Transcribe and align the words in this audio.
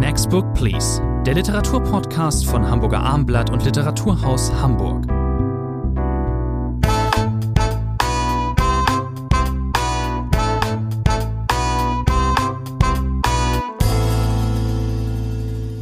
Next 0.00 0.30
Book 0.30 0.54
Please, 0.54 1.02
der 1.26 1.34
Literaturpodcast 1.34 2.46
von 2.46 2.66
Hamburger 2.66 3.00
Armblatt 3.00 3.50
und 3.50 3.62
Literaturhaus 3.66 4.50
Hamburg. 4.50 5.06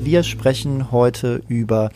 Wir 0.03 0.25
sprechen 0.25 0.91
heute 0.91 1.41
über 1.47 1.91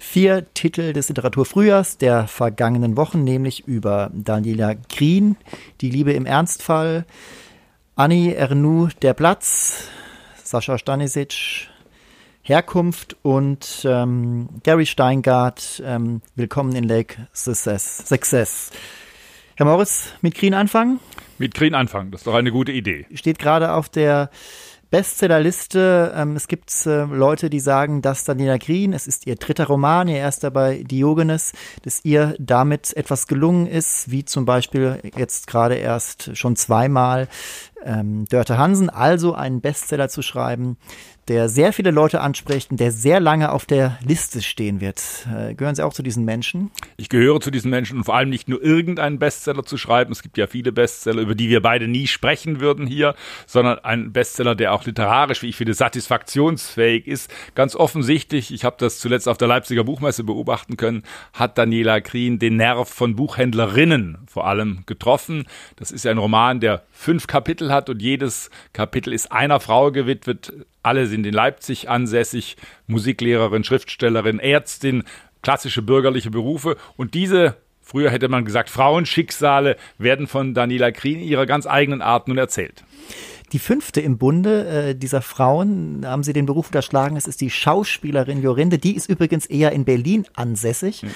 vier 0.00 0.52
Titel 0.52 0.92
des 0.92 1.08
Literaturfrühjahrs 1.08 1.98
der 1.98 2.26
vergangenen 2.26 2.96
Wochen, 2.96 3.22
nämlich 3.22 3.68
über 3.68 4.10
Daniela 4.12 4.74
Green, 4.88 5.36
Die 5.80 5.90
Liebe 5.90 6.14
im 6.14 6.26
Ernstfall, 6.26 7.04
Annie 7.94 8.34
Ernou, 8.34 8.88
Der 9.02 9.14
Platz, 9.14 9.84
Sascha 10.50 10.78
Stanisic, 10.78 11.68
Herkunft 12.42 13.16
und 13.22 13.82
ähm, 13.84 14.48
Gary 14.64 14.84
Steingart, 14.84 15.80
ähm, 15.86 16.22
Willkommen 16.34 16.74
in 16.74 16.82
Lake 16.82 17.28
Success. 17.32 17.98
Success. 18.04 18.72
Herr 19.54 19.66
Morris, 19.66 20.12
mit 20.22 20.34
Green 20.34 20.54
anfangen? 20.54 20.98
Mit 21.38 21.54
Green 21.54 21.76
anfangen, 21.76 22.10
das 22.10 22.22
ist 22.22 22.26
doch 22.26 22.34
eine 22.34 22.50
gute 22.50 22.72
Idee. 22.72 23.06
Steht 23.14 23.38
gerade 23.38 23.72
auf 23.74 23.88
der 23.88 24.28
Bestsellerliste. 24.90 26.12
Ähm, 26.16 26.34
es 26.34 26.48
gibt 26.48 26.74
äh, 26.84 27.04
Leute, 27.04 27.48
die 27.48 27.60
sagen, 27.60 28.02
dass 28.02 28.24
Daniela 28.24 28.58
Green, 28.58 28.92
es 28.92 29.06
ist 29.06 29.26
ihr 29.26 29.36
dritter 29.36 29.66
Roman, 29.66 30.08
ihr 30.08 30.16
erster 30.16 30.50
bei 30.50 30.82
Diogenes, 30.82 31.52
dass 31.82 32.04
ihr 32.04 32.34
damit 32.38 32.96
etwas 32.96 33.28
gelungen 33.28 33.66
ist, 33.66 34.10
wie 34.10 34.24
zum 34.24 34.44
Beispiel 34.44 35.00
jetzt 35.16 35.46
gerade 35.46 35.76
erst 35.76 36.36
schon 36.36 36.56
zweimal 36.56 37.28
ähm, 37.84 38.24
Dörte 38.26 38.58
Hansen, 38.58 38.90
also 38.90 39.34
einen 39.34 39.60
Bestseller 39.60 40.08
zu 40.08 40.22
schreiben, 40.22 40.76
der 41.30 41.48
sehr 41.48 41.72
viele 41.72 41.92
Leute 41.92 42.20
anspricht 42.22 42.72
und 42.72 42.80
der 42.80 42.90
sehr 42.90 43.20
lange 43.20 43.52
auf 43.52 43.64
der 43.64 43.98
Liste 44.04 44.42
stehen 44.42 44.80
wird. 44.80 45.00
Äh, 45.32 45.54
gehören 45.54 45.76
Sie 45.76 45.84
auch 45.84 45.92
zu 45.92 46.02
diesen 46.02 46.24
Menschen? 46.24 46.72
Ich 46.96 47.08
gehöre 47.08 47.40
zu 47.40 47.52
diesen 47.52 47.70
Menschen 47.70 47.98
und 47.98 48.04
vor 48.04 48.16
allem 48.16 48.30
nicht 48.30 48.48
nur 48.48 48.60
irgendeinen 48.60 49.20
Bestseller 49.20 49.62
zu 49.62 49.76
schreiben. 49.76 50.10
Es 50.10 50.22
gibt 50.22 50.38
ja 50.38 50.48
viele 50.48 50.72
Bestseller, 50.72 51.22
über 51.22 51.36
die 51.36 51.48
wir 51.48 51.62
beide 51.62 51.86
nie 51.86 52.08
sprechen 52.08 52.60
würden 52.60 52.84
hier, 52.84 53.14
sondern 53.46 53.78
ein 53.78 54.12
Bestseller, 54.12 54.56
der 54.56 54.72
auch 54.72 54.84
literarisch, 54.84 55.42
wie 55.42 55.50
ich 55.50 55.56
finde, 55.56 55.74
satisfaktionsfähig 55.74 57.06
ist. 57.06 57.30
Ganz 57.54 57.76
offensichtlich, 57.76 58.52
ich 58.52 58.64
habe 58.64 58.76
das 58.80 58.98
zuletzt 58.98 59.28
auf 59.28 59.38
der 59.38 59.46
Leipziger 59.46 59.84
Buchmesse 59.84 60.24
beobachten 60.24 60.76
können, 60.76 61.04
hat 61.32 61.58
Daniela 61.58 62.00
Krien 62.00 62.40
den 62.40 62.56
Nerv 62.56 62.88
von 62.88 63.14
Buchhändlerinnen 63.14 64.18
vor 64.26 64.48
allem 64.48 64.82
getroffen. 64.86 65.46
Das 65.76 65.92
ist 65.92 66.04
ja 66.04 66.10
ein 66.10 66.18
Roman, 66.18 66.58
der 66.58 66.82
fünf 66.90 67.28
Kapitel 67.28 67.69
hat 67.70 67.88
und 67.88 68.02
jedes 68.02 68.50
Kapitel 68.72 69.12
ist 69.12 69.32
einer 69.32 69.60
Frau 69.60 69.90
gewidmet. 69.90 70.52
Alle 70.82 71.06
sind 71.06 71.26
in 71.26 71.34
Leipzig 71.34 71.88
ansässig, 71.88 72.56
Musiklehrerin, 72.86 73.64
Schriftstellerin, 73.64 74.38
Ärztin, 74.38 75.04
klassische 75.42 75.82
bürgerliche 75.82 76.30
Berufe. 76.30 76.76
Und 76.96 77.14
diese, 77.14 77.56
früher 77.80 78.10
hätte 78.10 78.28
man 78.28 78.44
gesagt, 78.44 78.70
Frauenschicksale 78.70 79.76
werden 79.98 80.26
von 80.26 80.54
Daniela 80.54 80.92
Krien 80.92 81.20
ihrer 81.20 81.46
ganz 81.46 81.66
eigenen 81.66 82.02
Art 82.02 82.28
nun 82.28 82.38
erzählt. 82.38 82.84
Die 83.52 83.58
fünfte 83.58 84.00
im 84.00 84.18
Bunde 84.18 84.66
äh, 84.66 84.94
dieser 84.94 85.22
Frauen, 85.22 86.02
haben 86.04 86.22
sie 86.22 86.32
den 86.32 86.46
Beruf 86.46 86.66
unterschlagen, 86.66 87.16
es 87.16 87.26
ist 87.26 87.40
die 87.40 87.50
Schauspielerin 87.50 88.42
Jorinde, 88.42 88.78
die 88.78 88.96
ist 88.96 89.08
übrigens 89.08 89.46
eher 89.46 89.72
in 89.72 89.84
Berlin 89.84 90.26
ansässig. 90.34 91.02
Mhm. 91.02 91.08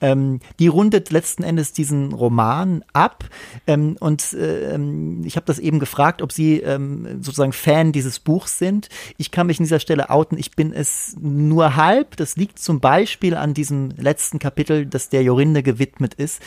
Ähm, 0.00 0.40
die 0.58 0.68
rundet 0.68 1.10
letzten 1.10 1.42
Endes 1.42 1.72
diesen 1.72 2.12
Roman 2.12 2.84
ab 2.92 3.24
ähm, 3.66 3.96
und 4.00 4.32
äh, 4.32 4.76
ich 5.24 5.36
habe 5.36 5.46
das 5.46 5.58
eben 5.58 5.78
gefragt, 5.78 6.22
ob 6.22 6.32
sie 6.32 6.60
ähm, 6.60 7.22
sozusagen 7.22 7.52
Fan 7.52 7.92
dieses 7.92 8.18
Buchs 8.18 8.58
sind. 8.58 8.88
Ich 9.16 9.30
kann 9.30 9.46
mich 9.46 9.58
an 9.58 9.64
dieser 9.64 9.80
Stelle 9.80 10.10
outen, 10.10 10.38
ich 10.38 10.52
bin 10.52 10.72
es 10.72 11.16
nur 11.20 11.76
halb. 11.76 12.16
Das 12.16 12.36
liegt 12.36 12.58
zum 12.58 12.80
Beispiel 12.80 13.36
an 13.36 13.54
diesem 13.54 13.90
letzten 13.96 14.38
Kapitel, 14.38 14.86
das 14.86 15.08
der 15.08 15.22
Jorinde 15.22 15.62
gewidmet 15.62 16.14
ist. 16.14 16.42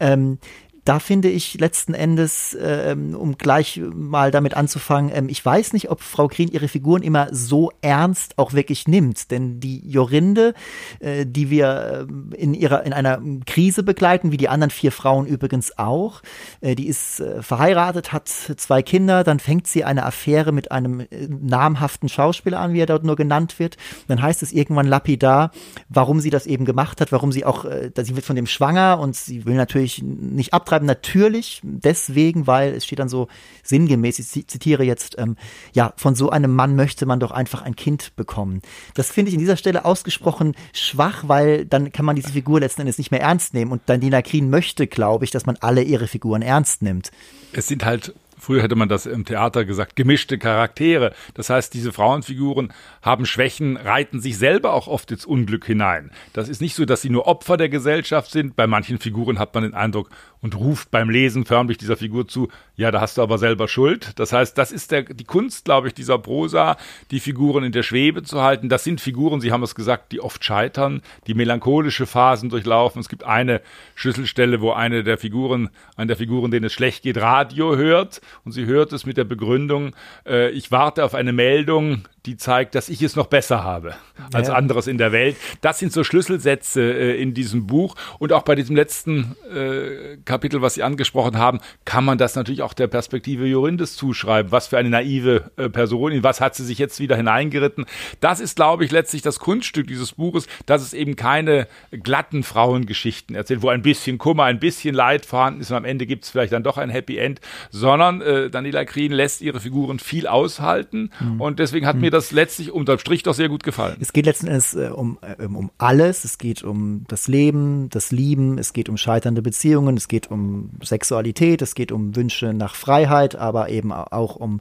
Ähm, 0.00 0.38
da 0.86 1.00
finde 1.00 1.28
ich 1.28 1.58
letzten 1.58 1.94
Endes, 1.94 2.56
ähm, 2.60 3.16
um 3.16 3.36
gleich 3.36 3.80
mal 3.92 4.30
damit 4.30 4.54
anzufangen, 4.54 5.10
ähm, 5.12 5.28
ich 5.28 5.44
weiß 5.44 5.72
nicht, 5.72 5.90
ob 5.90 6.00
Frau 6.00 6.28
Green 6.28 6.48
ihre 6.48 6.68
Figuren 6.68 7.02
immer 7.02 7.28
so 7.32 7.72
ernst 7.82 8.38
auch 8.38 8.52
wirklich 8.52 8.86
nimmt. 8.86 9.32
Denn 9.32 9.58
die 9.58 9.88
Jorinde, 9.88 10.54
äh, 11.00 11.26
die 11.26 11.50
wir 11.50 12.06
äh, 12.08 12.36
in 12.36 12.54
ihrer 12.54 12.84
in 12.86 12.92
einer 12.92 13.20
Krise 13.46 13.82
begleiten, 13.82 14.30
wie 14.30 14.36
die 14.36 14.48
anderen 14.48 14.70
vier 14.70 14.92
Frauen 14.92 15.26
übrigens 15.26 15.76
auch, 15.76 16.22
äh, 16.60 16.76
die 16.76 16.86
ist 16.86 17.18
äh, 17.18 17.42
verheiratet, 17.42 18.12
hat 18.12 18.28
zwei 18.28 18.82
Kinder, 18.82 19.24
dann 19.24 19.40
fängt 19.40 19.66
sie 19.66 19.82
eine 19.82 20.06
Affäre 20.06 20.52
mit 20.52 20.70
einem 20.70 21.00
äh, 21.00 21.06
namhaften 21.28 22.08
Schauspieler 22.08 22.60
an, 22.60 22.74
wie 22.74 22.80
er 22.80 22.86
dort 22.86 23.02
nur 23.02 23.16
genannt 23.16 23.58
wird. 23.58 23.76
Dann 24.06 24.22
heißt 24.22 24.42
es 24.44 24.52
irgendwann 24.52 24.86
lapidar, 24.86 25.50
warum 25.88 26.20
sie 26.20 26.30
das 26.30 26.46
eben 26.46 26.64
gemacht 26.64 27.00
hat, 27.00 27.10
warum 27.10 27.32
sie 27.32 27.44
auch, 27.44 27.64
äh, 27.64 27.90
sie 28.02 28.14
wird 28.14 28.24
von 28.24 28.36
dem 28.36 28.46
schwanger 28.46 29.00
und 29.00 29.16
sie 29.16 29.44
will 29.46 29.56
natürlich 29.56 30.00
nicht 30.02 30.54
abtreiben 30.54 30.75
schreiben 30.76 30.86
natürlich 30.86 31.60
deswegen, 31.62 32.46
weil 32.46 32.74
es 32.74 32.84
steht 32.84 32.98
dann 32.98 33.08
so 33.08 33.28
sinngemäß, 33.62 34.18
ich 34.18 34.46
zitiere 34.46 34.84
jetzt, 34.84 35.16
ähm, 35.18 35.36
ja, 35.72 35.92
von 35.96 36.14
so 36.14 36.30
einem 36.30 36.54
Mann 36.54 36.76
möchte 36.76 37.06
man 37.06 37.18
doch 37.18 37.30
einfach 37.30 37.62
ein 37.62 37.76
Kind 37.76 38.14
bekommen. 38.16 38.60
Das 38.94 39.10
finde 39.10 39.30
ich 39.30 39.34
in 39.34 39.40
dieser 39.40 39.56
Stelle 39.56 39.84
ausgesprochen 39.84 40.54
schwach, 40.72 41.24
weil 41.26 41.64
dann 41.64 41.92
kann 41.92 42.04
man 42.04 42.16
diese 42.16 42.30
Figur 42.30 42.60
letzten 42.60 42.82
Endes 42.82 42.98
nicht 42.98 43.10
mehr 43.10 43.22
ernst 43.22 43.54
nehmen. 43.54 43.72
Und 43.72 43.82
Daniela 43.86 44.20
Krien 44.20 44.50
möchte, 44.50 44.86
glaube 44.86 45.24
ich, 45.24 45.30
dass 45.30 45.46
man 45.46 45.56
alle 45.60 45.82
ihre 45.82 46.08
Figuren 46.08 46.42
ernst 46.42 46.82
nimmt. 46.82 47.10
Es 47.52 47.68
sind 47.68 47.84
halt 47.84 48.14
Früher 48.46 48.62
hätte 48.62 48.76
man 48.76 48.88
das 48.88 49.06
im 49.06 49.24
Theater 49.24 49.64
gesagt, 49.64 49.96
gemischte 49.96 50.38
Charaktere. 50.38 51.12
Das 51.34 51.50
heißt, 51.50 51.74
diese 51.74 51.92
Frauenfiguren 51.92 52.72
haben 53.02 53.26
Schwächen, 53.26 53.76
reiten 53.76 54.20
sich 54.20 54.38
selber 54.38 54.72
auch 54.72 54.86
oft 54.86 55.10
ins 55.10 55.26
Unglück 55.26 55.66
hinein. 55.66 56.12
Das 56.32 56.48
ist 56.48 56.60
nicht 56.60 56.76
so, 56.76 56.84
dass 56.84 57.02
sie 57.02 57.10
nur 57.10 57.26
Opfer 57.26 57.56
der 57.56 57.68
Gesellschaft 57.68 58.30
sind. 58.30 58.54
Bei 58.54 58.68
manchen 58.68 59.00
Figuren 59.00 59.40
hat 59.40 59.52
man 59.52 59.64
den 59.64 59.74
Eindruck 59.74 60.10
und 60.40 60.54
ruft 60.54 60.92
beim 60.92 61.10
Lesen 61.10 61.44
förmlich 61.44 61.76
dieser 61.76 61.96
Figur 61.96 62.28
zu, 62.28 62.46
ja, 62.76 62.92
da 62.92 63.00
hast 63.00 63.18
du 63.18 63.22
aber 63.22 63.38
selber 63.38 63.66
Schuld. 63.66 64.12
Das 64.14 64.32
heißt, 64.32 64.56
das 64.56 64.70
ist 64.70 64.92
der, 64.92 65.02
die 65.02 65.24
Kunst, 65.24 65.64
glaube 65.64 65.88
ich, 65.88 65.94
dieser 65.94 66.18
Prosa, 66.18 66.76
die 67.10 67.18
Figuren 67.18 67.64
in 67.64 67.72
der 67.72 67.82
Schwebe 67.82 68.22
zu 68.22 68.42
halten. 68.42 68.68
Das 68.68 68.84
sind 68.84 69.00
Figuren, 69.00 69.40
Sie 69.40 69.50
haben 69.50 69.64
es 69.64 69.74
gesagt, 69.74 70.12
die 70.12 70.20
oft 70.20 70.44
scheitern, 70.44 71.02
die 71.26 71.34
melancholische 71.34 72.06
Phasen 72.06 72.48
durchlaufen. 72.48 73.00
Es 73.00 73.08
gibt 73.08 73.24
eine 73.24 73.60
Schlüsselstelle, 73.96 74.60
wo 74.60 74.70
eine 74.70 75.02
der 75.02 75.18
Figuren, 75.18 75.70
eine 75.96 76.06
der 76.06 76.16
Figuren, 76.16 76.52
denen 76.52 76.66
es 76.66 76.72
schlecht 76.72 77.02
geht, 77.02 77.16
Radio 77.16 77.74
hört 77.74 78.20
und 78.44 78.52
sie 78.52 78.66
hört 78.66 78.92
es 78.92 79.06
mit 79.06 79.16
der 79.16 79.24
Begründung, 79.24 79.94
äh, 80.26 80.50
ich 80.50 80.70
warte 80.70 81.04
auf 81.04 81.14
eine 81.14 81.32
Meldung, 81.32 82.04
die 82.26 82.36
zeigt, 82.36 82.74
dass 82.74 82.88
ich 82.88 83.02
es 83.02 83.16
noch 83.16 83.26
besser 83.26 83.64
habe 83.64 83.94
als 84.32 84.48
ja. 84.48 84.54
anderes 84.54 84.86
in 84.86 84.98
der 84.98 85.12
Welt. 85.12 85.36
Das 85.60 85.78
sind 85.78 85.92
so 85.92 86.04
Schlüsselsätze 86.04 86.82
äh, 86.82 87.20
in 87.20 87.34
diesem 87.34 87.66
Buch. 87.66 87.94
Und 88.18 88.32
auch 88.32 88.42
bei 88.42 88.54
diesem 88.54 88.74
letzten 88.74 89.36
äh, 89.54 90.16
Kapitel, 90.24 90.62
was 90.62 90.74
Sie 90.74 90.82
angesprochen 90.82 91.38
haben, 91.38 91.60
kann 91.84 92.04
man 92.04 92.18
das 92.18 92.34
natürlich 92.34 92.62
auch 92.62 92.74
der 92.74 92.88
Perspektive 92.88 93.46
Jorindes 93.46 93.96
zuschreiben. 93.96 94.52
Was 94.52 94.68
für 94.68 94.78
eine 94.78 94.90
naive 94.90 95.50
äh, 95.56 95.68
Person, 95.68 96.12
in 96.12 96.22
was 96.22 96.40
hat 96.40 96.54
sie 96.54 96.64
sich 96.64 96.78
jetzt 96.78 96.98
wieder 97.00 97.16
hineingeritten. 97.16 97.86
Das 98.20 98.40
ist, 98.40 98.56
glaube 98.56 98.84
ich, 98.84 98.90
letztlich 98.90 99.22
das 99.22 99.38
Kunststück 99.38 99.86
dieses 99.86 100.12
Buches, 100.12 100.46
dass 100.66 100.82
es 100.82 100.92
eben 100.92 101.16
keine 101.16 101.68
glatten 101.90 102.42
Frauengeschichten 102.42 103.36
erzählt, 103.36 103.62
wo 103.62 103.68
ein 103.68 103.82
bisschen 103.82 104.18
Kummer, 104.18 104.44
ein 104.44 104.58
bisschen 104.58 104.94
Leid 104.94 105.26
vorhanden 105.26 105.60
ist 105.60 105.70
und 105.70 105.76
am 105.76 105.84
Ende 105.84 106.06
gibt 106.06 106.24
es 106.24 106.30
vielleicht 106.30 106.52
dann 106.52 106.62
doch 106.62 106.78
ein 106.78 106.90
Happy 106.90 107.18
End, 107.18 107.40
sondern 107.70 108.20
äh, 108.20 108.50
Daniela 108.50 108.84
Krien 108.84 109.12
lässt 109.12 109.40
ihre 109.42 109.60
Figuren 109.60 109.98
viel 109.98 110.26
aushalten 110.26 111.10
mhm. 111.20 111.40
und 111.40 111.58
deswegen 111.58 111.86
hat 111.86 111.96
mhm. 111.96 112.02
mir 112.02 112.10
das 112.16 112.32
letztlich 112.32 112.72
unterm 112.72 112.98
Strich 112.98 113.22
doch 113.22 113.34
sehr 113.34 113.48
gut 113.48 113.62
gefallen. 113.62 113.96
Es 114.00 114.12
geht 114.12 114.26
letzten 114.26 114.48
Endes 114.48 114.74
äh, 114.74 114.88
um, 114.88 115.18
äh, 115.20 115.44
um 115.44 115.70
alles. 115.78 116.24
Es 116.24 116.38
geht 116.38 116.62
um 116.62 117.04
das 117.08 117.28
Leben, 117.28 117.88
das 117.90 118.10
Lieben, 118.10 118.58
es 118.58 118.72
geht 118.72 118.88
um 118.88 118.96
scheiternde 118.96 119.42
Beziehungen, 119.42 119.96
es 119.96 120.08
geht 120.08 120.30
um 120.30 120.70
Sexualität, 120.82 121.62
es 121.62 121.74
geht 121.74 121.92
um 121.92 122.16
Wünsche 122.16 122.52
nach 122.52 122.74
Freiheit, 122.74 123.36
aber 123.36 123.68
eben 123.68 123.92
auch 123.92 124.36
um 124.36 124.60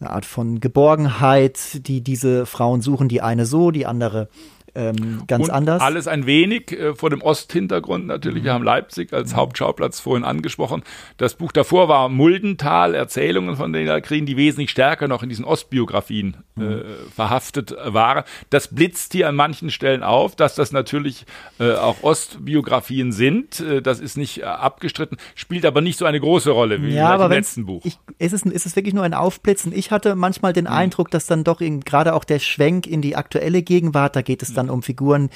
eine 0.00 0.10
Art 0.10 0.26
von 0.26 0.60
Geborgenheit, 0.60 1.86
die 1.86 2.00
diese 2.02 2.46
Frauen 2.46 2.82
suchen, 2.82 3.08
die 3.08 3.22
eine 3.22 3.46
so, 3.46 3.70
die 3.70 3.86
andere 3.86 4.28
ähm, 4.76 5.22
ganz 5.26 5.44
und 5.44 5.50
anders. 5.50 5.82
Alles 5.82 6.06
ein 6.06 6.26
wenig 6.26 6.72
äh, 6.72 6.94
vor 6.94 7.10
dem 7.10 7.22
Osthintergrund 7.22 8.06
natürlich. 8.06 8.44
Wir 8.44 8.52
haben 8.52 8.64
Leipzig 8.64 9.12
als 9.12 9.32
mhm. 9.32 9.36
Hauptschauplatz 9.36 10.00
vorhin 10.00 10.24
angesprochen. 10.24 10.82
Das 11.16 11.34
Buch 11.34 11.52
davor 11.52 11.88
war 11.88 12.08
Muldental, 12.08 12.94
Erzählungen 12.94 13.56
von 13.56 13.72
den 13.72 13.86
Kriegen, 14.02 14.26
die 14.26 14.36
wesentlich 14.36 14.70
stärker 14.70 15.08
noch 15.08 15.22
in 15.22 15.28
diesen 15.28 15.44
Ostbiografien 15.44 16.36
äh, 16.56 16.60
mhm. 16.60 16.82
verhaftet 17.14 17.74
waren. 17.84 18.24
Das 18.50 18.68
blitzt 18.68 19.12
hier 19.12 19.28
an 19.28 19.34
manchen 19.34 19.70
Stellen 19.70 20.02
auf, 20.02 20.36
dass 20.36 20.54
das 20.54 20.72
natürlich 20.72 21.24
äh, 21.58 21.72
auch 21.72 22.02
Ostbiografien 22.02 23.12
sind. 23.12 23.60
Äh, 23.60 23.82
das 23.82 24.00
ist 24.00 24.16
nicht 24.16 24.42
äh, 24.42 24.44
abgestritten, 24.44 25.18
spielt 25.34 25.64
aber 25.64 25.80
nicht 25.80 25.98
so 25.98 26.04
eine 26.04 26.20
große 26.20 26.50
Rolle 26.50 26.82
wie 26.82 26.94
ja, 26.94 27.24
im 27.24 27.30
letzten 27.30 27.66
Buch. 27.66 27.82
Ich, 27.84 27.98
ist, 28.18 28.32
es, 28.32 28.42
ist 28.42 28.66
es 28.66 28.76
wirklich 28.76 28.94
nur 28.94 29.04
ein 29.04 29.14
Aufblitzen? 29.14 29.72
Ich 29.72 29.90
hatte 29.90 30.14
manchmal 30.14 30.52
den 30.52 30.64
mhm. 30.64 30.70
Eindruck, 30.70 31.10
dass 31.10 31.26
dann 31.26 31.44
doch 31.44 31.60
gerade 31.84 32.14
auch 32.14 32.24
der 32.24 32.38
Schwenk 32.38 32.86
in 32.86 33.02
die 33.02 33.16
aktuelle 33.16 33.62
Gegenwart, 33.62 34.16
da 34.16 34.22
geht 34.22 34.42
es 34.42 34.52
dann 34.52 34.65
dann 34.66 34.74
um 34.74 34.82
Figuren, 34.82 35.30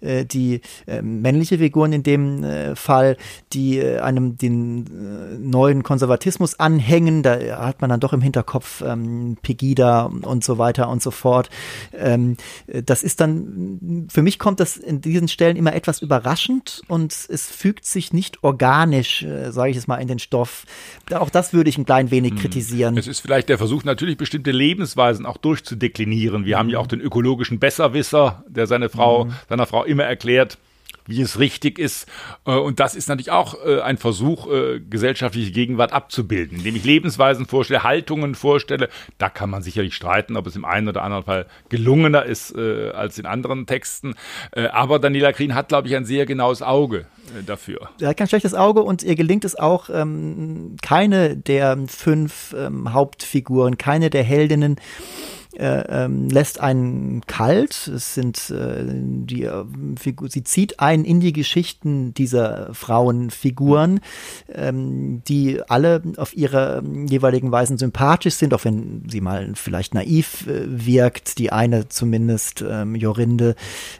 äh, 0.00 0.24
die 0.24 0.60
äh, 0.86 1.02
männliche 1.02 1.58
Figuren 1.58 1.92
in 1.92 2.02
dem 2.02 2.42
äh, 2.44 2.76
Fall, 2.76 3.16
die 3.52 3.82
einem 3.82 4.38
den 4.38 5.50
neuen 5.50 5.82
Konservatismus 5.82 6.58
anhängen. 6.58 7.22
Da 7.22 7.66
hat 7.66 7.80
man 7.80 7.90
dann 7.90 8.00
doch 8.00 8.12
im 8.12 8.20
Hinterkopf 8.20 8.82
ähm, 8.82 9.36
Pegida 9.42 10.04
und 10.04 10.44
so 10.44 10.58
weiter 10.58 10.88
und 10.88 11.02
so 11.02 11.10
fort. 11.10 11.50
Ähm, 11.92 12.36
das 12.66 13.02
ist 13.02 13.20
dann, 13.20 14.06
für 14.10 14.22
mich 14.22 14.38
kommt 14.38 14.60
das 14.60 14.76
in 14.76 15.00
diesen 15.00 15.28
Stellen 15.28 15.56
immer 15.56 15.74
etwas 15.74 16.02
überraschend 16.02 16.82
und 16.88 17.12
es 17.12 17.46
fügt 17.46 17.84
sich 17.84 18.12
nicht 18.12 18.42
organisch, 18.42 19.22
äh, 19.22 19.50
sage 19.52 19.70
ich 19.70 19.76
es 19.76 19.86
mal, 19.86 19.96
in 19.96 20.08
den 20.08 20.18
Stoff. 20.18 20.64
Auch 21.12 21.30
das 21.30 21.52
würde 21.52 21.70
ich 21.70 21.78
ein 21.78 21.86
klein 21.86 22.10
wenig 22.10 22.32
hm. 22.32 22.38
kritisieren. 22.38 22.96
Es 22.96 23.06
ist 23.06 23.20
vielleicht 23.20 23.48
der 23.48 23.58
Versuch, 23.58 23.84
natürlich 23.84 24.16
bestimmte 24.16 24.50
Lebensweisen 24.50 25.26
auch 25.26 25.36
durchzudeklinieren. 25.36 26.44
Wir 26.44 26.56
mhm. 26.56 26.58
haben 26.58 26.68
ja 26.70 26.78
auch 26.78 26.86
den 26.86 27.00
ökologischen 27.00 27.58
Besserwisser, 27.58 28.44
der 28.48 28.66
seine 28.76 28.88
Frau, 28.90 29.24
mhm. 29.24 29.34
seiner 29.48 29.66
Frau 29.66 29.84
immer 29.84 30.04
erklärt, 30.04 30.58
wie 31.06 31.20
es 31.22 31.38
richtig 31.38 31.78
ist. 31.78 32.06
Äh, 32.44 32.52
und 32.52 32.80
das 32.80 32.94
ist 32.94 33.08
natürlich 33.08 33.30
auch 33.30 33.54
äh, 33.64 33.80
ein 33.80 33.96
Versuch, 33.96 34.50
äh, 34.50 34.80
gesellschaftliche 34.80 35.52
Gegenwart 35.52 35.92
abzubilden, 35.92 36.58
indem 36.58 36.76
ich 36.76 36.84
Lebensweisen 36.84 37.46
vorstelle, 37.46 37.82
Haltungen 37.82 38.34
vorstelle. 38.34 38.88
Da 39.18 39.28
kann 39.28 39.50
man 39.50 39.62
sicherlich 39.62 39.94
streiten, 39.94 40.36
ob 40.36 40.46
es 40.46 40.56
im 40.56 40.64
einen 40.64 40.88
oder 40.88 41.02
anderen 41.02 41.24
Fall 41.24 41.46
gelungener 41.68 42.24
ist 42.24 42.56
als 42.56 43.18
in 43.18 43.26
anderen 43.26 43.66
Texten. 43.66 44.14
Aber 44.52 44.98
Daniela 44.98 45.32
Green 45.32 45.54
hat, 45.54 45.68
glaube 45.68 45.88
ich, 45.88 45.96
ein 45.96 46.04
sehr 46.04 46.26
genaues 46.26 46.62
Auge 46.62 47.06
dafür. 47.46 47.88
Er 48.00 48.08
hat 48.08 48.16
kein 48.16 48.28
schlechtes 48.28 48.54
Auge 48.54 48.82
und 48.82 49.02
ihr 49.02 49.14
gelingt 49.14 49.44
es 49.44 49.56
auch, 49.56 49.88
ähm, 49.90 50.76
keine 50.82 51.36
der 51.36 51.76
fünf 51.86 52.54
ähm, 52.56 52.92
Hauptfiguren, 52.92 53.78
keine 53.78 54.10
der 54.10 54.22
Heldinnen 54.22 54.76
äh, 55.58 56.04
ähm, 56.04 56.28
lässt 56.28 56.60
einen 56.60 57.22
kalt. 57.26 57.88
Es 57.88 58.14
sind 58.14 58.50
äh, 58.50 58.84
die 58.86 59.44
äh, 59.44 59.64
Figur, 59.98 60.28
sie 60.28 60.44
zieht 60.44 60.80
einen 60.80 61.04
in 61.04 61.20
die 61.20 61.32
Geschichten 61.32 62.12
dieser 62.14 62.74
Frauenfiguren, 62.74 64.00
ähm, 64.52 65.22
die 65.26 65.60
alle 65.68 66.02
auf 66.18 66.36
ihre 66.36 66.82
ähm, 66.84 67.06
jeweiligen 67.06 67.52
Weisen 67.52 67.78
sympathisch 67.78 68.34
sind, 68.34 68.52
auch 68.52 68.64
wenn 68.64 69.04
sie 69.08 69.20
mal 69.20 69.52
vielleicht 69.54 69.94
naiv 69.94 70.46
äh, 70.46 70.64
wirkt. 70.66 71.38
Die 71.38 71.52
eine 71.52 71.88
zumindest, 71.88 72.62
ähm, 72.68 72.94
Jorinde. 72.94 73.54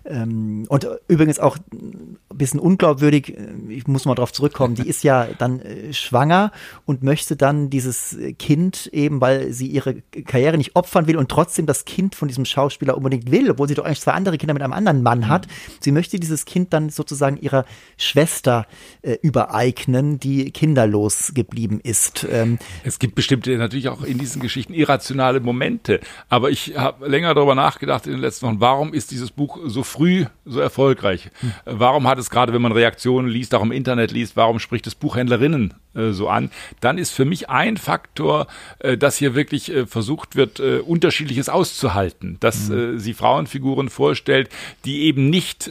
Ähm, 0.04 0.66
und 0.68 0.86
übrigens 1.08 1.38
auch 1.38 1.56
ein 1.72 2.18
bisschen 2.34 2.60
unglaubwürdig. 2.60 3.36
Äh, 3.36 3.72
ich 3.72 3.86
muss 3.86 4.04
mal 4.04 4.14
darauf 4.14 4.32
zurückkommen. 4.32 4.74
Die 4.74 4.88
ist 4.88 5.04
ja 5.04 5.26
dann 5.38 5.60
äh, 5.60 5.92
schwanger 5.92 6.52
und 6.84 7.02
möchte 7.02 7.34
dann 7.34 7.70
dieses 7.70 8.16
Kind 8.38 8.88
eben, 8.92 9.20
weil 9.20 9.52
sie 9.52 9.68
ihre 9.68 10.02
Karriere 10.02 10.58
nicht 10.58 10.76
opfern 10.76 11.06
will 11.06 11.16
und 11.16 11.30
trotzdem 11.30 11.45
trotzdem 11.46 11.66
das 11.66 11.84
Kind 11.84 12.16
von 12.16 12.26
diesem 12.26 12.44
Schauspieler 12.44 12.96
unbedingt 12.96 13.30
will, 13.30 13.50
obwohl 13.50 13.68
sie 13.68 13.74
doch 13.74 13.84
eigentlich 13.84 14.00
zwei 14.00 14.12
andere 14.12 14.36
Kinder 14.36 14.52
mit 14.52 14.64
einem 14.64 14.72
anderen 14.72 15.02
Mann 15.04 15.28
hat. 15.28 15.46
Mhm. 15.46 15.50
Sie 15.80 15.92
möchte 15.92 16.18
dieses 16.18 16.44
Kind 16.44 16.72
dann 16.72 16.90
sozusagen 16.90 17.36
ihrer 17.36 17.64
Schwester 17.96 18.66
äh, 19.02 19.16
übereignen, 19.22 20.18
die 20.18 20.50
kinderlos 20.50 21.32
geblieben 21.34 21.78
ist. 21.80 22.26
Ähm, 22.28 22.58
es 22.82 22.98
gibt 22.98 23.14
bestimmte 23.14 23.56
natürlich 23.58 23.88
auch 23.88 24.02
in 24.02 24.18
diesen 24.18 24.42
Geschichten 24.42 24.74
irrationale 24.74 25.38
Momente, 25.38 26.00
aber 26.28 26.50
ich 26.50 26.76
habe 26.76 27.06
länger 27.06 27.32
darüber 27.34 27.54
nachgedacht 27.54 28.06
in 28.06 28.12
den 28.12 28.20
letzten 28.20 28.46
Wochen, 28.46 28.60
warum 28.60 28.92
ist 28.92 29.12
dieses 29.12 29.30
Buch 29.30 29.58
so 29.66 29.84
früh 29.84 30.26
so 30.44 30.58
erfolgreich? 30.58 31.30
Mhm. 31.40 31.52
Warum 31.66 32.08
hat 32.08 32.18
es 32.18 32.28
gerade, 32.28 32.52
wenn 32.52 32.62
man 32.62 32.72
Reaktionen 32.72 33.28
liest, 33.28 33.54
auch 33.54 33.62
im 33.62 33.72
Internet 33.72 34.10
liest, 34.10 34.36
warum 34.36 34.58
spricht 34.58 34.88
es 34.88 34.96
Buchhändlerinnen 34.96 35.74
äh, 35.96 36.12
so 36.12 36.28
an? 36.28 36.50
Dann 36.80 36.98
ist 36.98 37.10
für 37.10 37.24
mich 37.24 37.50
ein 37.50 37.76
Faktor, 37.76 38.46
äh, 38.78 38.96
dass 38.96 39.16
hier 39.16 39.34
wirklich 39.34 39.72
äh, 39.72 39.86
versucht 39.86 40.36
wird, 40.36 40.60
äh, 40.60 40.78
unterschiedliche 40.78 41.16
Unterschiedliches 41.16 41.48
auszuhalten, 41.48 42.36
dass 42.40 42.68
mhm. 42.68 42.96
äh, 42.96 42.98
sie 42.98 43.14
Frauenfiguren 43.14 43.88
vorstellt, 43.88 44.48
die 44.84 45.02
eben 45.02 45.30
nicht 45.30 45.70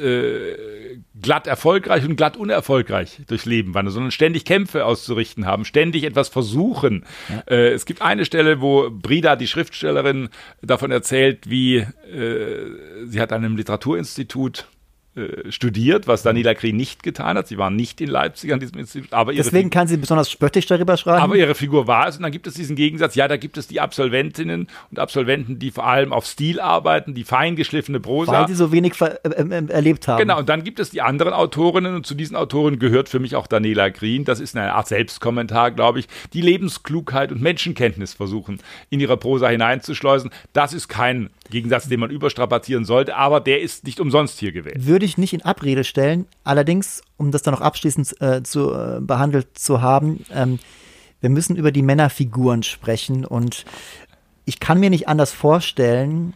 glatt 1.21 1.47
erfolgreich 1.47 2.05
und 2.05 2.15
glatt 2.15 2.37
unerfolgreich 2.37 3.21
durchs 3.27 3.45
Leben 3.45 3.73
wandern, 3.73 3.93
sondern 3.93 4.11
ständig 4.11 4.45
Kämpfe 4.45 4.85
auszurichten 4.85 5.45
haben, 5.45 5.65
ständig 5.65 6.03
etwas 6.03 6.29
versuchen. 6.29 7.05
Ja. 7.29 7.55
Es 7.55 7.85
gibt 7.85 8.01
eine 8.01 8.25
Stelle, 8.25 8.61
wo 8.61 8.89
Brida, 8.89 9.35
die 9.35 9.47
Schriftstellerin, 9.47 10.29
davon 10.61 10.91
erzählt, 10.91 11.49
wie 11.49 11.85
sie 13.05 13.19
hat 13.19 13.31
an 13.31 13.45
einem 13.45 13.57
Literaturinstitut 13.57 14.67
studiert, 15.49 16.07
was 16.07 16.23
Daniela 16.23 16.53
Krien 16.55 16.75
nicht 16.75 17.01
getan 17.01 17.37
hat. 17.37 17.47
Sie 17.47 17.57
war 17.57 17.69
nicht 17.69 18.01
in 18.01 18.09
Leipzig 18.09 18.51
an 18.51 18.59
diesem 18.59 18.79
Institut. 18.79 19.13
Aber 19.13 19.33
Deswegen 19.33 19.69
kann 19.69 19.87
sie 19.87 19.95
besonders 19.95 20.29
spöttisch 20.29 20.65
darüber 20.65 20.97
schreiben. 20.97 21.23
Aber 21.23 21.35
ihre 21.35 21.55
Figur 21.55 21.87
war 21.87 22.09
es. 22.09 22.17
Und 22.17 22.23
dann 22.23 22.33
gibt 22.33 22.47
es 22.47 22.55
diesen 22.55 22.75
Gegensatz. 22.75 23.15
Ja, 23.15 23.29
da 23.29 23.37
gibt 23.37 23.57
es 23.57 23.67
die 23.67 23.79
Absolventinnen 23.79 24.67
und 24.91 24.99
Absolventen, 24.99 25.57
die 25.57 25.71
vor 25.71 25.87
allem 25.87 26.11
auf 26.11 26.25
Stil 26.25 26.59
arbeiten, 26.59 27.13
die 27.13 27.23
feingeschliffene 27.23 28.01
Prosa. 28.01 28.33
Weil 28.33 28.47
sie 28.49 28.55
so 28.55 28.73
wenig 28.73 28.99
äh, 28.99 29.15
äh, 29.23 29.67
erlebt 29.69 30.07
haben. 30.09 30.19
Genau. 30.19 30.37
Und 30.37 30.49
dann 30.49 30.65
gibt 30.65 30.81
es 30.81 30.89
die 30.89 31.01
anderen 31.01 31.31
Autorinnen. 31.31 31.95
Und 31.95 32.05
zu 32.05 32.13
diesen 32.13 32.35
Autorinnen 32.35 32.77
gehört 32.77 33.07
für 33.07 33.19
mich 33.19 33.37
auch 33.37 33.47
Daniela 33.47 33.89
Green. 33.89 34.25
Das 34.25 34.41
ist 34.41 34.57
eine 34.57 34.73
Art 34.73 34.89
Selbstkommentar, 34.89 35.71
glaube 35.71 35.99
ich. 35.99 36.07
Die 36.33 36.41
Lebensklugheit 36.41 37.31
und 37.31 37.41
Menschenkenntnis 37.41 38.13
versuchen, 38.13 38.59
in 38.89 38.99
ihre 38.99 39.15
Prosa 39.15 39.47
hineinzuschleusen. 39.47 40.29
Das 40.51 40.73
ist 40.73 40.89
kein 40.89 41.29
Gegensatz, 41.49 41.87
den 41.87 41.99
man 41.99 42.09
überstrapazieren 42.09 42.85
sollte, 42.85 43.15
aber 43.15 43.39
der 43.39 43.61
ist 43.61 43.85
nicht 43.85 43.99
umsonst 43.99 44.39
hier 44.39 44.51
gewählt. 44.51 44.85
Würde 44.85 45.04
ich 45.05 45.17
nicht 45.17 45.33
in 45.33 45.43
Abrede 45.43 45.83
stellen. 45.83 46.27
Allerdings, 46.43 47.01
um 47.17 47.31
das 47.31 47.41
dann 47.41 47.53
noch 47.53 47.61
abschließend 47.61 48.21
äh, 48.21 48.43
zu 48.43 48.73
äh, 48.73 48.99
behandelt 49.01 49.57
zu 49.57 49.81
haben, 49.81 50.25
ähm, 50.31 50.59
wir 51.21 51.29
müssen 51.29 51.55
über 51.55 51.71
die 51.71 51.81
Männerfiguren 51.81 52.63
sprechen 52.63 53.25
und 53.25 53.65
ich 54.45 54.59
kann 54.59 54.79
mir 54.79 54.89
nicht 54.89 55.07
anders 55.07 55.31
vorstellen, 55.31 56.33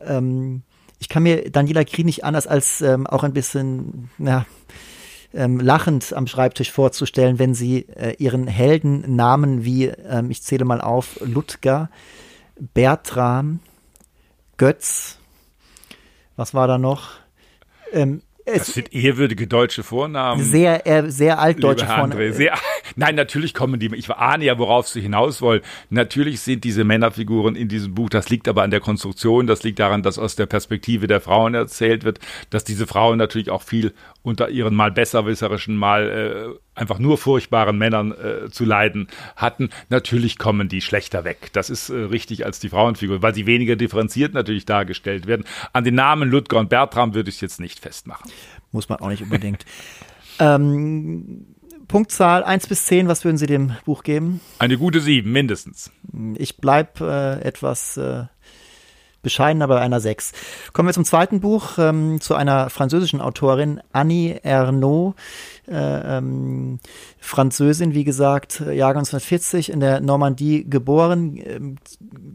ähm, 0.00 0.62
ich 0.98 1.08
kann 1.08 1.22
mir 1.22 1.50
Daniela 1.50 1.84
Krieg 1.84 2.06
nicht 2.06 2.24
anders 2.24 2.46
als 2.46 2.80
ähm, 2.80 3.06
auch 3.06 3.22
ein 3.22 3.32
bisschen, 3.34 4.10
ja, 4.18 4.46
ähm, 5.34 5.60
lachend 5.60 6.12
am 6.14 6.26
Schreibtisch 6.26 6.72
vorzustellen, 6.72 7.38
wenn 7.38 7.54
sie 7.54 7.86
äh, 7.90 8.14
ihren 8.18 8.46
Heldennamen 8.46 9.64
wie, 9.64 9.86
ähm, 9.86 10.30
ich 10.30 10.42
zähle 10.42 10.64
mal 10.64 10.80
auf, 10.80 11.20
Ludger, 11.20 11.90
Bertram, 12.58 13.60
Götz, 14.56 15.18
was 16.36 16.54
war 16.54 16.66
da 16.66 16.78
noch? 16.78 17.10
Ähm, 17.92 18.22
das 18.46 18.68
sind 18.74 18.94
ehrwürdige 18.94 19.48
deutsche 19.48 19.82
Vornamen. 19.82 20.42
Sehr, 20.42 20.86
äh, 20.86 21.10
sehr 21.10 21.40
altdeutsche 21.40 21.86
Vornamen. 21.86 22.32
Sehr, 22.32 22.56
nein, 22.94 23.16
natürlich 23.16 23.54
kommen 23.54 23.80
die. 23.80 23.92
Ich 23.96 24.08
ahne 24.08 24.44
ja, 24.44 24.56
worauf 24.56 24.86
sie 24.86 25.00
hinaus 25.00 25.42
wollen. 25.42 25.62
Natürlich 25.90 26.40
sind 26.40 26.62
diese 26.62 26.84
Männerfiguren 26.84 27.56
in 27.56 27.68
diesem 27.68 27.94
Buch. 27.94 28.08
Das 28.08 28.30
liegt 28.30 28.46
aber 28.46 28.62
an 28.62 28.70
der 28.70 28.78
Konstruktion. 28.78 29.48
Das 29.48 29.64
liegt 29.64 29.80
daran, 29.80 30.04
dass 30.04 30.16
aus 30.18 30.36
der 30.36 30.46
Perspektive 30.46 31.08
der 31.08 31.20
Frauen 31.20 31.54
erzählt 31.54 32.04
wird, 32.04 32.20
dass 32.50 32.62
diese 32.62 32.86
Frauen 32.86 33.18
natürlich 33.18 33.50
auch 33.50 33.62
viel 33.62 33.92
unter 34.26 34.48
ihren 34.48 34.74
mal 34.74 34.90
besserwisserischen, 34.90 35.76
mal 35.76 36.58
äh, 36.74 36.78
einfach 36.78 36.98
nur 36.98 37.16
furchtbaren 37.16 37.78
Männern 37.78 38.10
äh, 38.10 38.50
zu 38.50 38.64
leiden 38.64 39.06
hatten. 39.36 39.70
Natürlich 39.88 40.36
kommen 40.36 40.68
die 40.68 40.80
schlechter 40.80 41.22
weg. 41.22 41.50
Das 41.52 41.70
ist 41.70 41.90
äh, 41.90 41.94
richtig 41.94 42.44
als 42.44 42.58
die 42.58 42.68
Frauenfigur, 42.68 43.22
weil 43.22 43.36
sie 43.36 43.46
weniger 43.46 43.76
differenziert 43.76 44.34
natürlich 44.34 44.66
dargestellt 44.66 45.28
werden. 45.28 45.44
An 45.72 45.84
den 45.84 45.94
Namen 45.94 46.28
Ludger 46.28 46.58
und 46.58 46.70
Bertram 46.70 47.14
würde 47.14 47.28
ich 47.28 47.36
es 47.36 47.40
jetzt 47.40 47.60
nicht 47.60 47.78
festmachen. 47.78 48.28
Muss 48.72 48.88
man 48.88 48.98
auch 48.98 49.10
nicht 49.10 49.22
unbedingt. 49.22 49.64
ähm, 50.40 51.46
Punktzahl 51.86 52.42
1 52.42 52.66
bis 52.66 52.84
10, 52.86 53.06
was 53.06 53.24
würden 53.24 53.38
Sie 53.38 53.46
dem 53.46 53.76
Buch 53.84 54.02
geben? 54.02 54.40
Eine 54.58 54.76
gute 54.76 55.00
7, 55.00 55.30
mindestens. 55.30 55.92
Ich 56.34 56.56
bleibe 56.56 57.38
äh, 57.40 57.46
etwas 57.46 57.96
äh, 57.96 58.24
bescheiden, 59.26 59.60
aber 59.60 59.80
einer 59.80 59.98
6. 59.98 60.30
Kommen 60.72 60.88
wir 60.88 60.94
zum 60.94 61.04
zweiten 61.04 61.40
Buch, 61.40 61.78
ähm, 61.78 62.20
zu 62.20 62.36
einer 62.36 62.70
französischen 62.70 63.20
Autorin, 63.20 63.80
Annie 63.92 64.38
Ernaux, 64.44 65.16
äh, 65.66 66.18
ähm, 66.18 66.78
Französin, 67.18 67.92
wie 67.92 68.04
gesagt, 68.04 68.60
Jahrgang 68.60 69.02
1940, 69.02 69.72
in 69.72 69.80
der 69.80 70.00
Normandie 70.00 70.64
geboren, 70.70 71.38
äh, 71.38 71.58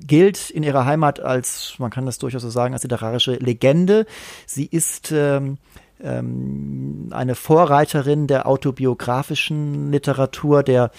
gilt 0.05 0.49
in 0.49 0.63
ihrer 0.63 0.83
Heimat 0.83 1.21
als, 1.21 1.75
man 1.77 1.91
kann 1.91 2.05
das 2.05 2.17
durchaus 2.17 2.41
so 2.41 2.49
sagen, 2.49 2.73
als 2.73 2.83
literarische 2.83 3.35
Legende. 3.35 4.05
Sie 4.45 4.65
ist 4.65 5.13
ähm, 5.13 5.59
ähm, 6.03 7.07
eine 7.11 7.35
Vorreiterin 7.35 8.27
der 8.27 8.47
autobiografischen 8.47 9.93
Literatur, 9.93 10.63
der 10.63 10.91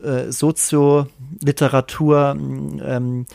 äh, 0.00 0.30
Sozioliteratur, 0.30 2.36
ähm, 2.38 3.26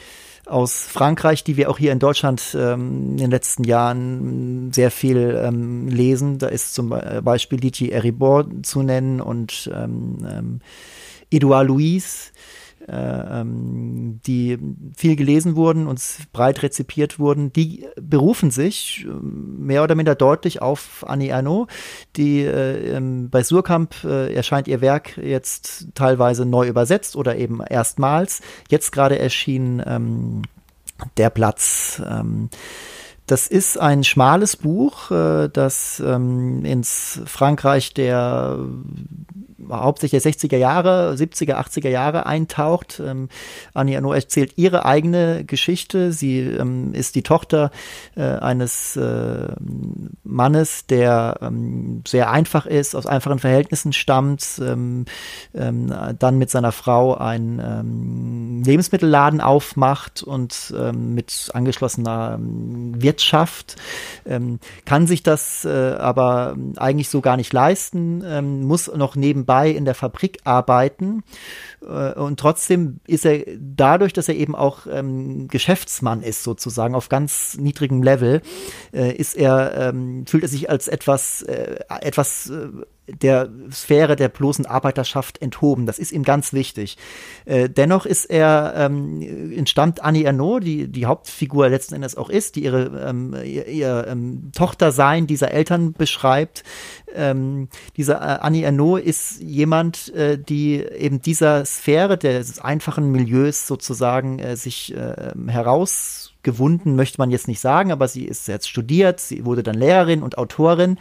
aus 0.52 0.86
Frankreich, 0.86 1.44
die 1.44 1.58
wir 1.58 1.70
auch 1.70 1.78
hier 1.78 1.92
in 1.92 2.00
Deutschland 2.00 2.56
ähm, 2.60 3.12
in 3.12 3.18
den 3.18 3.32
letzten 3.32 3.64
Jahren 3.64 4.72
sehr 4.74 4.92
viel 4.92 5.42
ähm, 5.44 5.88
lesen. 5.88 6.38
Da 6.38 6.48
ist 6.48 6.74
zum 6.74 6.90
Beispiel 6.90 7.60
Ligi 7.60 7.90
Eribor 7.90 8.46
zu 8.64 8.84
nennen 8.84 9.22
und 9.22 9.70
ähm, 9.74 10.18
ähm, 10.30 10.60
Edouard 11.32 11.68
Louis, 11.68 12.28
äh, 12.28 12.61
die 12.88 14.58
viel 14.98 15.16
gelesen 15.16 15.56
wurden 15.56 15.88
und 15.88 16.02
breit 16.34 16.64
rezipiert 16.64 17.20
wurden, 17.20 17.54
die 17.54 17.86
berufen 18.02 18.52
sich 18.52 19.06
ähm, 19.08 19.66
mehr 19.66 19.84
oder 19.84 19.96
minder 19.96 20.16
deutlich 20.16 20.62
auf 20.62 21.06
Annie 21.08 21.30
Ernaux. 21.30 21.72
Die 22.18 22.42
äh, 22.42 22.96
ähm, 22.96 23.30
bei 23.30 23.44
Surkamp 23.44 24.04
äh, 24.04 24.34
erscheint 24.34 24.68
ihr 24.68 24.82
Werk 24.82 25.18
jetzt 25.18 25.88
teilweise 25.96 26.46
neu 26.46 26.68
übersetzt 26.68 27.16
oder 27.16 27.36
eben 27.36 27.62
erstmals. 27.62 28.42
Jetzt 28.70 28.92
gerade 28.92 29.20
erschien 29.20 29.82
ähm, 29.86 30.42
der 31.18 31.30
Platz. 31.30 32.02
Ähm, 32.06 32.50
Das 33.28 33.48
ist 33.48 33.78
ein 33.80 34.04
schmales 34.04 34.58
Buch, 34.58 35.10
äh, 35.12 35.48
das 35.48 36.02
ähm, 36.06 36.66
ins 36.66 37.22
Frankreich 37.26 37.94
der 37.94 38.58
hauptsächlich 39.70 40.22
der 40.22 40.32
60er 40.32 40.58
Jahre, 40.58 41.16
70er, 41.18 41.56
80er 41.56 41.90
Jahre 41.90 42.26
eintaucht. 42.26 43.02
Ähm, 43.06 43.30
Annie 43.74 43.98
Arnaud 43.98 44.16
erzählt 44.16 44.54
ihre 44.58 44.86
eigene 44.86 45.46
Geschichte. 45.46 46.12
Sie 46.12 46.40
ähm, 46.40 46.94
ist 46.94 47.16
die 47.16 47.24
Tochter 47.24 47.72
äh, 48.16 48.24
eines 48.24 48.96
äh, 48.96 49.48
Mannes, 50.24 50.86
der 50.88 51.38
ähm, 51.42 52.04
sehr 52.08 52.32
einfach 52.32 52.66
ist, 52.66 52.96
aus 52.96 53.06
einfachen 53.06 53.40
Verhältnissen 53.40 53.94
stammt, 53.94 54.62
ähm, 54.62 55.06
ähm, 55.54 55.94
dann 56.18 56.38
mit 56.38 56.50
seiner 56.50 56.72
Frau 56.72 57.16
einen 57.16 57.60
ähm, 57.60 58.64
Lebensmittelladen 58.64 59.42
aufmacht 59.42 60.24
und 60.24 60.74
mit 60.92 61.50
angeschlossener 61.54 62.40
Wirtschaft, 62.40 63.76
kann 64.86 65.08
sich 65.08 65.24
das 65.24 65.66
äh, 65.66 65.96
aber 65.98 66.56
eigentlich 66.78 67.10
so 67.10 67.22
gar 67.22 67.38
nicht 67.38 67.52
leisten, 67.54 68.66
muss 68.66 68.92
noch 68.94 69.16
nebenbei 69.16 69.51
nebenbei 69.52 69.70
in 69.70 69.86
der 69.86 69.96
Fabrik 69.96 70.40
arbeiten. 70.44 71.24
Äh, 71.82 72.14
und 72.14 72.40
trotzdem 72.40 73.00
ist 73.08 73.26
er 73.26 73.44
dadurch, 73.58 74.14
dass 74.14 74.30
er 74.30 74.36
eben 74.36 74.56
auch 74.56 74.88
ähm, 74.90 75.48
Geschäftsmann 75.48 76.22
ist, 76.22 76.44
sozusagen 76.44 76.96
auf 76.96 77.10
ganz 77.10 77.58
niedrigem 77.58 78.04
Level, 78.04 78.42
äh, 78.94 79.14
ist 79.14 79.36
er, 79.36 79.74
ähm, 79.78 80.26
fühlt 80.28 80.44
er 80.44 80.50
sich 80.50 80.70
als 80.70 80.88
etwas, 80.88 81.42
äh, 81.44 81.80
etwas 82.02 82.50
äh, 82.50 82.68
der 83.08 83.50
Sphäre 83.72 84.16
der 84.16 84.30
bloßen 84.30 84.66
Arbeiterschaft 84.66 85.42
enthoben. 85.42 85.86
Das 85.86 86.00
ist 86.00 86.12
ihm 86.12 86.24
ganz 86.24 86.54
wichtig. 86.54 86.98
Äh, 87.46 87.70
dennoch 87.70 88.06
ist 88.06 88.26
er, 88.26 88.74
ähm, 88.78 89.22
entstammt 89.56 90.04
Annie 90.04 90.24
Ernaux, 90.24 90.64
die 90.64 90.88
die 90.88 91.06
Hauptfigur 91.06 91.70
letzten 91.70 91.96
Endes 91.96 92.16
auch 92.16 92.30
ist, 92.30 92.56
die 92.56 92.64
ihre 92.64 93.10
ähm, 93.10 93.36
ihr, 93.44 93.68
ihr 93.68 94.06
ähm, 94.08 94.52
Tochtersein 94.56 95.28
dieser 95.28 95.52
Eltern 95.52 95.94
beschreibt. 95.94 96.64
Ähm, 97.14 97.70
diese 97.98 98.14
äh, 98.14 98.18
Annie 98.18 98.64
Ernaux 98.64 99.02
ist 99.02 99.42
jemand, 99.42 100.14
äh, 100.14 100.38
die 100.38 100.76
eben 100.76 101.22
dieser 101.22 101.66
Sphäre 101.66 102.18
des 102.18 102.60
einfachen 102.60 103.12
Milieus 103.12 103.68
sozusagen 103.68 104.40
äh, 104.40 104.56
sich 104.56 104.96
äh, 104.96 105.34
heraus 105.48 106.31
gewunden, 106.44 106.96
möchte 106.96 107.18
man 107.18 107.32
jetzt 107.32 107.48
nicht 107.48 107.60
sagen, 107.60 107.92
aber 107.92 108.08
sie 108.08 108.26
ist 108.26 108.48
jetzt 108.48 108.70
studiert, 108.70 109.20
sie 109.20 109.46
wurde 109.46 109.64
dann 109.64 109.76
Lehrerin 109.76 110.24
und 110.24 110.38
Autorin. 110.38 110.98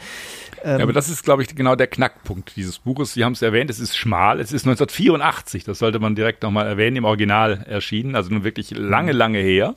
Ähm 0.63 0.79
ja, 0.79 0.83
aber 0.83 0.93
das 0.93 1.09
ist, 1.09 1.25
glaube 1.25 1.43
ich, 1.43 1.55
genau 1.55 1.77
der 1.77 1.87
Knackpunkt 1.87 2.57
dieses 2.57 2.79
Buches. 2.79 3.15
Sie 3.15 3.25
haben 3.25 3.33
es 3.33 3.43
erwähnt, 3.43 3.71
es 3.71 3.81
ist 3.81 3.97
schmal, 3.97 4.41
es 4.41 4.53
ist 4.53 4.67
1984, 4.67 5.65
das 5.65 5.79
sollte 5.79 5.99
man 5.99 6.15
direkt 6.15 6.43
nochmal 6.43 6.67
erwähnen, 6.67 6.97
im 6.97 7.05
Original 7.05 7.65
erschienen, 7.67 8.15
also 8.15 8.31
nun 8.31 8.45
wirklich 8.45 8.71
lange, 8.71 9.13
lange 9.13 9.39
her. 9.39 9.75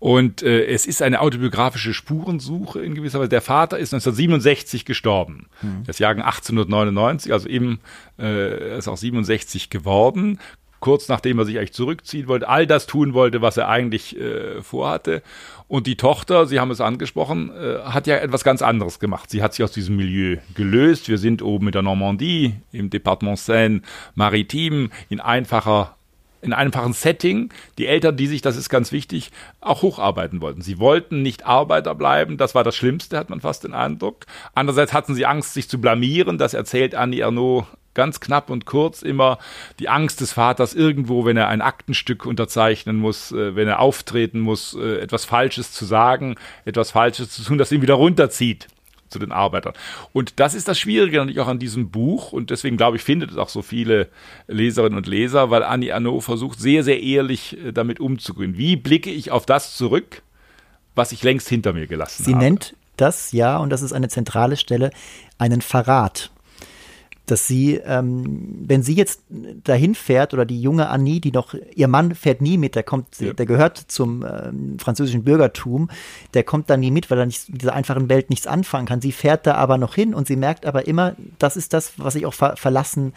Und 0.00 0.42
äh, 0.42 0.64
es 0.64 0.86
ist 0.86 1.02
eine 1.02 1.20
autobiografische 1.20 1.92
Spurensuche 1.92 2.80
in 2.80 2.94
gewisser 2.94 3.20
Weise. 3.20 3.28
Der 3.28 3.42
Vater 3.42 3.78
ist 3.78 3.92
1967 3.92 4.86
gestorben. 4.86 5.48
Hm. 5.60 5.82
Das 5.84 5.98
Jahrgang 5.98 6.24
1899, 6.24 7.34
also 7.34 7.46
eben 7.46 7.80
äh, 8.18 8.78
ist 8.78 8.88
auch 8.88 8.96
67 8.96 9.68
geworden 9.68 10.38
kurz 10.80 11.08
nachdem 11.08 11.38
er 11.38 11.44
sich 11.44 11.58
eigentlich 11.58 11.72
zurückziehen 11.72 12.26
wollte, 12.26 12.48
all 12.48 12.66
das 12.66 12.86
tun 12.86 13.14
wollte, 13.14 13.42
was 13.42 13.56
er 13.56 13.68
eigentlich 13.68 14.18
äh, 14.18 14.62
vorhatte. 14.62 15.22
Und 15.68 15.86
die 15.86 15.96
Tochter, 15.96 16.46
Sie 16.46 16.58
haben 16.58 16.70
es 16.70 16.80
angesprochen, 16.80 17.52
äh, 17.54 17.78
hat 17.84 18.06
ja 18.06 18.16
etwas 18.16 18.42
ganz 18.42 18.62
anderes 18.62 18.98
gemacht. 18.98 19.30
Sie 19.30 19.42
hat 19.42 19.54
sich 19.54 19.62
aus 19.62 19.72
diesem 19.72 19.96
Milieu 19.96 20.38
gelöst. 20.54 21.08
Wir 21.08 21.18
sind 21.18 21.42
oben 21.42 21.68
in 21.68 21.72
der 21.72 21.82
Normandie, 21.82 22.54
im 22.72 22.90
Departement 22.90 23.38
Seine-Maritime, 23.38 24.88
in 25.08 25.20
einfacher 25.20 25.94
in 26.42 26.52
einfachen 26.52 26.92
Setting, 26.92 27.52
die 27.78 27.86
Eltern, 27.86 28.16
die 28.16 28.26
sich, 28.26 28.42
das 28.42 28.56
ist 28.56 28.68
ganz 28.68 28.92
wichtig, 28.92 29.30
auch 29.60 29.82
hocharbeiten 29.82 30.40
wollten. 30.40 30.62
Sie 30.62 30.78
wollten 30.78 31.22
nicht 31.22 31.44
Arbeiter 31.44 31.94
bleiben, 31.94 32.38
das 32.38 32.54
war 32.54 32.64
das 32.64 32.76
Schlimmste, 32.76 33.18
hat 33.18 33.30
man 33.30 33.40
fast 33.40 33.64
den 33.64 33.74
Eindruck. 33.74 34.26
Andererseits 34.54 34.92
hatten 34.92 35.14
sie 35.14 35.26
Angst, 35.26 35.54
sich 35.54 35.68
zu 35.68 35.80
blamieren, 35.80 36.38
das 36.38 36.54
erzählt 36.54 36.94
Annie 36.94 37.20
Ernaux 37.20 37.66
ganz 37.94 38.20
knapp 38.20 38.50
und 38.50 38.66
kurz 38.66 39.02
immer 39.02 39.38
die 39.78 39.88
Angst 39.88 40.20
des 40.20 40.32
Vaters 40.32 40.74
irgendwo, 40.74 41.24
wenn 41.24 41.36
er 41.36 41.48
ein 41.48 41.60
Aktenstück 41.60 42.26
unterzeichnen 42.26 42.96
muss, 42.96 43.32
äh, 43.32 43.56
wenn 43.56 43.68
er 43.68 43.80
auftreten 43.80 44.40
muss, 44.40 44.74
äh, 44.74 44.98
etwas 44.98 45.24
Falsches 45.24 45.72
zu 45.72 45.84
sagen, 45.84 46.36
etwas 46.64 46.92
Falsches 46.92 47.30
zu 47.30 47.42
tun, 47.42 47.58
das 47.58 47.72
ihn 47.72 47.82
wieder 47.82 47.94
runterzieht 47.94 48.68
zu 49.08 49.18
den 49.18 49.32
Arbeitern. 49.32 49.74
Und 50.12 50.38
das 50.38 50.54
ist 50.54 50.68
das 50.68 50.78
Schwierige 50.78 51.18
natürlich 51.18 51.40
auch 51.40 51.48
an 51.48 51.58
diesem 51.58 51.90
Buch 51.90 52.32
und 52.32 52.50
deswegen 52.50 52.76
glaube 52.76 52.96
ich, 52.96 53.02
findet 53.02 53.32
es 53.32 53.36
auch 53.36 53.48
so 53.48 53.60
viele 53.60 54.08
Leserinnen 54.46 54.96
und 54.96 55.06
Leser, 55.06 55.50
weil 55.50 55.64
Annie 55.64 55.94
Arnaud 55.94 56.22
versucht 56.22 56.60
sehr, 56.60 56.84
sehr 56.84 57.02
ehrlich 57.02 57.58
äh, 57.58 57.72
damit 57.72 58.00
umzugehen. 58.00 58.56
Wie 58.56 58.76
blicke 58.76 59.10
ich 59.10 59.30
auf 59.30 59.46
das 59.46 59.76
zurück, 59.76 60.22
was 60.94 61.12
ich 61.12 61.22
längst 61.22 61.48
hinter 61.48 61.72
mir 61.72 61.86
gelassen 61.86 62.24
Sie 62.24 62.32
habe? 62.32 62.44
Sie 62.44 62.50
nennt 62.50 62.76
das 62.96 63.32
ja, 63.32 63.58
und 63.58 63.70
das 63.70 63.82
ist 63.82 63.92
eine 63.92 64.08
zentrale 64.08 64.56
Stelle, 64.56 64.90
einen 65.38 65.60
Verrat 65.60 66.30
dass 67.30 67.46
sie, 67.46 67.74
ähm, 67.76 68.64
wenn 68.66 68.82
sie 68.82 68.94
jetzt 68.94 69.22
dahin 69.64 69.94
fährt 69.94 70.34
oder 70.34 70.44
die 70.44 70.60
junge 70.60 70.88
Annie, 70.88 71.20
die 71.20 71.32
noch, 71.32 71.54
ihr 71.74 71.88
Mann 71.88 72.14
fährt 72.14 72.40
nie 72.40 72.58
mit, 72.58 72.74
der 72.74 72.82
kommt, 72.82 73.20
ja. 73.20 73.32
der 73.32 73.46
gehört 73.46 73.78
zum 73.78 74.24
ähm, 74.24 74.78
französischen 74.78 75.24
Bürgertum, 75.24 75.90
der 76.34 76.44
kommt 76.44 76.70
da 76.70 76.76
nie 76.76 76.90
mit, 76.90 77.10
weil 77.10 77.18
er 77.18 77.26
nicht 77.26 77.48
mit 77.48 77.62
dieser 77.62 77.74
einfachen 77.74 78.08
Welt 78.08 78.30
nichts 78.30 78.46
anfangen 78.46 78.86
kann. 78.86 79.00
Sie 79.00 79.12
fährt 79.12 79.46
da 79.46 79.54
aber 79.54 79.78
noch 79.78 79.94
hin 79.94 80.14
und 80.14 80.26
sie 80.26 80.36
merkt 80.36 80.66
aber 80.66 80.86
immer, 80.86 81.14
das 81.38 81.56
ist 81.56 81.72
das, 81.72 81.92
was 81.98 82.14
ich 82.14 82.26
auch 82.26 82.34
ver 82.34 82.56
verlassen 82.56 83.12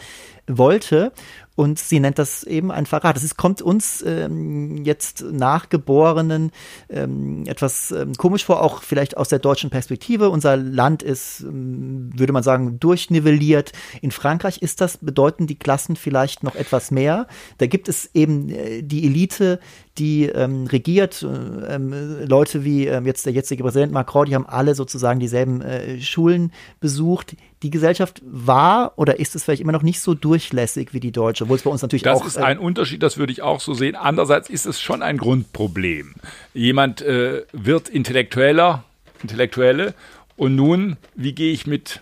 wollte. 0.47 1.11
Und 1.55 1.77
sie 1.77 1.99
nennt 1.99 2.17
das 2.17 2.43
eben 2.43 2.71
ein 2.71 2.87
Verrat. 2.87 3.15
Es 3.17 3.37
kommt 3.37 3.61
uns 3.61 4.03
ähm, 4.05 4.83
jetzt 4.83 5.21
Nachgeborenen 5.21 6.51
ähm, 6.89 7.43
etwas 7.45 7.91
ähm, 7.91 8.13
komisch 8.15 8.43
vor, 8.43 8.61
auch 8.61 8.81
vielleicht 8.81 9.17
aus 9.17 9.29
der 9.29 9.37
deutschen 9.37 9.69
Perspektive. 9.69 10.31
Unser 10.31 10.57
Land 10.57 11.03
ist, 11.03 11.41
ähm, 11.41 12.09
würde 12.15 12.33
man 12.33 12.41
sagen, 12.41 12.79
durchnivelliert. 12.79 13.71
In 14.01 14.09
Frankreich 14.09 14.63
ist 14.63 14.81
das, 14.81 14.97
bedeuten 14.97 15.45
die 15.45 15.59
Klassen 15.59 15.95
vielleicht 15.95 16.43
noch 16.43 16.55
etwas 16.55 16.89
mehr. 16.89 17.27
Da 17.59 17.67
gibt 17.67 17.87
es 17.87 18.09
eben 18.15 18.49
äh, 18.49 18.81
die 18.81 19.05
Elite, 19.05 19.59
die 19.97 20.25
ähm, 20.25 20.65
regiert. 20.65 21.23
Äh, 21.23 21.75
ähm, 21.75 21.93
Leute 22.27 22.63
wie 22.63 22.87
ähm, 22.87 23.05
jetzt 23.05 23.25
der 23.25 23.33
jetzige 23.33 23.63
Präsident 23.63 23.91
Macron, 23.91 24.25
die 24.25 24.35
haben 24.35 24.45
alle 24.45 24.75
sozusagen 24.75 25.19
dieselben 25.19 25.61
äh, 25.61 26.01
Schulen 26.01 26.51
besucht. 26.79 27.35
Die 27.61 27.69
Gesellschaft 27.69 28.21
war 28.25 28.93
oder 28.97 29.19
ist 29.19 29.35
es 29.35 29.43
vielleicht 29.43 29.61
immer 29.61 29.71
noch 29.71 29.83
nicht 29.83 30.01
so 30.01 30.13
durchlässig 30.13 30.93
wie 30.93 30.99
die 30.99 31.11
deutsche, 31.11 31.45
obwohl 31.45 31.57
es 31.57 31.63
bei 31.63 31.69
uns 31.69 31.81
natürlich 31.81 32.03
das 32.03 32.19
auch. 32.19 32.23
Das 32.23 32.35
ist 32.35 32.41
ein 32.41 32.59
Unterschied, 32.59 33.03
das 33.03 33.17
würde 33.17 33.31
ich 33.31 33.41
auch 33.41 33.59
so 33.59 33.73
sehen. 33.73 33.95
Andererseits 33.95 34.49
ist 34.49 34.65
es 34.65 34.81
schon 34.81 35.01
ein 35.01 35.17
Grundproblem. 35.17 36.15
Jemand 36.53 37.01
äh, 37.01 37.43
wird 37.53 37.89
intellektueller, 37.89 38.83
Intellektuelle 39.21 39.93
und 40.35 40.55
nun, 40.55 40.97
wie 41.15 41.33
gehe 41.33 41.53
ich 41.53 41.67
mit 41.67 42.01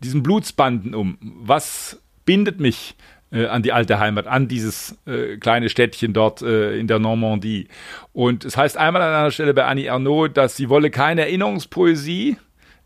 diesen 0.00 0.22
Blutsbanden 0.22 0.94
um? 0.94 1.18
Was 1.20 1.98
bindet 2.24 2.60
mich 2.60 2.94
äh, 3.34 3.46
an 3.46 3.62
die 3.62 3.72
alte 3.72 3.98
Heimat, 3.98 4.26
an 4.26 4.48
dieses 4.48 4.96
äh, 5.06 5.36
kleine 5.36 5.68
Städtchen 5.68 6.12
dort 6.12 6.40
äh, 6.42 6.78
in 6.78 6.86
der 6.86 6.98
Normandie. 6.98 7.68
Und 8.12 8.44
es 8.44 8.56
heißt 8.56 8.76
einmal 8.76 9.02
an 9.02 9.12
einer 9.12 9.30
Stelle 9.30 9.52
bei 9.52 9.64
Annie 9.64 9.86
Ernaux, 9.86 10.32
dass 10.32 10.56
sie 10.56 10.68
wolle 10.68 10.90
keine 10.90 11.22
Erinnerungspoesie 11.22 12.36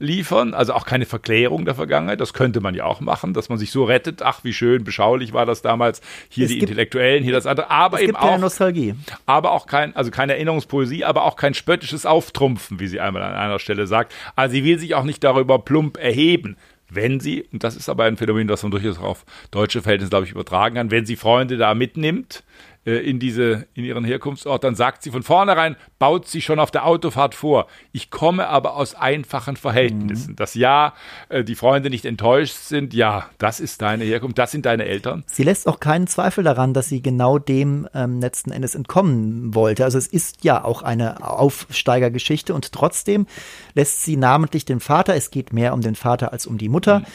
liefern, 0.00 0.54
also 0.54 0.74
auch 0.74 0.86
keine 0.86 1.06
Verklärung 1.06 1.64
der 1.64 1.74
Vergangenheit. 1.74 2.20
Das 2.20 2.32
könnte 2.32 2.60
man 2.60 2.74
ja 2.74 2.84
auch 2.84 3.00
machen, 3.00 3.34
dass 3.34 3.48
man 3.48 3.58
sich 3.58 3.70
so 3.70 3.84
rettet. 3.84 4.22
Ach, 4.22 4.44
wie 4.44 4.52
schön, 4.52 4.84
beschaulich 4.84 5.32
war 5.32 5.44
das 5.44 5.60
damals. 5.60 6.00
Hier 6.28 6.44
es 6.44 6.50
die 6.50 6.58
gibt, 6.58 6.70
Intellektuellen, 6.70 7.24
hier 7.24 7.32
das 7.32 7.46
andere. 7.46 7.70
Aber 7.70 8.00
eben 8.00 8.16
auch 8.16 8.38
Nostalgie. 8.38 8.94
Aber 9.26 9.52
auch 9.52 9.66
kein, 9.66 9.94
also 9.96 10.10
keine 10.10 10.34
Erinnerungspoesie, 10.34 11.04
aber 11.04 11.24
auch 11.24 11.36
kein 11.36 11.54
spöttisches 11.54 12.06
Auftrumpfen, 12.06 12.80
wie 12.80 12.86
sie 12.86 13.00
einmal 13.00 13.22
an 13.22 13.34
einer 13.34 13.58
Stelle 13.58 13.86
sagt. 13.86 14.14
Also 14.36 14.54
sie 14.54 14.64
will 14.64 14.78
sich 14.78 14.94
auch 14.94 15.04
nicht 15.04 15.24
darüber 15.24 15.58
plump 15.58 15.98
erheben 15.98 16.56
wenn 16.90 17.20
sie, 17.20 17.44
und 17.52 17.64
das 17.64 17.76
ist 17.76 17.88
aber 17.88 18.04
ein 18.04 18.16
Phänomen, 18.16 18.48
das 18.48 18.62
man 18.62 18.70
durchaus 18.70 18.98
auf 18.98 19.24
deutsche 19.50 19.82
Verhältnisse, 19.82 20.10
glaube 20.10 20.26
ich, 20.26 20.32
übertragen 20.32 20.76
kann, 20.76 20.90
wenn 20.90 21.06
sie 21.06 21.16
Freunde 21.16 21.56
da 21.56 21.74
mitnimmt, 21.74 22.42
in, 22.84 23.18
diese, 23.18 23.66
in 23.74 23.84
ihren 23.84 24.04
Herkunftsort, 24.04 24.64
dann 24.64 24.74
sagt 24.74 25.02
sie 25.02 25.10
von 25.10 25.22
vornherein, 25.22 25.76
baut 25.98 26.26
sie 26.26 26.40
schon 26.40 26.58
auf 26.58 26.70
der 26.70 26.86
Autofahrt 26.86 27.34
vor. 27.34 27.66
Ich 27.92 28.10
komme 28.10 28.48
aber 28.48 28.76
aus 28.76 28.94
einfachen 28.94 29.56
Verhältnissen. 29.56 30.32
Mhm. 30.32 30.36
Dass 30.36 30.54
ja, 30.54 30.94
äh, 31.28 31.44
die 31.44 31.54
Freunde 31.54 31.90
nicht 31.90 32.04
enttäuscht 32.04 32.54
sind, 32.54 32.94
ja, 32.94 33.26
das 33.38 33.60
ist 33.60 33.82
deine 33.82 34.04
Herkunft, 34.04 34.38
das 34.38 34.52
sind 34.52 34.64
deine 34.64 34.86
Eltern. 34.86 35.24
Sie 35.26 35.42
lässt 35.42 35.68
auch 35.68 35.80
keinen 35.80 36.06
Zweifel 36.06 36.44
daran, 36.44 36.72
dass 36.72 36.88
sie 36.88 37.02
genau 37.02 37.38
dem 37.38 37.88
ähm, 37.94 38.20
letzten 38.20 38.52
Endes 38.52 38.74
entkommen 38.74 39.54
wollte. 39.54 39.84
Also 39.84 39.98
es 39.98 40.06
ist 40.06 40.44
ja 40.44 40.64
auch 40.64 40.82
eine 40.82 41.22
Aufsteigergeschichte 41.28 42.54
und 42.54 42.72
trotzdem 42.72 43.26
lässt 43.74 44.02
sie 44.02 44.16
namentlich 44.16 44.64
den 44.64 44.80
Vater, 44.80 45.14
es 45.14 45.30
geht 45.30 45.52
mehr 45.52 45.74
um 45.74 45.82
den 45.82 45.94
Vater 45.94 46.32
als 46.32 46.46
um 46.46 46.58
die 46.58 46.68
Mutter, 46.68 47.00
mhm. 47.00 47.06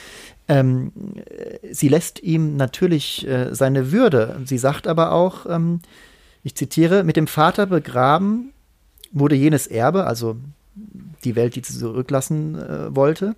Ähm, 0.47 0.91
sie 1.71 1.87
lässt 1.87 2.21
ihm 2.21 2.57
natürlich 2.57 3.27
äh, 3.27 3.53
seine 3.53 3.91
Würde. 3.91 4.41
Sie 4.45 4.57
sagt 4.57 4.87
aber 4.87 5.11
auch, 5.11 5.45
ähm, 5.45 5.79
ich 6.43 6.55
zitiere, 6.55 7.03
mit 7.03 7.15
dem 7.15 7.27
Vater 7.27 7.65
begraben 7.65 8.51
wurde 9.11 9.35
jenes 9.35 9.67
Erbe, 9.67 10.05
also 10.05 10.35
die 11.23 11.35
Welt, 11.35 11.55
die 11.55 11.61
sie 11.63 11.77
zurücklassen 11.77 12.55
äh, 12.55 12.95
wollte. 12.95 13.35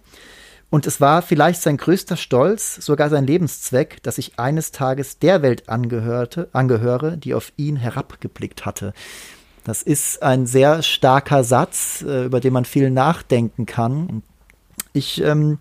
Und 0.69 0.88
es 0.88 1.00
war 1.00 1.21
vielleicht 1.21 1.62
sein 1.62 1.77
größter 1.77 2.17
Stolz, 2.17 2.75
sogar 2.75 3.09
sein 3.09 3.27
Lebenszweck, 3.27 4.01
dass 4.03 4.17
ich 4.17 4.39
eines 4.39 4.71
Tages 4.71 5.19
der 5.19 5.41
Welt 5.41 5.69
angehörte, 5.69 6.50
angehöre, 6.53 7.17
die 7.17 7.33
auf 7.33 7.53
ihn 7.55 7.75
herabgeblickt 7.75 8.65
hatte. 8.65 8.93
Das 9.63 9.83
ist 9.83 10.21
ein 10.24 10.47
sehr 10.47 10.81
starker 10.81 11.43
Satz, 11.43 12.03
äh, 12.07 12.25
über 12.25 12.39
den 12.39 12.53
man 12.53 12.65
viel 12.65 12.89
nachdenken 12.89 13.65
kann. 13.65 14.24
Ich 14.93 15.21
ähm, 15.21 15.59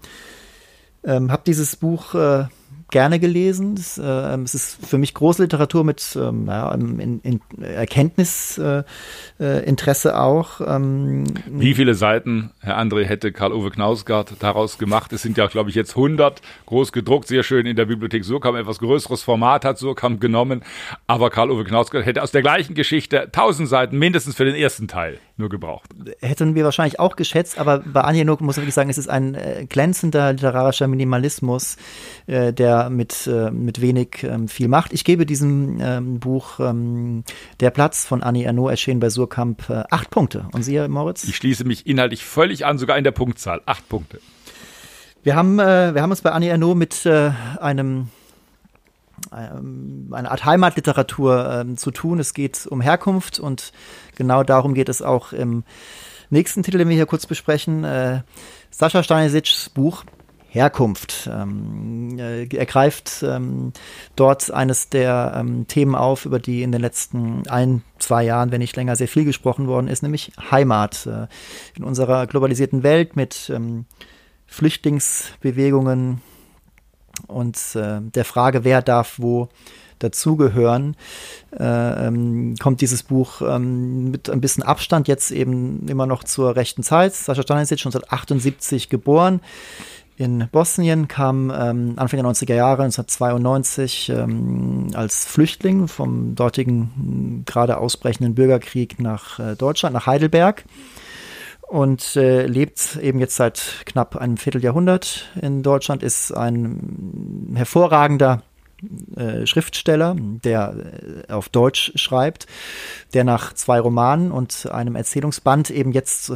ähm, 1.04 1.30
habe 1.30 1.42
dieses 1.46 1.76
Buch 1.76 2.14
äh, 2.14 2.46
gerne 2.94 3.18
gelesen. 3.18 3.74
Es, 3.76 3.98
äh, 3.98 4.02
es, 4.02 4.54
ist 4.54 4.86
für 4.86 4.98
mich 4.98 5.14
große 5.14 5.42
Literatur 5.42 5.82
mit 5.82 6.16
ähm, 6.16 6.46
ja, 6.46 6.72
in, 6.72 7.20
in 7.22 7.40
Erkenntnisinteresse 7.60 10.08
äh, 10.08 10.12
äh, 10.12 10.14
auch. 10.14 10.60
Ähm, 10.64 11.24
Wie 11.50 11.74
viele 11.74 11.94
Seiten, 11.94 12.52
Herr 12.60 12.78
André, 12.78 13.04
hätte 13.04 13.32
Karl-Uwe 13.32 13.70
Knausgard 13.70 14.34
daraus 14.38 14.78
gemacht? 14.78 15.12
Es 15.12 15.22
sind 15.22 15.36
ja, 15.36 15.48
glaube 15.48 15.70
ich, 15.70 15.76
jetzt 15.76 15.96
100 15.96 16.40
groß 16.66 16.92
gedruckt, 16.92 17.26
sehr 17.26 17.42
schön 17.42 17.66
in 17.66 17.74
der 17.74 17.86
Bibliothek 17.86 18.24
Surkamp. 18.24 18.56
Etwas 18.56 18.78
größeres 18.78 19.22
Format 19.22 19.64
hat 19.64 19.78
Surkamp 19.78 20.20
genommen. 20.20 20.62
Aber 21.08 21.30
Karl-Uwe 21.30 21.64
Knausgard 21.64 22.06
hätte 22.06 22.22
aus 22.22 22.30
der 22.30 22.42
gleichen 22.42 22.74
Geschichte 22.74 23.22
1000 23.22 23.68
Seiten 23.68 23.98
mindestens 23.98 24.36
für 24.36 24.44
den 24.44 24.54
ersten 24.54 24.86
Teil 24.86 25.18
nur 25.36 25.48
gebraucht. 25.48 25.90
Hätten 26.20 26.54
wir 26.54 26.64
wahrscheinlich 26.64 27.00
auch 27.00 27.16
geschätzt, 27.16 27.58
aber 27.58 27.80
bei 27.80 28.02
Anja 28.02 28.24
Nook 28.24 28.40
muss 28.40 28.56
ich 28.56 28.62
wirklich 28.62 28.74
sagen, 28.74 28.90
es 28.90 28.98
ist 28.98 29.08
ein 29.08 29.34
äh, 29.34 29.66
glänzender 29.68 30.32
literarischer 30.32 30.86
Minimalismus, 30.86 31.76
äh, 32.26 32.52
der 32.52 32.88
mit, 32.88 33.26
äh, 33.26 33.50
mit 33.50 33.80
wenig 33.80 34.22
ähm, 34.22 34.46
viel 34.46 34.68
macht. 34.68 34.92
Ich 34.92 35.04
gebe 35.04 35.26
diesem 35.26 35.78
ähm, 35.80 36.20
Buch 36.20 36.60
ähm, 36.60 37.24
Der 37.60 37.70
Platz 37.70 38.04
von 38.04 38.22
Annie 38.22 38.44
Ernaux 38.44 38.70
erschienen 38.70 39.00
bei 39.00 39.10
Surkamp 39.10 39.68
acht 39.90 40.10
Punkte. 40.10 40.46
Und 40.52 40.62
Sie, 40.62 40.78
Moritz? 40.88 41.24
Ich 41.24 41.36
schließe 41.36 41.64
mich 41.64 41.86
inhaltlich 41.86 42.24
völlig 42.24 42.64
an, 42.64 42.78
sogar 42.78 42.98
in 42.98 43.04
der 43.04 43.12
Punktzahl. 43.12 43.60
Acht 43.66 43.88
Punkte. 43.88 44.20
Wir 45.22 45.36
haben, 45.36 45.56
wir 45.56 46.00
haben 46.00 46.10
uns 46.10 46.20
bei 46.20 46.30
Annie 46.32 46.50
Ernaux 46.50 46.76
mit 46.76 47.06
einem 47.06 48.08
eine 49.30 50.30
Art 50.30 50.44
Heimatliteratur 50.44 51.60
ähm, 51.60 51.76
zu 51.76 51.90
tun. 51.90 52.18
Es 52.18 52.34
geht 52.34 52.66
um 52.66 52.80
Herkunft 52.80 53.38
und 53.38 53.72
genau 54.16 54.42
darum 54.42 54.74
geht 54.74 54.88
es 54.88 55.02
auch 55.02 55.32
im 55.32 55.64
nächsten 56.30 56.62
Titel, 56.62 56.78
den 56.78 56.88
wir 56.88 56.96
hier 56.96 57.06
kurz 57.06 57.26
besprechen. 57.26 57.84
Äh, 57.84 58.22
Sascha 58.70 59.02
Stanisics 59.02 59.70
Buch 59.70 60.04
Herkunft. 60.54 61.28
Ähm, 61.32 62.16
äh, 62.18 62.44
er 62.44 62.66
greift 62.66 63.24
ähm, 63.26 63.72
dort 64.14 64.52
eines 64.52 64.88
der 64.88 65.34
ähm, 65.36 65.66
Themen 65.66 65.96
auf, 65.96 66.26
über 66.26 66.38
die 66.38 66.62
in 66.62 66.70
den 66.70 66.80
letzten 66.80 67.42
ein, 67.48 67.82
zwei 67.98 68.22
Jahren, 68.22 68.52
wenn 68.52 68.60
nicht 68.60 68.76
länger, 68.76 68.94
sehr 68.94 69.08
viel 69.08 69.24
gesprochen 69.24 69.66
worden 69.66 69.88
ist, 69.88 70.04
nämlich 70.04 70.30
Heimat. 70.50 71.06
Äh, 71.06 71.26
in 71.76 71.82
unserer 71.82 72.28
globalisierten 72.28 72.84
Welt 72.84 73.16
mit 73.16 73.50
ähm, 73.52 73.86
Flüchtlingsbewegungen 74.46 76.20
und 77.26 77.58
äh, 77.74 78.00
der 78.00 78.24
Frage, 78.24 78.64
wer 78.64 78.82
darf 78.82 79.14
wo 79.18 79.48
dazugehören, 79.98 80.96
äh, 81.58 82.06
ähm, 82.06 82.56
kommt 82.60 82.80
dieses 82.80 83.02
Buch 83.02 83.40
ähm, 83.42 84.10
mit 84.10 84.28
ein 84.28 84.40
bisschen 84.40 84.62
Abstand 84.62 85.08
jetzt 85.08 85.30
eben 85.30 85.88
immer 85.88 86.06
noch 86.06 86.24
zur 86.24 86.56
rechten 86.56 86.82
Zeit. 86.82 87.14
Sascha 87.14 87.42
Stanisic, 87.42 87.78
1978 87.78 88.88
geboren 88.88 89.40
in 90.16 90.48
Bosnien, 90.52 91.08
kam 91.08 91.50
ähm, 91.50 91.94
Anfang 91.96 92.22
der 92.22 92.30
90er 92.30 92.54
Jahre, 92.54 92.84
1992, 92.84 94.10
ähm, 94.10 94.90
als 94.94 95.24
Flüchtling 95.24 95.88
vom 95.88 96.36
dortigen 96.36 97.42
gerade 97.46 97.78
ausbrechenden 97.78 98.34
Bürgerkrieg 98.34 99.00
nach 99.00 99.40
äh, 99.40 99.56
Deutschland, 99.56 99.94
nach 99.94 100.06
Heidelberg 100.06 100.64
und 101.74 102.14
äh, 102.14 102.46
lebt 102.46 102.96
eben 103.02 103.18
jetzt 103.18 103.34
seit 103.34 103.82
knapp 103.84 104.14
einem 104.14 104.36
Vierteljahrhundert 104.36 105.28
in 105.42 105.64
Deutschland, 105.64 106.04
ist 106.04 106.30
ein 106.30 107.50
hervorragender 107.56 108.42
äh, 109.16 109.44
Schriftsteller, 109.44 110.14
der 110.16 111.24
äh, 111.28 111.32
auf 111.32 111.48
Deutsch 111.48 111.90
schreibt, 111.96 112.46
der 113.12 113.24
nach 113.24 113.54
zwei 113.54 113.80
Romanen 113.80 114.30
und 114.30 114.70
einem 114.70 114.94
Erzählungsband 114.94 115.70
eben 115.70 115.90
jetzt 115.90 116.34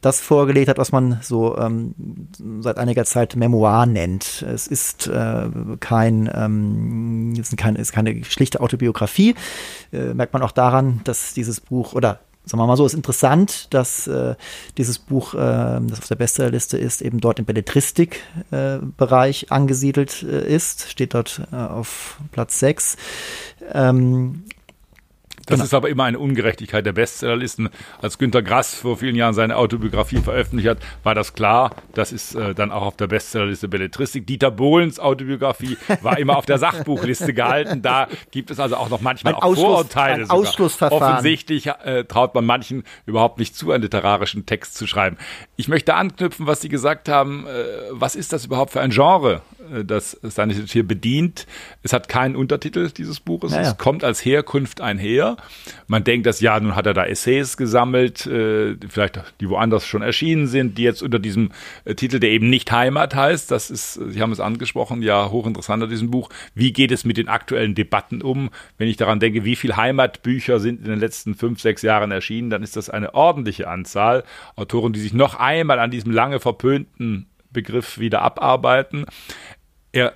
das 0.00 0.20
vorgelegt 0.20 0.70
hat, 0.70 0.78
was 0.78 0.90
man 0.90 1.18
so 1.20 1.58
ähm, 1.58 1.94
seit 2.60 2.78
einiger 2.78 3.04
Zeit 3.04 3.36
Memoir 3.36 3.84
nennt. 3.84 4.40
Es 4.40 4.66
ist 4.66 5.06
äh, 5.06 5.50
kein, 5.80 6.30
ähm, 6.32 7.34
ist, 7.38 7.54
kein, 7.58 7.76
ist 7.76 7.92
keine 7.92 8.24
schlichte 8.24 8.60
Autobiografie, 8.60 9.34
äh, 9.92 10.14
merkt 10.14 10.32
man 10.32 10.40
auch 10.40 10.52
daran, 10.52 11.02
dass 11.04 11.34
dieses 11.34 11.60
Buch 11.60 11.92
oder 11.92 12.20
sagen 12.48 12.62
wir 12.62 12.66
mal 12.66 12.76
so, 12.76 12.86
ist 12.86 12.94
interessant, 12.94 13.72
dass 13.74 14.06
äh, 14.06 14.34
dieses 14.78 14.98
Buch, 14.98 15.34
äh, 15.34 15.36
das 15.36 15.98
auf 15.98 16.08
der 16.08 16.16
Bestsellerliste 16.16 16.78
ist, 16.78 17.02
eben 17.02 17.20
dort 17.20 17.38
im 17.38 17.44
Belletristik-Bereich 17.44 19.42
äh, 19.44 19.46
angesiedelt 19.50 20.22
äh, 20.22 20.54
ist, 20.54 20.90
steht 20.90 21.12
dort 21.14 21.42
äh, 21.52 21.56
auf 21.56 22.18
Platz 22.32 22.58
6. 22.58 22.96
Ähm, 23.72 24.44
das 25.48 25.56
genau. 25.56 25.64
ist 25.64 25.74
aber 25.74 25.88
immer 25.88 26.04
eine 26.04 26.18
Ungerechtigkeit 26.18 26.84
der 26.84 26.92
Bestsellerlisten. 26.92 27.70
Als 28.02 28.18
Günter 28.18 28.42
Grass 28.42 28.74
vor 28.74 28.98
vielen 28.98 29.16
Jahren 29.16 29.34
seine 29.34 29.56
Autobiografie 29.56 30.18
veröffentlicht 30.18 30.68
hat, 30.68 30.78
war 31.02 31.14
das 31.14 31.32
klar. 31.32 31.70
Das 31.94 32.12
ist 32.12 32.34
äh, 32.34 32.54
dann 32.54 32.70
auch 32.70 32.82
auf 32.82 32.96
der 32.96 33.06
Bestsellerliste 33.06 33.68
Belletristik. 33.68 34.26
Dieter 34.26 34.50
Bohlens 34.50 35.00
Autobiografie 35.00 35.78
war 36.02 36.18
immer 36.18 36.36
auf 36.36 36.44
der 36.46 36.58
Sachbuchliste 36.58 37.32
gehalten. 37.32 37.80
Da 37.82 38.08
gibt 38.30 38.50
es 38.50 38.60
also 38.60 38.76
auch 38.76 38.90
noch 38.90 39.00
manchmal 39.00 39.34
ein 39.34 39.38
auch 39.38 39.44
Ausschluss, 39.44 39.64
Vorurteile. 39.64 40.24
Ein 40.24 40.30
Ausschlussverfahren. 40.30 41.14
Offensichtlich 41.14 41.66
äh, 41.66 42.04
traut 42.04 42.34
man 42.34 42.44
manchen 42.44 42.84
überhaupt 43.06 43.38
nicht 43.38 43.56
zu, 43.56 43.72
einen 43.72 43.82
literarischen 43.82 44.44
Text 44.44 44.76
zu 44.76 44.86
schreiben. 44.86 45.16
Ich 45.56 45.68
möchte 45.68 45.94
anknüpfen, 45.94 46.46
was 46.46 46.60
Sie 46.60 46.68
gesagt 46.68 47.08
haben. 47.08 47.46
Äh, 47.46 47.64
was 47.90 48.16
ist 48.16 48.32
das 48.32 48.44
überhaupt 48.44 48.72
für 48.72 48.80
ein 48.80 48.90
Genre? 48.90 49.42
Äh, 49.72 49.84
das 49.84 50.18
Stanisic 50.28 50.70
hier 50.70 50.86
bedient. 50.86 51.46
Es 51.82 51.92
hat 51.92 52.08
keinen 52.08 52.36
Untertitel 52.36 52.90
dieses 52.90 53.20
Buches. 53.20 53.52
Naja. 53.52 53.70
Es 53.70 53.78
kommt 53.78 54.04
als 54.04 54.24
Herkunft 54.24 54.80
einher. 54.80 55.36
Man 55.86 56.04
denkt, 56.04 56.26
dass 56.26 56.40
ja, 56.40 56.58
nun 56.60 56.76
hat 56.76 56.86
er 56.86 56.94
da 56.94 57.04
Essays 57.04 57.56
gesammelt, 57.56 58.26
äh, 58.26 58.76
vielleicht 58.88 59.20
die 59.40 59.48
woanders 59.48 59.86
schon 59.86 60.02
erschienen 60.02 60.46
sind, 60.46 60.78
die 60.78 60.82
jetzt 60.82 61.02
unter 61.02 61.18
diesem 61.18 61.50
äh, 61.84 61.94
Titel, 61.94 62.20
der 62.20 62.30
eben 62.30 62.50
nicht 62.50 62.70
Heimat 62.70 63.14
heißt, 63.14 63.50
das 63.50 63.70
ist, 63.70 63.94
Sie 63.94 64.20
haben 64.20 64.32
es 64.32 64.40
angesprochen, 64.40 65.02
ja 65.02 65.30
hochinteressant 65.30 65.82
an 65.82 65.90
diesem 65.90 66.10
Buch. 66.10 66.30
Wie 66.54 66.72
geht 66.72 66.92
es 66.92 67.04
mit 67.04 67.16
den 67.16 67.28
aktuellen 67.28 67.74
Debatten 67.74 68.22
um? 68.22 68.50
Wenn 68.76 68.88
ich 68.88 68.96
daran 68.96 69.20
denke, 69.20 69.44
wie 69.44 69.56
viele 69.56 69.76
Heimatbücher 69.76 70.60
sind 70.60 70.80
in 70.80 70.90
den 70.90 71.00
letzten 71.00 71.34
fünf, 71.34 71.60
sechs 71.60 71.82
Jahren 71.82 72.10
erschienen, 72.10 72.50
dann 72.50 72.62
ist 72.62 72.76
das 72.76 72.90
eine 72.90 73.14
ordentliche 73.14 73.68
Anzahl. 73.68 74.24
Autoren, 74.56 74.92
die 74.92 75.00
sich 75.00 75.12
noch 75.12 75.34
einmal 75.34 75.78
an 75.78 75.90
diesem 75.90 76.12
lange 76.12 76.40
verpönten 76.40 77.26
Begriff 77.50 77.98
wieder 77.98 78.22
abarbeiten. 78.22 79.06
Er 79.98 80.12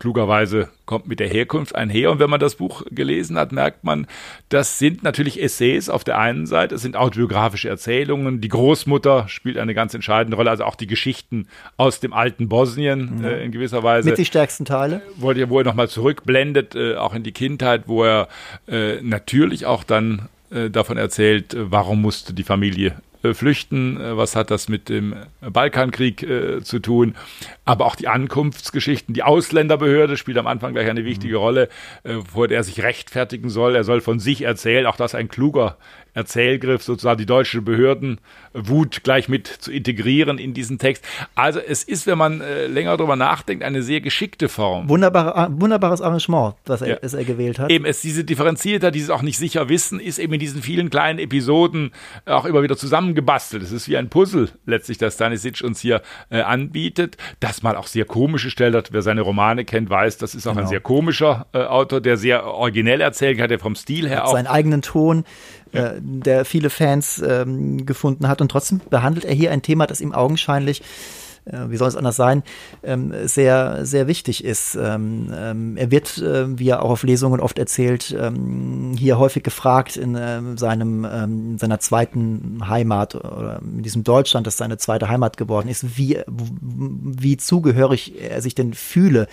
klugerweise 0.00 0.70
kommt 0.86 1.06
mit 1.06 1.20
der 1.20 1.28
Herkunft 1.28 1.76
einher. 1.76 2.10
Und 2.10 2.18
wenn 2.18 2.30
man 2.30 2.40
das 2.40 2.56
Buch 2.56 2.82
gelesen 2.90 3.38
hat, 3.38 3.52
merkt 3.52 3.84
man, 3.84 4.08
das 4.48 4.80
sind 4.80 5.04
natürlich 5.04 5.40
Essays 5.40 5.88
auf 5.88 6.02
der 6.02 6.18
einen 6.18 6.46
Seite, 6.46 6.74
es 6.74 6.82
sind 6.82 6.96
autobiografische 6.96 7.68
Erzählungen. 7.68 8.40
Die 8.40 8.48
Großmutter 8.48 9.28
spielt 9.28 9.58
eine 9.58 9.74
ganz 9.74 9.94
entscheidende 9.94 10.36
Rolle, 10.36 10.50
also 10.50 10.64
auch 10.64 10.74
die 10.74 10.88
Geschichten 10.88 11.46
aus 11.76 12.00
dem 12.00 12.12
alten 12.12 12.48
Bosnien 12.48 13.18
mhm. 13.18 13.24
äh, 13.24 13.44
in 13.44 13.52
gewisser 13.52 13.84
Weise. 13.84 14.08
Mit 14.08 14.18
die 14.18 14.24
stärksten 14.24 14.64
Teile. 14.64 15.02
Wo, 15.16 15.28
wo 15.28 15.58
er 15.58 15.64
nochmal 15.64 15.88
zurückblendet, 15.88 16.74
äh, 16.74 16.96
auch 16.96 17.14
in 17.14 17.22
die 17.22 17.32
Kindheit, 17.32 17.82
wo 17.86 18.02
er 18.02 18.28
äh, 18.66 19.00
natürlich 19.02 19.66
auch 19.66 19.84
dann 19.84 20.28
äh, 20.50 20.70
davon 20.70 20.96
erzählt, 20.96 21.54
äh, 21.54 21.70
warum 21.70 22.00
musste 22.00 22.32
die 22.32 22.42
Familie 22.42 22.96
flüchten, 23.22 24.00
äh, 24.00 24.16
was 24.16 24.36
hat 24.36 24.50
das 24.50 24.68
mit 24.68 24.88
dem 24.88 25.14
Balkankrieg 25.40 26.22
äh, 26.22 26.62
zu 26.62 26.78
tun, 26.78 27.14
aber 27.64 27.86
auch 27.86 27.96
die 27.96 28.08
Ankunftsgeschichten, 28.08 29.14
die 29.14 29.22
Ausländerbehörde 29.22 30.16
spielt 30.16 30.38
am 30.38 30.46
Anfang 30.46 30.72
gleich 30.72 30.88
eine 30.88 31.04
wichtige 31.04 31.34
mhm. 31.36 31.40
Rolle, 31.40 31.68
äh, 32.02 32.14
vor 32.32 32.48
der 32.48 32.58
er 32.58 32.64
sich 32.64 32.82
rechtfertigen 32.82 33.48
soll, 33.48 33.76
er 33.76 33.84
soll 33.84 34.00
von 34.00 34.18
sich 34.18 34.42
erzählen, 34.42 34.86
auch 34.86 34.96
das 34.96 35.14
ein 35.14 35.28
kluger 35.28 35.76
Erzählgriff, 36.14 36.82
sozusagen 36.82 37.18
die 37.18 37.26
deutsche 37.26 37.62
Behördenwut 37.62 39.02
gleich 39.02 39.28
mit 39.28 39.46
zu 39.46 39.70
integrieren 39.72 40.38
in 40.38 40.54
diesen 40.54 40.78
Text. 40.78 41.04
Also 41.34 41.60
es 41.60 41.82
ist, 41.82 42.06
wenn 42.06 42.18
man 42.18 42.40
äh, 42.40 42.66
länger 42.66 42.96
darüber 42.96 43.16
nachdenkt, 43.16 43.64
eine 43.64 43.82
sehr 43.82 44.00
geschickte 44.00 44.48
Form. 44.48 44.88
Wunderbare, 44.88 45.48
wunderbares 45.52 46.00
Arrangement, 46.00 46.54
was 46.66 46.82
er, 46.82 47.02
ja. 47.02 47.18
er 47.18 47.24
gewählt 47.24 47.58
hat. 47.58 47.70
Eben, 47.70 47.84
es 47.84 48.00
diese 48.00 48.24
differenzierter, 48.24 48.90
dieses 48.90 49.10
auch 49.10 49.22
nicht 49.22 49.38
sicher 49.38 49.68
wissen, 49.68 50.00
ist 50.00 50.18
eben 50.18 50.34
in 50.34 50.40
diesen 50.40 50.62
vielen 50.62 50.90
kleinen 50.90 51.18
Episoden 51.18 51.92
auch 52.26 52.44
immer 52.44 52.62
wieder 52.62 52.76
zusammengebastelt. 52.76 53.62
Es 53.62 53.72
ist 53.72 53.88
wie 53.88 53.96
ein 53.96 54.08
Puzzle 54.08 54.48
letztlich, 54.66 54.98
das 54.98 55.14
Stanisic 55.14 55.60
uns 55.62 55.80
hier 55.80 56.02
äh, 56.30 56.40
anbietet, 56.40 57.16
das 57.40 57.62
mal 57.62 57.76
auch 57.76 57.86
sehr 57.86 58.04
komische 58.04 58.50
Stellen 58.50 58.74
hat. 58.74 58.92
Wer 58.92 59.02
seine 59.02 59.22
Romane 59.22 59.64
kennt, 59.64 59.90
weiß, 59.90 60.18
das 60.18 60.34
ist 60.34 60.46
auch 60.46 60.52
genau. 60.52 60.62
ein 60.62 60.68
sehr 60.68 60.80
komischer 60.80 61.46
äh, 61.52 61.58
Autor, 61.58 62.00
der 62.00 62.16
sehr 62.16 62.44
originell 62.44 63.00
erzählt 63.00 63.40
hat, 63.40 63.50
der 63.50 63.58
vom 63.58 63.74
Stil 63.74 64.08
her 64.08 64.18
hat 64.18 64.24
auch 64.26 64.32
seinen 64.32 64.46
eigenen 64.46 64.82
Ton 64.82 65.24
ja. 65.72 65.88
äh, 65.88 66.00
der 66.00 66.44
viele 66.44 66.70
Fans 66.70 67.22
ähm, 67.26 67.86
gefunden 67.86 68.28
hat. 68.28 68.40
Und 68.40 68.50
trotzdem 68.50 68.80
behandelt 68.90 69.24
er 69.24 69.34
hier 69.34 69.50
ein 69.50 69.62
Thema, 69.62 69.86
das 69.86 70.00
ihm 70.00 70.12
augenscheinlich 70.12 70.82
wie 71.68 71.76
soll 71.76 71.88
es 71.88 71.96
anders 71.96 72.16
sein, 72.16 72.42
ähm, 72.82 73.12
sehr, 73.24 73.84
sehr 73.84 74.06
wichtig 74.06 74.44
ist. 74.44 74.74
Ähm, 74.74 75.32
ähm, 75.34 75.76
er 75.76 75.90
wird, 75.90 76.18
wie 76.20 76.68
er 76.68 76.82
auch 76.82 76.90
auf 76.90 77.02
Lesungen 77.02 77.40
oft 77.40 77.58
erzählt, 77.58 78.16
hier 78.96 79.18
häufig 79.18 79.42
gefragt 79.42 79.96
in 79.96 80.56
seinem, 80.56 81.58
seiner 81.58 81.80
zweiten 81.80 82.68
Heimat 82.68 83.14
oder 83.14 83.60
in 83.62 83.82
diesem 83.82 84.04
Deutschland, 84.04 84.46
das 84.46 84.56
seine 84.56 84.78
zweite 84.78 85.08
Heimat 85.08 85.36
geworden 85.36 85.68
ist, 85.68 85.96
wie, 85.96 86.18
wie 86.28 87.36
zugehörig 87.36 88.20
er 88.20 88.42
sich 88.42 88.54
denn 88.54 88.74
fühle. 88.74 89.26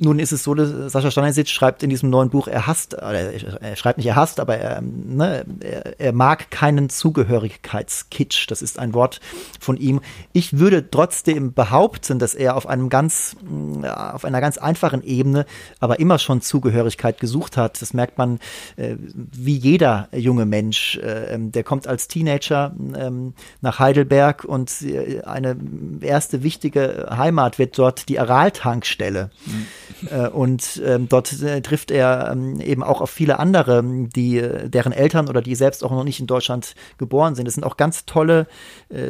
Nun 0.00 0.18
ist 0.18 0.32
es 0.32 0.42
so, 0.44 0.54
dass 0.54 0.92
Sascha 0.92 1.10
Stanisic 1.10 1.48
schreibt 1.48 1.82
in 1.82 1.90
diesem 1.90 2.10
neuen 2.10 2.30
Buch, 2.30 2.48
er 2.48 2.66
hasst, 2.66 2.94
er 2.94 3.76
schreibt 3.76 3.98
nicht, 3.98 4.06
er 4.06 4.16
hasst, 4.16 4.40
aber 4.40 4.56
er, 4.56 4.80
ne, 4.82 5.44
er, 5.60 6.00
er 6.00 6.12
mag 6.12 6.50
keinen 6.50 6.88
Zugehörigkeitskitsch. 6.88 8.50
Das 8.50 8.62
ist 8.62 8.78
ein 8.78 8.94
Wort 8.94 9.20
von 9.60 9.76
ihm. 9.76 10.00
Ich 10.32 10.58
würde 10.58 10.90
trotzdem 10.90 11.35
behaupten, 11.40 12.18
dass 12.18 12.34
er 12.34 12.56
auf 12.56 12.66
einem 12.66 12.88
ganz, 12.88 13.36
auf 13.84 14.24
einer 14.24 14.40
ganz 14.40 14.58
einfachen 14.58 15.02
Ebene, 15.02 15.46
aber 15.80 15.98
immer 16.00 16.18
schon 16.18 16.40
Zugehörigkeit 16.40 17.20
gesucht 17.20 17.56
hat. 17.56 17.80
Das 17.82 17.94
merkt 17.94 18.18
man 18.18 18.38
äh, 18.76 18.96
wie 18.98 19.56
jeder 19.56 20.08
junge 20.12 20.46
Mensch. 20.46 20.96
Äh, 20.98 21.36
der 21.38 21.64
kommt 21.64 21.86
als 21.86 22.08
Teenager 22.08 22.74
ähm, 22.96 23.34
nach 23.60 23.78
Heidelberg 23.78 24.44
und 24.44 24.82
äh, 24.82 25.22
eine 25.22 25.56
erste 26.00 26.42
wichtige 26.42 27.08
Heimat 27.10 27.58
wird 27.58 27.78
dort 27.78 28.08
die 28.08 28.18
Araltankstelle. 28.18 29.30
Mhm. 29.46 29.66
Und 30.32 30.82
ähm, 30.84 31.08
dort 31.08 31.34
trifft 31.62 31.90
er 31.90 32.30
ähm, 32.32 32.60
eben 32.60 32.82
auch 32.82 33.00
auf 33.00 33.10
viele 33.10 33.38
andere, 33.38 33.82
die, 33.84 34.42
deren 34.66 34.92
Eltern 34.92 35.28
oder 35.28 35.42
die 35.42 35.54
selbst 35.54 35.84
auch 35.84 35.90
noch 35.90 36.04
nicht 36.04 36.20
in 36.20 36.26
Deutschland 36.26 36.74
geboren 36.98 37.34
sind. 37.34 37.48
Es 37.48 37.54
sind 37.54 37.64
auch 37.64 37.76
ganz 37.76 38.04
tolle 38.04 38.46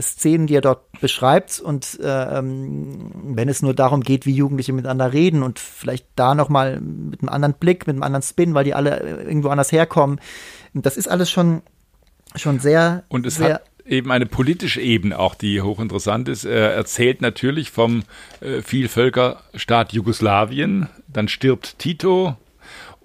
Szenen, 0.01 0.47
die 0.47 0.55
er 0.55 0.61
dort 0.61 1.01
beschreibt 1.01 1.61
und 1.61 1.99
ähm, 2.03 3.11
wenn 3.25 3.49
es 3.49 3.63
nur 3.63 3.75
darum 3.75 4.03
geht, 4.03 4.27
wie 4.27 4.35
Jugendliche 4.35 4.73
miteinander 4.73 5.13
reden 5.13 5.43
und 5.43 5.59
vielleicht 5.59 6.07
da 6.17 6.35
nochmal 6.35 6.81
mit 6.81 7.21
einem 7.21 7.29
anderen 7.29 7.55
Blick, 7.55 7.87
mit 7.87 7.95
einem 7.95 8.03
anderen 8.03 8.23
Spin, 8.23 8.55
weil 8.55 8.65
die 8.65 8.75
alle 8.75 8.99
irgendwo 9.25 9.49
anders 9.49 9.73
herkommen. 9.73 10.21
Das 10.75 10.97
ist 10.97 11.09
alles 11.09 11.31
schon, 11.31 11.63
schon 12.35 12.61
sehr. 12.61 13.05
Und 13.09 13.27
es 13.27 13.37
sehr 13.37 13.55
hat 13.55 13.76
eben 13.87 14.11
eine 14.11 14.27
politische 14.27 14.81
Ebene 14.81 15.19
auch, 15.19 15.35
die 15.35 15.61
hochinteressant 15.61 16.29
ist. 16.29 16.45
Er 16.45 16.73
erzählt 16.73 17.21
natürlich 17.21 17.71
vom 17.71 18.03
äh, 18.41 18.63
Vielvölkerstaat 18.63 19.93
Jugoslawien. 19.93 20.89
Dann 21.09 21.29
stirbt 21.29 21.79
Tito, 21.79 22.37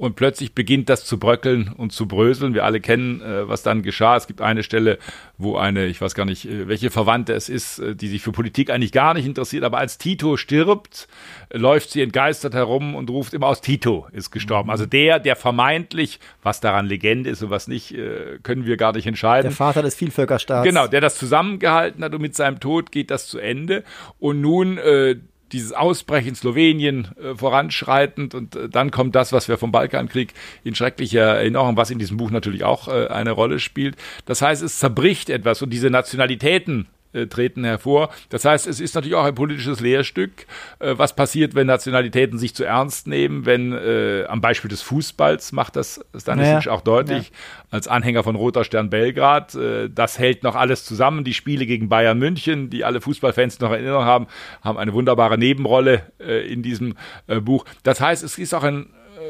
und 0.01 0.15
plötzlich 0.15 0.55
beginnt 0.55 0.89
das 0.89 1.05
zu 1.05 1.19
bröckeln 1.19 1.71
und 1.77 1.91
zu 1.93 2.07
bröseln. 2.07 2.55
Wir 2.55 2.65
alle 2.65 2.81
kennen, 2.81 3.21
äh, 3.21 3.47
was 3.47 3.61
dann 3.61 3.83
geschah. 3.83 4.17
Es 4.17 4.25
gibt 4.25 4.41
eine 4.41 4.63
Stelle, 4.63 4.97
wo 5.37 5.57
eine, 5.57 5.85
ich 5.85 6.01
weiß 6.01 6.15
gar 6.15 6.25
nicht, 6.25 6.45
äh, 6.49 6.67
welche 6.67 6.89
Verwandte 6.89 7.33
es 7.33 7.49
ist, 7.49 7.77
äh, 7.77 7.95
die 7.95 8.07
sich 8.07 8.23
für 8.23 8.31
Politik 8.31 8.71
eigentlich 8.71 8.93
gar 8.93 9.13
nicht 9.13 9.27
interessiert, 9.27 9.63
aber 9.63 9.77
als 9.77 9.99
Tito 9.99 10.37
stirbt, 10.37 11.07
läuft 11.53 11.91
sie 11.91 12.01
entgeistert 12.01 12.55
herum 12.55 12.95
und 12.95 13.11
ruft 13.11 13.35
immer 13.35 13.45
aus, 13.45 13.61
Tito 13.61 14.07
ist 14.11 14.31
gestorben. 14.31 14.71
Also 14.71 14.87
der, 14.87 15.19
der 15.19 15.35
vermeintlich, 15.35 16.19
was 16.41 16.61
daran 16.61 16.87
Legende 16.87 17.29
ist 17.29 17.43
und 17.43 17.51
was 17.51 17.67
nicht, 17.67 17.93
äh, 17.93 18.39
können 18.41 18.65
wir 18.65 18.77
gar 18.77 18.93
nicht 18.93 19.05
entscheiden. 19.05 19.49
Der 19.49 19.55
Vater 19.55 19.83
des 19.83 19.93
Vielvölkerstaats. 19.93 20.67
Genau, 20.67 20.87
der 20.87 21.01
das 21.01 21.15
zusammengehalten 21.15 22.03
hat 22.03 22.15
und 22.15 22.23
mit 22.23 22.35
seinem 22.35 22.59
Tod 22.59 22.91
geht 22.91 23.11
das 23.11 23.27
zu 23.27 23.37
Ende. 23.37 23.83
Und 24.17 24.41
nun 24.41 24.79
äh, 24.79 25.17
dieses 25.51 25.73
Ausbrechen 25.73 26.35
Slowenien 26.35 27.09
äh, 27.21 27.35
voranschreitend 27.35 28.33
und 28.33 28.55
äh, 28.55 28.69
dann 28.69 28.91
kommt 28.91 29.15
das, 29.15 29.33
was 29.33 29.47
wir 29.47 29.57
vom 29.57 29.71
Balkankrieg 29.71 30.33
in 30.63 30.75
schrecklicher 30.75 31.21
Erinnerung, 31.21 31.77
was 31.77 31.91
in 31.91 31.99
diesem 31.99 32.17
Buch 32.17 32.31
natürlich 32.31 32.63
auch 32.63 32.87
äh, 32.87 33.07
eine 33.07 33.31
Rolle 33.31 33.59
spielt. 33.59 33.95
Das 34.25 34.41
heißt, 34.41 34.63
es 34.63 34.79
zerbricht 34.79 35.29
etwas 35.29 35.61
und 35.61 35.71
diese 35.71 35.89
Nationalitäten 35.89 36.87
treten 37.27 37.63
hervor. 37.63 38.09
Das 38.29 38.45
heißt, 38.45 38.67
es 38.67 38.79
ist 38.79 38.95
natürlich 38.95 39.15
auch 39.15 39.25
ein 39.25 39.35
politisches 39.35 39.79
Lehrstück. 39.79 40.45
Äh, 40.79 40.93
was 40.97 41.15
passiert, 41.15 41.55
wenn 41.55 41.67
Nationalitäten 41.67 42.37
sich 42.37 42.55
zu 42.55 42.63
ernst 42.63 43.07
nehmen, 43.07 43.45
wenn 43.45 43.73
äh, 43.73 44.25
am 44.27 44.41
Beispiel 44.41 44.69
des 44.69 44.81
Fußballs 44.81 45.51
macht 45.51 45.75
das 45.75 46.03
Stanisic 46.17 46.65
ja. 46.65 46.71
auch 46.71 46.81
deutlich, 46.81 47.29
ja. 47.29 47.35
als 47.71 47.87
Anhänger 47.87 48.23
von 48.23 48.35
Roter 48.35 48.63
Stern 48.63 48.89
Belgrad, 48.89 49.55
äh, 49.55 49.89
das 49.89 50.19
hält 50.19 50.43
noch 50.43 50.55
alles 50.55 50.85
zusammen. 50.85 51.23
Die 51.23 51.33
Spiele 51.33 51.65
gegen 51.65 51.89
Bayern 51.89 52.17
München, 52.17 52.69
die 52.69 52.83
alle 52.83 53.01
Fußballfans 53.01 53.59
noch 53.59 53.69
in 53.69 53.75
Erinnerung 53.75 54.05
haben, 54.05 54.27
haben 54.61 54.77
eine 54.77 54.93
wunderbare 54.93 55.37
Nebenrolle 55.37 56.03
äh, 56.19 56.47
in 56.51 56.63
diesem 56.63 56.95
äh, 57.27 57.39
Buch. 57.39 57.65
Das 57.83 58.01
heißt, 58.01 58.23
es 58.23 58.37
ist 58.37 58.53
auch 58.53 58.63
ein 58.63 58.87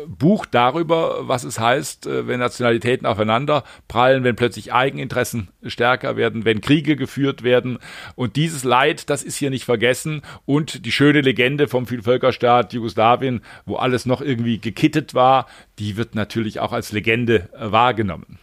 Buch 0.07 0.45
darüber, 0.45 1.27
was 1.27 1.43
es 1.43 1.59
heißt, 1.59 2.07
äh, 2.07 2.27
wenn 2.27 2.39
Nationalitäten 2.39 3.05
aufeinander 3.05 3.63
prallen, 3.87 4.23
wenn 4.23 4.35
plötzlich 4.35 4.73
Eigeninteressen 4.73 5.49
stärker 5.65 6.15
werden, 6.15 6.45
wenn 6.45 6.61
Kriege 6.61 6.95
geführt 6.95 7.43
werden. 7.43 7.79
Und 8.15 8.35
dieses 8.35 8.63
Leid, 8.63 9.09
das 9.09 9.23
ist 9.23 9.37
hier 9.37 9.49
nicht 9.49 9.65
vergessen. 9.65 10.21
Und 10.45 10.85
die 10.85 10.91
schöne 10.91 11.21
Legende 11.21 11.67
vom 11.67 11.87
Vielvölkerstaat 11.87 12.73
Jugoslawien, 12.73 13.41
wo 13.65 13.75
alles 13.75 14.05
noch 14.05 14.21
irgendwie 14.21 14.59
gekittet 14.59 15.13
war, 15.13 15.47
die 15.79 15.97
wird 15.97 16.15
natürlich 16.15 16.59
auch 16.59 16.73
als 16.73 16.91
Legende 16.91 17.49
äh, 17.53 17.71
wahrgenommen. 17.71 18.39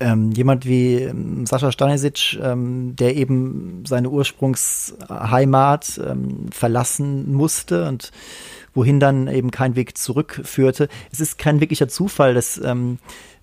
Ähm, 0.00 0.30
jemand 0.30 0.64
wie 0.64 0.94
ähm, 0.94 1.44
Sascha 1.44 1.72
Stanisic, 1.72 2.38
ähm, 2.40 2.94
der 2.94 3.16
eben 3.16 3.82
seine 3.84 4.10
Ursprungsheimat 4.10 6.00
ähm, 6.08 6.46
verlassen 6.52 7.32
musste 7.32 7.88
und 7.88 8.12
wohin 8.78 9.00
dann 9.00 9.26
eben 9.26 9.50
kein 9.50 9.74
Weg 9.74 9.98
zurückführte. 9.98 10.88
Es 11.10 11.18
ist 11.18 11.36
kein 11.36 11.60
wirklicher 11.60 11.88
Zufall, 11.88 12.32
dass 12.32 12.58
ähm, 12.64 12.98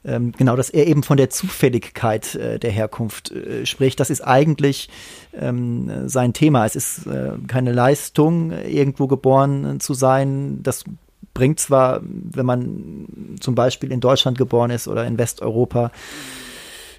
ähm, 0.06 0.32
genau, 0.32 0.56
dass 0.56 0.70
er 0.70 0.88
eben 0.88 1.04
von 1.04 1.18
der 1.18 1.30
Zufälligkeit 1.30 2.36
äh, 2.36 2.58
der 2.58 2.72
Herkunft 2.72 3.32
äh, 3.32 3.66
spricht. 3.66 4.00
Das 4.00 4.10
ist 4.10 4.22
eigentlich 4.22 4.90
ähm, 5.34 6.08
sein 6.08 6.32
Thema. 6.32 6.66
Es 6.66 6.78
ist 6.78 7.06
äh, 7.08 7.32
keine 7.48 7.74
Leistung, 7.74 8.52
irgendwo 8.52 9.08
geboren 9.08 9.82
zu 9.82 9.94
sein. 9.94 10.64
Das 10.64 10.86
bringt 11.34 11.60
zwar, 11.60 12.02
wenn 12.04 12.46
man 12.46 13.36
zum 13.42 13.56
Beispiel 13.56 13.92
in 13.92 14.00
Deutschland 14.00 14.38
geboren 14.38 14.72
ist 14.72 14.88
oder 14.88 15.06
in 15.06 15.18
Westeuropa, 15.18 15.92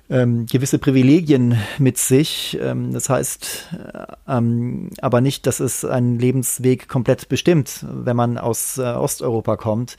ähm, 0.08 0.46
gewisse 0.46 0.78
Privilegien 0.78 1.58
mit 1.78 1.98
sich. 1.98 2.58
Ähm, 2.60 2.92
das 2.92 3.08
heißt 3.08 3.70
äh, 3.72 4.06
ähm, 4.28 4.90
aber 5.00 5.20
nicht, 5.20 5.46
dass 5.46 5.60
es 5.60 5.84
einen 5.84 6.18
Lebensweg 6.18 6.88
komplett 6.88 7.28
bestimmt, 7.28 7.84
wenn 7.88 8.16
man 8.16 8.38
aus 8.38 8.78
äh, 8.78 8.82
Osteuropa 8.82 9.56
kommt. 9.56 9.96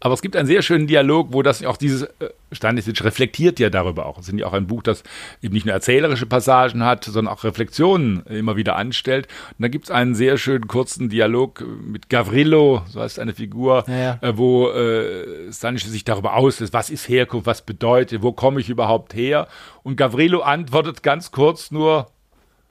Aber 0.00 0.14
es 0.14 0.22
gibt 0.22 0.36
einen 0.36 0.46
sehr 0.46 0.62
schönen 0.62 0.86
Dialog, 0.86 1.28
wo 1.32 1.42
das 1.42 1.64
auch 1.64 1.76
dieses 1.76 2.02
äh, 2.02 2.30
Stanisic 2.52 3.02
reflektiert 3.04 3.58
ja 3.58 3.70
darüber 3.70 4.06
auch. 4.06 4.18
Es 4.18 4.26
sind 4.26 4.38
ja 4.38 4.46
auch 4.46 4.52
ein 4.52 4.66
Buch, 4.66 4.82
das 4.82 5.02
eben 5.42 5.54
nicht 5.54 5.66
nur 5.66 5.74
erzählerische 5.74 6.26
Passagen 6.26 6.84
hat, 6.84 7.04
sondern 7.04 7.32
auch 7.32 7.44
Reflexionen 7.44 8.24
immer 8.26 8.56
wieder 8.56 8.76
anstellt. 8.76 9.28
Und 9.58 9.62
da 9.62 9.68
gibt 9.68 9.84
es 9.86 9.90
einen 9.90 10.14
sehr 10.14 10.38
schönen 10.38 10.68
kurzen 10.68 11.08
Dialog 11.08 11.64
mit 11.84 12.08
Gavrilo, 12.08 12.82
so 12.88 13.00
heißt 13.00 13.18
eine 13.18 13.34
Figur, 13.34 13.84
ja, 13.86 13.96
ja. 13.96 14.18
Äh, 14.20 14.36
wo 14.36 14.68
äh, 14.70 15.52
Stanisic 15.52 15.90
sich 15.90 16.04
darüber 16.04 16.34
auslässt, 16.34 16.72
was 16.72 16.90
ist 16.90 17.08
Herkunft, 17.08 17.46
was 17.46 17.62
bedeutet, 17.62 18.22
wo 18.22 18.32
komme 18.32 18.60
ich 18.60 18.68
überhaupt 18.68 19.14
her? 19.14 19.48
Und 19.82 19.96
Gavrilo 19.96 20.40
antwortet 20.40 21.02
ganz 21.02 21.30
kurz 21.30 21.70
nur 21.70 22.10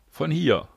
von 0.09 0.31
hier. 0.31 0.67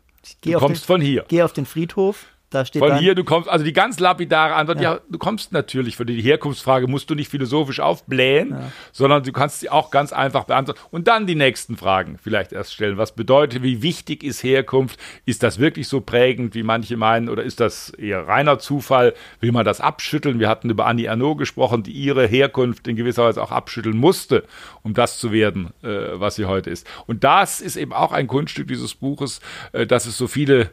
Du 0.43 0.53
kommst 0.53 0.85
den, 0.85 0.87
von 0.87 1.01
hier. 1.01 1.25
Geh 1.29 1.43
auf 1.43 1.53
den 1.53 1.67
Friedhof. 1.67 2.27
Da 2.53 2.67
steht 2.67 2.81
Von 2.81 2.99
hier, 2.99 3.15
du 3.15 3.25
kommst, 3.25 3.49
also 3.49 3.65
die 3.65 3.73
ganz 3.73 3.99
lapidare 3.99 4.55
Antwort, 4.55 4.79
ja, 4.79 4.95
ja 4.95 5.01
du 5.09 5.17
kommst 5.17 5.53
natürlich, 5.53 5.97
für 5.97 6.05
die 6.05 6.21
Herkunftsfrage 6.21 6.87
musst 6.87 7.09
du 7.09 7.15
nicht 7.15 7.31
philosophisch 7.31 7.81
aufblähen, 7.81 8.51
ja. 8.51 8.73
sondern 8.93 9.23
du 9.23 9.33
kannst 9.33 9.61
sie 9.61 9.71
auch 9.71 9.91
ganz 9.91 10.13
einfach 10.13 10.45
beantworten 10.45 10.79
und 10.91 11.09
dann 11.09 11.27
die 11.27 11.35
nächsten 11.35 11.79
Fragen 11.79 12.19
vielleicht 12.23 12.53
erst 12.53 12.75
stellen. 12.75 12.99
Was 12.99 13.13
bedeutet, 13.15 13.63
wie 13.63 13.81
wichtig 13.81 14.23
ist 14.23 14.45
Herkunft? 14.45 15.01
Ist 15.25 15.43
das 15.43 15.61
wirklich 15.61 15.89
so 15.89 16.03
prägend, 16.03 16.55
wie 16.55 16.63
manche 16.63 16.99
meinen, 16.99 17.31
oder 17.31 17.43
ist 17.43 17.59
das 17.59 17.89
eher 17.89 18.29
reiner 18.29 18.59
Zufall? 18.59 19.15
Will 19.41 19.53
man 19.53 19.65
das 19.65 19.81
abschütteln? 19.81 20.39
Wir 20.39 20.51
hatten 20.51 20.69
über 20.69 20.85
Annie 20.85 21.11
Arnaud 21.11 21.39
gesprochen, 21.39 21.83
die 21.83 21.93
ihre 21.93 22.27
Herkunft 22.27 22.87
in 22.87 22.97
gewisser 22.97 23.25
Weise 23.25 23.43
auch 23.43 23.51
abschütteln 23.51 23.97
musste, 23.97 24.45
um 24.83 24.93
das 24.93 25.19
zu 25.19 25.33
werden, 25.33 25.71
äh, 25.83 26.21
was 26.21 26.35
sie 26.35 26.45
heute 26.45 26.69
ist. 26.69 26.87
Und 27.07 27.25
das 27.25 27.63
ist 27.63 27.77
eben 27.77 27.95
auch 27.95 28.13
ein 28.13 28.27
Kunststück 28.27 28.69
dieses 28.69 28.95
Buches, 28.95 29.41
äh, 29.73 29.87
dass 29.87 30.05
es 30.05 30.19
so 30.19 30.27
viele 30.27 30.71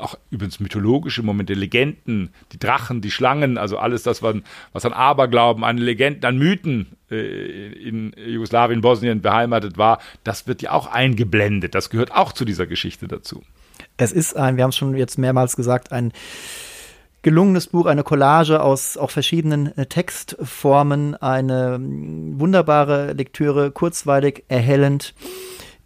auch 0.00 0.18
übrigens 0.30 0.60
mythologische 0.60 1.22
Momente, 1.22 1.54
Legenden, 1.54 2.30
die 2.52 2.58
Drachen, 2.58 3.00
die 3.00 3.10
Schlangen, 3.10 3.58
also 3.58 3.78
alles 3.78 4.02
das, 4.02 4.22
was, 4.22 4.36
was 4.72 4.84
an 4.84 4.92
Aberglauben, 4.92 5.64
an 5.64 5.78
Legenden, 5.78 6.24
an 6.24 6.38
Mythen 6.38 6.96
äh, 7.10 7.72
in 7.72 8.14
Jugoslawien, 8.16 8.80
Bosnien 8.80 9.20
beheimatet 9.20 9.78
war, 9.78 10.00
das 10.24 10.46
wird 10.46 10.62
ja 10.62 10.72
auch 10.72 10.86
eingeblendet. 10.86 11.74
Das 11.74 11.90
gehört 11.90 12.12
auch 12.12 12.32
zu 12.32 12.44
dieser 12.44 12.66
Geschichte 12.66 13.08
dazu. 13.08 13.42
Es 13.96 14.12
ist 14.12 14.36
ein, 14.36 14.56
wir 14.56 14.64
haben 14.64 14.70
es 14.70 14.76
schon 14.76 14.96
jetzt 14.96 15.18
mehrmals 15.18 15.56
gesagt, 15.56 15.92
ein 15.92 16.12
gelungenes 17.22 17.66
Buch, 17.66 17.86
eine 17.86 18.04
Collage 18.04 18.62
aus 18.62 18.96
auch 18.96 19.10
verschiedenen 19.10 19.76
äh, 19.76 19.86
Textformen, 19.86 21.16
eine 21.16 21.78
mm, 21.78 22.38
wunderbare 22.38 23.14
Lektüre, 23.14 23.72
kurzweilig, 23.72 24.44
erhellend. 24.48 25.12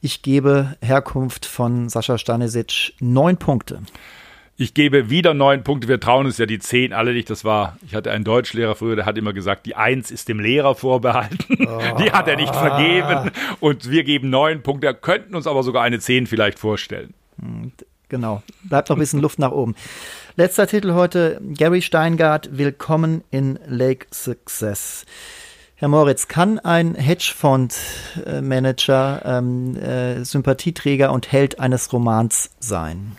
Ich 0.03 0.23
gebe 0.23 0.77
Herkunft 0.81 1.45
von 1.45 1.91
Sascha 1.91 2.17
Stanisic 2.17 2.95
neun 3.01 3.37
Punkte. 3.37 3.83
Ich 4.57 4.73
gebe 4.73 5.11
wieder 5.11 5.35
neun 5.35 5.63
Punkte. 5.63 5.89
Wir 5.89 6.01
trauen 6.01 6.25
uns 6.25 6.39
ja 6.39 6.47
die 6.47 6.59
zehn 6.59 6.95
alle 6.95 7.13
nicht. 7.13 7.29
Das 7.29 7.45
war, 7.45 7.77
ich 7.87 7.95
hatte 7.95 8.11
einen 8.11 8.25
Deutschlehrer 8.25 8.75
früher, 8.75 8.97
der 8.97 9.05
hat 9.05 9.19
immer 9.19 9.35
gesagt, 9.35 9.67
die 9.67 9.77
eins 9.77 10.11
ist 10.11 10.29
dem 10.29 10.41
Lehrer 10.41 10.75
vorbehalten. 10.75 11.67
Oh. 11.67 11.99
Die 11.99 12.13
hat 12.13 12.29
er 12.29 12.37
nicht 12.37 12.55
vergeben. 12.55 13.31
Und 13.61 13.91
wir 13.91 14.05
geben 14.05 14.31
neun 14.31 14.63
Punkte. 14.63 14.93
Könnten 14.95 15.35
uns 15.35 15.47
aber 15.47 15.63
sogar 15.63 15.83
eine 15.83 15.99
zehn 15.99 16.27
vielleicht 16.27 16.59
vorstellen. 16.59 17.15
Genau. 18.09 18.43
Bleibt 18.65 18.89
noch 18.89 18.97
ein 18.97 19.01
bisschen 19.01 19.21
Luft 19.21 19.39
nach 19.39 19.53
oben. 19.53 19.75
Letzter 20.37 20.67
Titel 20.67 20.93
heute, 20.93 21.41
Gary 21.55 21.81
Steingart, 21.81 22.57
Willkommen 22.57 23.23
in 23.31 23.59
Lake 23.67 24.07
Success. 24.13 25.05
Herr 25.81 25.89
Moritz, 25.89 26.29
kann 26.29 26.59
ein 26.59 26.95
Hedgefondsmanager 26.95 29.23
ähm, 29.25 29.75
äh, 29.77 30.23
Sympathieträger 30.27 31.11
und 31.11 31.33
Held 31.33 31.59
eines 31.59 31.91
Romans 31.95 32.51
sein? 32.61 33.13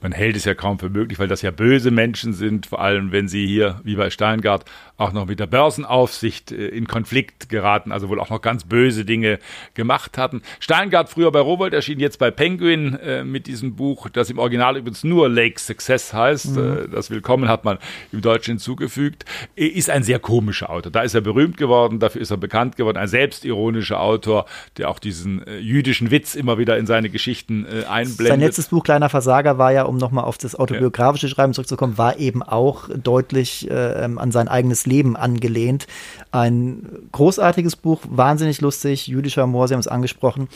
Man 0.00 0.10
hält 0.10 0.34
es 0.34 0.44
ja 0.44 0.54
kaum 0.54 0.80
für 0.80 0.90
möglich, 0.90 1.20
weil 1.20 1.28
das 1.28 1.42
ja 1.42 1.52
böse 1.52 1.92
Menschen 1.92 2.32
sind, 2.32 2.66
vor 2.66 2.80
allem 2.80 3.12
wenn 3.12 3.28
sie 3.28 3.46
hier, 3.46 3.80
wie 3.84 3.94
bei 3.94 4.10
Steingart, 4.10 4.64
auch 4.98 5.12
noch 5.12 5.26
mit 5.26 5.38
der 5.38 5.46
Börsenaufsicht 5.46 6.50
äh, 6.50 6.66
in 6.68 6.88
Konflikt 6.88 7.48
geraten, 7.48 7.92
also 7.92 8.08
wohl 8.08 8.18
auch 8.18 8.30
noch 8.30 8.42
ganz 8.42 8.64
böse 8.64 9.04
Dinge 9.04 9.38
gemacht 9.74 10.18
hatten. 10.18 10.42
Steingart 10.58 11.08
früher 11.08 11.30
bei 11.30 11.38
Rowold 11.38 11.72
erschien 11.72 12.00
jetzt 12.00 12.18
bei 12.18 12.32
Penguin 12.32 12.94
äh, 12.96 13.22
mit 13.22 13.46
diesem 13.46 13.76
Buch, 13.76 14.08
das 14.10 14.28
im 14.28 14.38
Original 14.38 14.76
übrigens 14.76 15.04
nur 15.04 15.28
Lake 15.28 15.60
Success 15.60 16.12
heißt. 16.12 16.56
Mhm. 16.56 16.58
Äh, 16.58 16.88
das 16.88 17.10
Willkommen 17.10 17.48
hat 17.48 17.64
man 17.64 17.78
im 18.10 18.20
Deutschen 18.22 18.54
hinzugefügt. 18.54 19.24
Ist 19.54 19.88
ein 19.88 20.02
sehr 20.02 20.18
komischer 20.18 20.68
Autor. 20.68 20.90
Da 20.90 21.02
ist 21.02 21.14
er 21.14 21.20
berühmt 21.20 21.56
geworden, 21.56 22.00
dafür 22.00 22.20
ist 22.20 22.32
er 22.32 22.36
bekannt 22.36 22.74
geworden. 22.74 22.96
Ein 22.96 23.08
selbstironischer 23.08 24.00
Autor, 24.00 24.46
der 24.78 24.90
auch 24.90 24.98
diesen 24.98 25.46
äh, 25.46 25.58
jüdischen 25.58 26.10
Witz 26.10 26.34
immer 26.34 26.58
wieder 26.58 26.76
in 26.76 26.86
seine 26.86 27.08
Geschichten 27.08 27.66
äh, 27.66 27.84
einblendet. 27.84 28.26
Sein 28.26 28.40
letztes 28.40 28.66
Buch 28.66 28.82
Kleiner 28.82 29.08
Versager 29.08 29.58
war 29.58 29.70
ja, 29.70 29.84
um 29.84 29.96
nochmal 29.96 30.24
auf 30.24 30.38
das 30.38 30.56
autobiografische 30.56 31.28
Schreiben 31.28 31.54
zurückzukommen, 31.54 31.98
war 31.98 32.18
eben 32.18 32.42
auch 32.42 32.88
deutlich 32.88 33.70
äh, 33.70 33.74
an 33.74 34.32
sein 34.32 34.48
eigenes 34.48 34.87
Leben 34.88 35.16
angelehnt. 35.16 35.86
Ein 36.30 36.86
großartiges 37.12 37.76
Buch, 37.76 38.00
wahnsinnig 38.08 38.60
lustig, 38.60 39.06
jüdischer 39.06 39.44
Humor, 39.44 39.68
Sie 39.68 39.74
haben 39.74 39.80
es 39.80 39.88
angesprochen. 39.88 40.48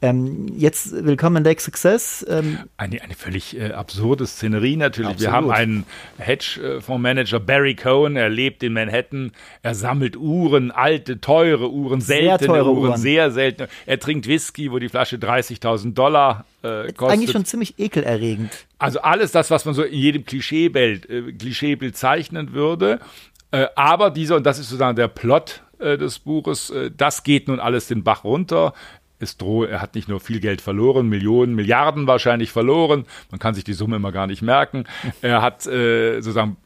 Ähm, 0.00 0.46
jetzt 0.56 0.92
willkommen 1.04 1.38
in 1.38 1.44
Lake 1.44 1.60
Success. 1.60 2.24
Ähm, 2.28 2.58
eine, 2.76 3.02
eine 3.02 3.14
völlig 3.14 3.58
äh, 3.58 3.72
absurde 3.72 4.28
Szenerie 4.28 4.76
natürlich. 4.76 5.10
Absolut. 5.10 5.28
Wir 5.28 5.32
haben 5.32 5.50
einen 5.50 5.86
Hedgefondsmanager, 6.18 7.40
Barry 7.40 7.74
Cohen, 7.74 8.14
er 8.14 8.28
lebt 8.28 8.62
in 8.62 8.74
Manhattan, 8.74 9.32
er 9.64 9.74
sammelt 9.74 10.16
Uhren, 10.16 10.70
alte, 10.70 11.20
teure 11.20 11.72
Uhren, 11.72 12.00
seltene 12.00 12.38
sehr 12.38 12.46
teure 12.46 12.70
Uhren, 12.70 12.90
Uhren, 12.90 13.00
sehr 13.00 13.32
seltene. 13.32 13.68
Er 13.86 13.98
trinkt 13.98 14.28
Whisky, 14.28 14.70
wo 14.70 14.78
die 14.78 14.88
Flasche 14.88 15.16
30.000 15.16 15.94
Dollar 15.94 16.44
äh, 16.62 16.92
kostet. 16.92 17.18
Eigentlich 17.18 17.32
schon 17.32 17.44
ziemlich 17.44 17.80
ekelerregend. 17.80 18.52
Also 18.78 19.00
alles 19.00 19.32
das, 19.32 19.50
was 19.50 19.64
man 19.64 19.74
so 19.74 19.82
in 19.82 19.98
jedem 19.98 20.24
Klischeebild, 20.24 21.10
äh, 21.10 21.32
Klischeebild 21.32 21.96
zeichnen 21.96 22.52
würde. 22.52 23.00
Äh, 23.50 23.66
aber 23.74 24.10
dieser, 24.10 24.36
und 24.36 24.44
das 24.44 24.58
ist 24.58 24.68
sozusagen 24.68 24.96
der 24.96 25.08
Plot 25.08 25.62
äh, 25.78 25.96
des 25.96 26.18
Buches, 26.18 26.70
äh, 26.70 26.90
das 26.94 27.22
geht 27.22 27.48
nun 27.48 27.60
alles 27.60 27.88
den 27.88 28.04
Bach 28.04 28.24
runter. 28.24 28.74
Es 29.20 29.36
droht, 29.36 29.68
er 29.68 29.80
hat 29.80 29.94
nicht 29.94 30.08
nur 30.08 30.20
viel 30.20 30.38
Geld 30.38 30.60
verloren, 30.60 31.08
Millionen, 31.08 31.54
Milliarden 31.54 32.06
wahrscheinlich 32.06 32.52
verloren. 32.52 33.04
Man 33.30 33.40
kann 33.40 33.54
sich 33.54 33.64
die 33.64 33.72
Summe 33.72 33.96
immer 33.96 34.12
gar 34.12 34.26
nicht 34.26 34.42
merken. 34.42 34.84
Er 35.22 35.42
hat 35.42 35.66
äh, 35.66 36.20
sozusagen 36.20 36.56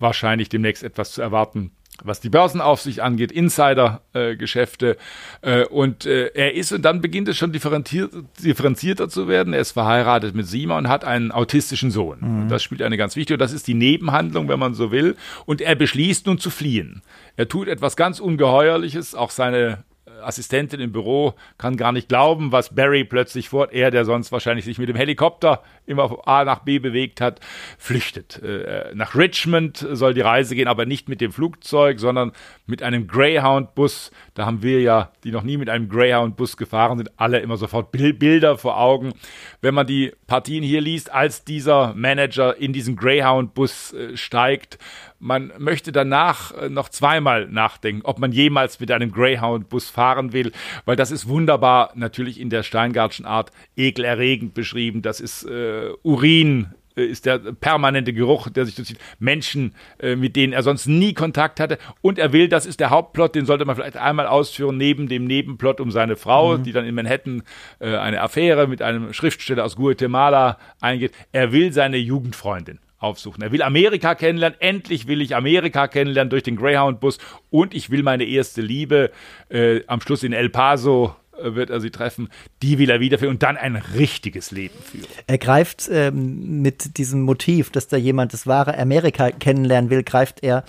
wahrscheinlich 0.00 0.48
demnächst 0.48 0.82
etwas 0.82 1.12
zu 1.12 1.22
erwarten, 1.22 1.70
was 2.04 2.20
die 2.20 2.28
Börsenaufsicht 2.28 3.00
angeht, 3.00 3.32
Insider-Geschäfte. 3.32 4.96
Äh, 5.42 5.60
äh, 5.60 5.64
und 5.66 6.06
äh, 6.06 6.30
er 6.34 6.54
ist, 6.54 6.72
und 6.72 6.82
dann 6.82 7.00
beginnt 7.00 7.28
es 7.28 7.36
schon 7.36 7.52
differenziert, 7.52 8.12
differenzierter 8.42 9.08
zu 9.08 9.28
werden. 9.28 9.52
Er 9.52 9.60
ist 9.60 9.72
verheiratet 9.72 10.34
mit 10.34 10.46
Sima 10.46 10.78
und 10.78 10.88
hat 10.88 11.04
einen 11.04 11.32
autistischen 11.32 11.90
Sohn. 11.90 12.18
Mhm. 12.20 12.48
Das 12.48 12.62
spielt 12.62 12.82
eine 12.82 12.96
ganz 12.96 13.16
wichtige, 13.16 13.34
und 13.34 13.40
das 13.40 13.52
ist 13.52 13.66
die 13.66 13.74
Nebenhandlung, 13.74 14.48
wenn 14.48 14.58
man 14.58 14.74
so 14.74 14.90
will. 14.90 15.16
Und 15.46 15.60
er 15.60 15.74
beschließt 15.74 16.26
nun 16.26 16.38
zu 16.38 16.50
fliehen. 16.50 17.02
Er 17.36 17.48
tut 17.48 17.68
etwas 17.68 17.96
ganz 17.96 18.20
Ungeheuerliches. 18.20 19.14
Auch 19.14 19.30
seine 19.30 19.84
Assistentin 20.22 20.80
im 20.80 20.92
Büro 20.92 21.34
kann 21.58 21.76
gar 21.76 21.92
nicht 21.92 22.08
glauben, 22.08 22.52
was 22.52 22.74
Barry 22.74 23.04
plötzlich 23.04 23.48
fort, 23.48 23.72
er, 23.72 23.90
der 23.90 24.04
sonst 24.04 24.32
wahrscheinlich 24.32 24.64
sich 24.64 24.78
mit 24.78 24.88
dem 24.88 24.96
Helikopter 24.96 25.62
immer 25.90 26.08
von 26.08 26.20
A 26.24 26.44
nach 26.44 26.60
B 26.60 26.78
bewegt 26.78 27.20
hat, 27.20 27.40
flüchtet. 27.78 28.42
Äh, 28.42 28.92
nach 28.94 29.14
Richmond 29.14 29.86
soll 29.92 30.14
die 30.14 30.20
Reise 30.20 30.54
gehen, 30.54 30.68
aber 30.68 30.86
nicht 30.86 31.08
mit 31.08 31.20
dem 31.20 31.32
Flugzeug, 31.32 32.00
sondern 32.00 32.32
mit 32.66 32.82
einem 32.82 33.06
Greyhound-Bus. 33.06 34.10
Da 34.34 34.46
haben 34.46 34.62
wir 34.62 34.80
ja, 34.80 35.12
die 35.24 35.32
noch 35.32 35.42
nie 35.42 35.56
mit 35.56 35.68
einem 35.68 35.88
Greyhound-Bus 35.88 36.56
gefahren 36.56 36.98
sind, 36.98 37.10
alle 37.18 37.40
immer 37.40 37.56
sofort 37.56 37.92
Bilder 37.92 38.56
vor 38.56 38.78
Augen. 38.78 39.12
Wenn 39.60 39.74
man 39.74 39.86
die 39.86 40.12
Partien 40.26 40.62
hier 40.62 40.80
liest, 40.80 41.12
als 41.12 41.44
dieser 41.44 41.94
Manager 41.94 42.56
in 42.56 42.72
diesen 42.72 42.96
Greyhound-Bus 42.96 43.92
äh, 43.92 44.16
steigt, 44.16 44.78
man 45.20 45.52
möchte 45.58 45.92
danach 45.92 46.52
äh, 46.52 46.68
noch 46.68 46.88
zweimal 46.88 47.46
nachdenken, 47.46 48.02
ob 48.04 48.18
man 48.18 48.32
jemals 48.32 48.80
mit 48.80 48.90
einem 48.90 49.12
Greyhound-Bus 49.12 49.90
fahren 49.90 50.32
will, 50.32 50.52
weil 50.86 50.96
das 50.96 51.10
ist 51.10 51.28
wunderbar 51.28 51.92
natürlich 51.94 52.40
in 52.40 52.50
der 52.50 52.62
Steingardschen 52.62 53.26
Art 53.26 53.50
ekelerregend 53.76 54.54
beschrieben. 54.54 55.02
Das 55.02 55.20
ist 55.20 55.44
äh, 55.44 55.79
Urin, 56.02 56.74
äh, 57.00 57.04
ist 57.06 57.26
der 57.26 57.38
permanente 57.38 58.12
Geruch, 58.12 58.48
der 58.48 58.66
sich 58.66 58.74
durchzieht. 58.74 58.98
Menschen, 59.18 59.74
äh, 59.98 60.16
mit 60.16 60.36
denen 60.36 60.52
er 60.52 60.62
sonst 60.62 60.86
nie 60.86 61.14
Kontakt 61.14 61.60
hatte. 61.60 61.78
Und 62.02 62.18
er 62.18 62.32
will, 62.32 62.48
das 62.48 62.66
ist 62.66 62.80
der 62.80 62.90
Hauptplot, 62.90 63.34
den 63.34 63.46
sollte 63.46 63.64
man 63.64 63.76
vielleicht 63.76 63.96
einmal 63.96 64.26
ausführen, 64.26 64.76
neben 64.76 65.08
dem 65.08 65.24
Nebenplot 65.24 65.80
um 65.80 65.90
seine 65.90 66.16
Frau, 66.16 66.58
mhm. 66.58 66.64
die 66.64 66.72
dann 66.72 66.84
in 66.84 66.94
Manhattan 66.94 67.42
äh, 67.78 67.96
eine 67.96 68.20
Affäre 68.20 68.66
mit 68.66 68.82
einem 68.82 69.12
Schriftsteller 69.12 69.64
aus 69.64 69.76
Guatemala 69.76 70.58
eingeht. 70.80 71.12
Er 71.32 71.52
will 71.52 71.72
seine 71.72 71.96
Jugendfreundin 71.96 72.78
aufsuchen. 72.98 73.42
Er 73.42 73.50
will 73.50 73.62
Amerika 73.62 74.14
kennenlernen. 74.14 74.60
Endlich 74.60 75.06
will 75.06 75.22
ich 75.22 75.34
Amerika 75.34 75.88
kennenlernen 75.88 76.30
durch 76.30 76.42
den 76.42 76.56
Greyhound-Bus. 76.56 77.18
Und 77.48 77.74
ich 77.74 77.90
will 77.90 78.02
meine 78.02 78.24
erste 78.24 78.60
Liebe 78.60 79.10
äh, 79.48 79.80
am 79.86 80.00
Schluss 80.00 80.22
in 80.22 80.32
El 80.32 80.50
Paso 80.50 81.16
äh, 81.29 81.29
wird 81.42 81.70
er 81.70 81.80
sie 81.80 81.90
treffen, 81.90 82.28
die 82.62 82.78
will 82.78 82.90
er 82.90 83.00
wiederfinden 83.00 83.34
und 83.34 83.42
dann 83.42 83.56
ein 83.56 83.76
richtiges 83.76 84.50
Leben 84.50 84.78
führen. 84.82 85.06
Er 85.26 85.38
greift 85.38 85.88
ähm, 85.92 86.62
mit 86.62 86.98
diesem 86.98 87.22
Motiv, 87.22 87.70
dass 87.70 87.88
da 87.88 87.96
jemand 87.96 88.32
das 88.32 88.46
wahre 88.46 88.78
Amerika 88.78 89.30
kennenlernen 89.30 89.90
will, 89.90 90.02
greift 90.02 90.42
er 90.42 90.64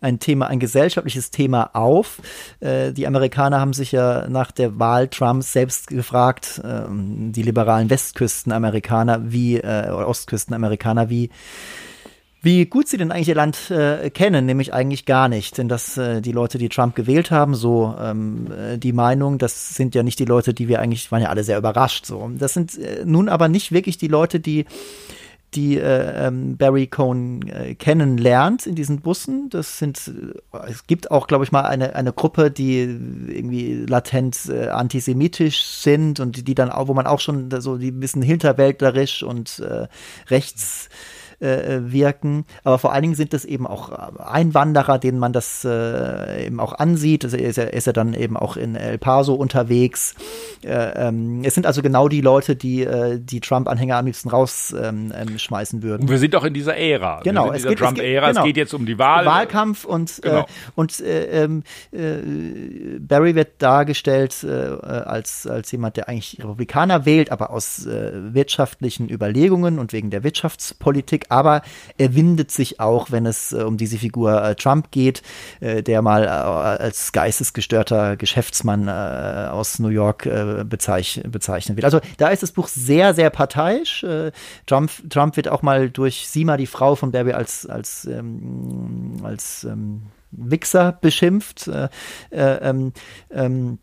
ein 0.00 0.18
Thema, 0.18 0.46
ein 0.46 0.60
gesellschaftliches 0.60 1.30
Thema 1.30 1.70
auf. 1.74 2.20
Äh, 2.60 2.92
die 2.92 3.06
Amerikaner 3.06 3.60
haben 3.60 3.72
sich 3.72 3.92
ja 3.92 4.28
nach 4.28 4.50
der 4.50 4.78
Wahl 4.78 5.08
Trumps 5.08 5.52
selbst 5.52 5.88
gefragt, 5.88 6.60
äh, 6.64 6.82
die 6.88 7.42
liberalen 7.42 7.90
Westküstenamerikaner 7.90 9.32
wie, 9.32 9.58
äh, 9.58 9.90
Ostküstenamerikaner, 9.90 11.10
wie 11.10 11.30
wie 12.42 12.66
gut 12.66 12.88
sie 12.88 12.96
denn 12.96 13.12
eigentlich 13.12 13.28
ihr 13.28 13.34
Land 13.34 13.70
äh, 13.70 14.10
kennen, 14.10 14.46
nämlich 14.46 14.72
eigentlich 14.72 15.04
gar 15.04 15.28
nicht. 15.28 15.58
Denn 15.58 15.68
dass 15.68 15.96
äh, 15.96 16.22
die 16.22 16.32
Leute, 16.32 16.58
die 16.58 16.68
Trump 16.68 16.94
gewählt 16.94 17.30
haben, 17.30 17.54
so 17.54 17.94
ähm, 18.00 18.46
äh, 18.50 18.78
die 18.78 18.92
Meinung, 18.92 19.38
das 19.38 19.74
sind 19.74 19.94
ja 19.94 20.02
nicht 20.02 20.18
die 20.18 20.24
Leute, 20.24 20.54
die 20.54 20.68
wir 20.68 20.80
eigentlich, 20.80 21.12
waren 21.12 21.22
ja 21.22 21.28
alle 21.28 21.44
sehr 21.44 21.58
überrascht. 21.58 22.06
So, 22.06 22.30
das 22.38 22.54
sind 22.54 22.78
äh, 22.78 23.04
nun 23.04 23.28
aber 23.28 23.48
nicht 23.48 23.72
wirklich 23.72 23.98
die 23.98 24.08
Leute, 24.08 24.40
die 24.40 24.64
die 25.54 25.78
äh, 25.78 26.26
ähm, 26.28 26.56
Barry 26.56 26.86
Cohn 26.86 27.42
äh, 27.48 27.74
kennenlernt 27.74 28.66
in 28.66 28.76
diesen 28.76 29.00
Bussen. 29.00 29.50
Das 29.50 29.78
sind, 29.78 30.12
äh, 30.52 30.58
es 30.68 30.86
gibt 30.86 31.10
auch, 31.10 31.26
glaube 31.26 31.44
ich 31.44 31.50
mal, 31.50 31.62
eine, 31.62 31.96
eine 31.96 32.12
Gruppe, 32.12 32.50
die 32.50 32.78
irgendwie 32.78 33.84
latent 33.86 34.48
äh, 34.48 34.68
antisemitisch 34.68 35.62
sind 35.64 36.20
und 36.20 36.36
die, 36.36 36.44
die 36.44 36.54
dann 36.54 36.70
auch, 36.70 36.88
wo 36.88 36.94
man 36.94 37.06
auch 37.06 37.20
schon 37.20 37.50
so 37.60 37.78
die 37.78 37.90
ein 37.90 38.00
bisschen 38.00 38.22
hinterwäldlerisch 38.22 39.22
und 39.22 39.58
äh, 39.58 39.88
rechts 40.28 40.88
äh, 41.40 41.76
äh, 41.76 41.90
wirken. 41.90 42.44
Aber 42.64 42.78
vor 42.78 42.92
allen 42.92 43.00
Dingen 43.00 43.14
sind 43.14 43.32
es 43.32 43.46
eben 43.46 43.66
auch 43.66 43.90
äh, 43.90 44.22
Einwanderer, 44.22 44.98
denen 44.98 45.18
man 45.18 45.32
das 45.32 45.64
äh, 45.64 46.44
eben 46.44 46.60
auch 46.60 46.74
ansieht. 46.74 47.24
Also 47.24 47.38
ist 47.38 47.56
er, 47.56 47.72
ist 47.72 47.86
er 47.86 47.94
dann 47.94 48.12
eben 48.12 48.36
auch 48.36 48.58
in 48.58 48.74
El 48.74 48.98
Paso 48.98 49.32
unterwegs. 49.36 50.14
Äh, 50.62 51.08
ähm, 51.08 51.40
es 51.42 51.54
sind 51.54 51.64
also 51.64 51.80
genau 51.80 52.08
die 52.08 52.20
Leute, 52.20 52.56
die 52.56 52.86
die 53.20 53.40
Trump-Anhänger 53.40 53.96
am 53.96 54.04
liebsten 54.04 54.28
rausschmeißen 54.28 55.78
ähm, 55.78 55.82
würden. 55.82 56.02
Und 56.02 56.10
wir 56.10 56.18
sind 56.18 56.34
doch 56.34 56.44
in 56.44 56.52
dieser 56.52 56.76
Ära. 56.76 57.20
Genau, 57.24 57.46
in 57.46 57.54
dieser 57.54 57.74
Trump-Ära. 57.74 58.28
Genau. 58.28 58.40
Es 58.40 58.46
geht 58.46 58.58
jetzt 58.58 58.74
um 58.74 58.84
die 58.84 58.98
Wahl. 58.98 59.24
Wahlkampf 59.24 59.86
und, 59.86 60.20
genau. 60.20 60.44
und 60.74 61.02
ähm, 61.06 61.62
Barry 63.00 63.34
wird 63.34 63.62
dargestellt 63.62 64.44
als, 64.44 65.46
als 65.46 65.72
jemand, 65.72 65.96
der 65.96 66.08
eigentlich 66.10 66.36
Republikaner 66.38 67.06
wählt, 67.06 67.32
aber 67.32 67.50
aus 67.50 67.86
wirtschaftlichen 67.86 69.08
Überlegungen 69.08 69.78
und 69.78 69.94
wegen 69.94 70.10
der 70.10 70.22
Wirtschaftspolitik 70.22 71.29
aber 71.30 71.62
er 71.96 72.14
windet 72.14 72.50
sich 72.50 72.80
auch, 72.80 73.10
wenn 73.10 73.26
es 73.26 73.52
äh, 73.52 73.62
um 73.62 73.76
diese 73.76 73.98
Figur 73.98 74.42
äh, 74.42 74.54
Trump 74.54 74.90
geht, 74.90 75.22
äh, 75.60 75.82
der 75.82 76.02
mal 76.02 76.24
äh, 76.24 76.28
als 76.28 77.12
geistesgestörter 77.12 78.16
Geschäftsmann 78.16 78.88
äh, 78.88 79.48
aus 79.50 79.78
New 79.78 79.88
York 79.88 80.26
äh, 80.26 80.64
bezeich 80.64 81.22
bezeichnet 81.26 81.76
wird. 81.76 81.84
Also 81.84 82.00
da 82.18 82.28
ist 82.28 82.42
das 82.42 82.52
Buch 82.52 82.68
sehr, 82.68 83.14
sehr 83.14 83.30
parteiisch. 83.30 84.04
Trump, 84.66 84.90
Trump 85.08 85.36
wird 85.36 85.48
auch 85.48 85.62
mal 85.62 85.90
durch 85.90 86.28
Sima, 86.28 86.56
die 86.56 86.66
Frau 86.66 86.94
von 86.94 87.12
Barbie, 87.12 87.32
als, 87.32 87.66
als, 87.66 88.04
ähm, 88.06 89.16
als 89.22 89.64
ähm, 89.64 90.02
Wichser 90.30 90.98
beschimpft. 91.00 91.70
Ähm, 92.32 92.92
ähm, 93.30 93.78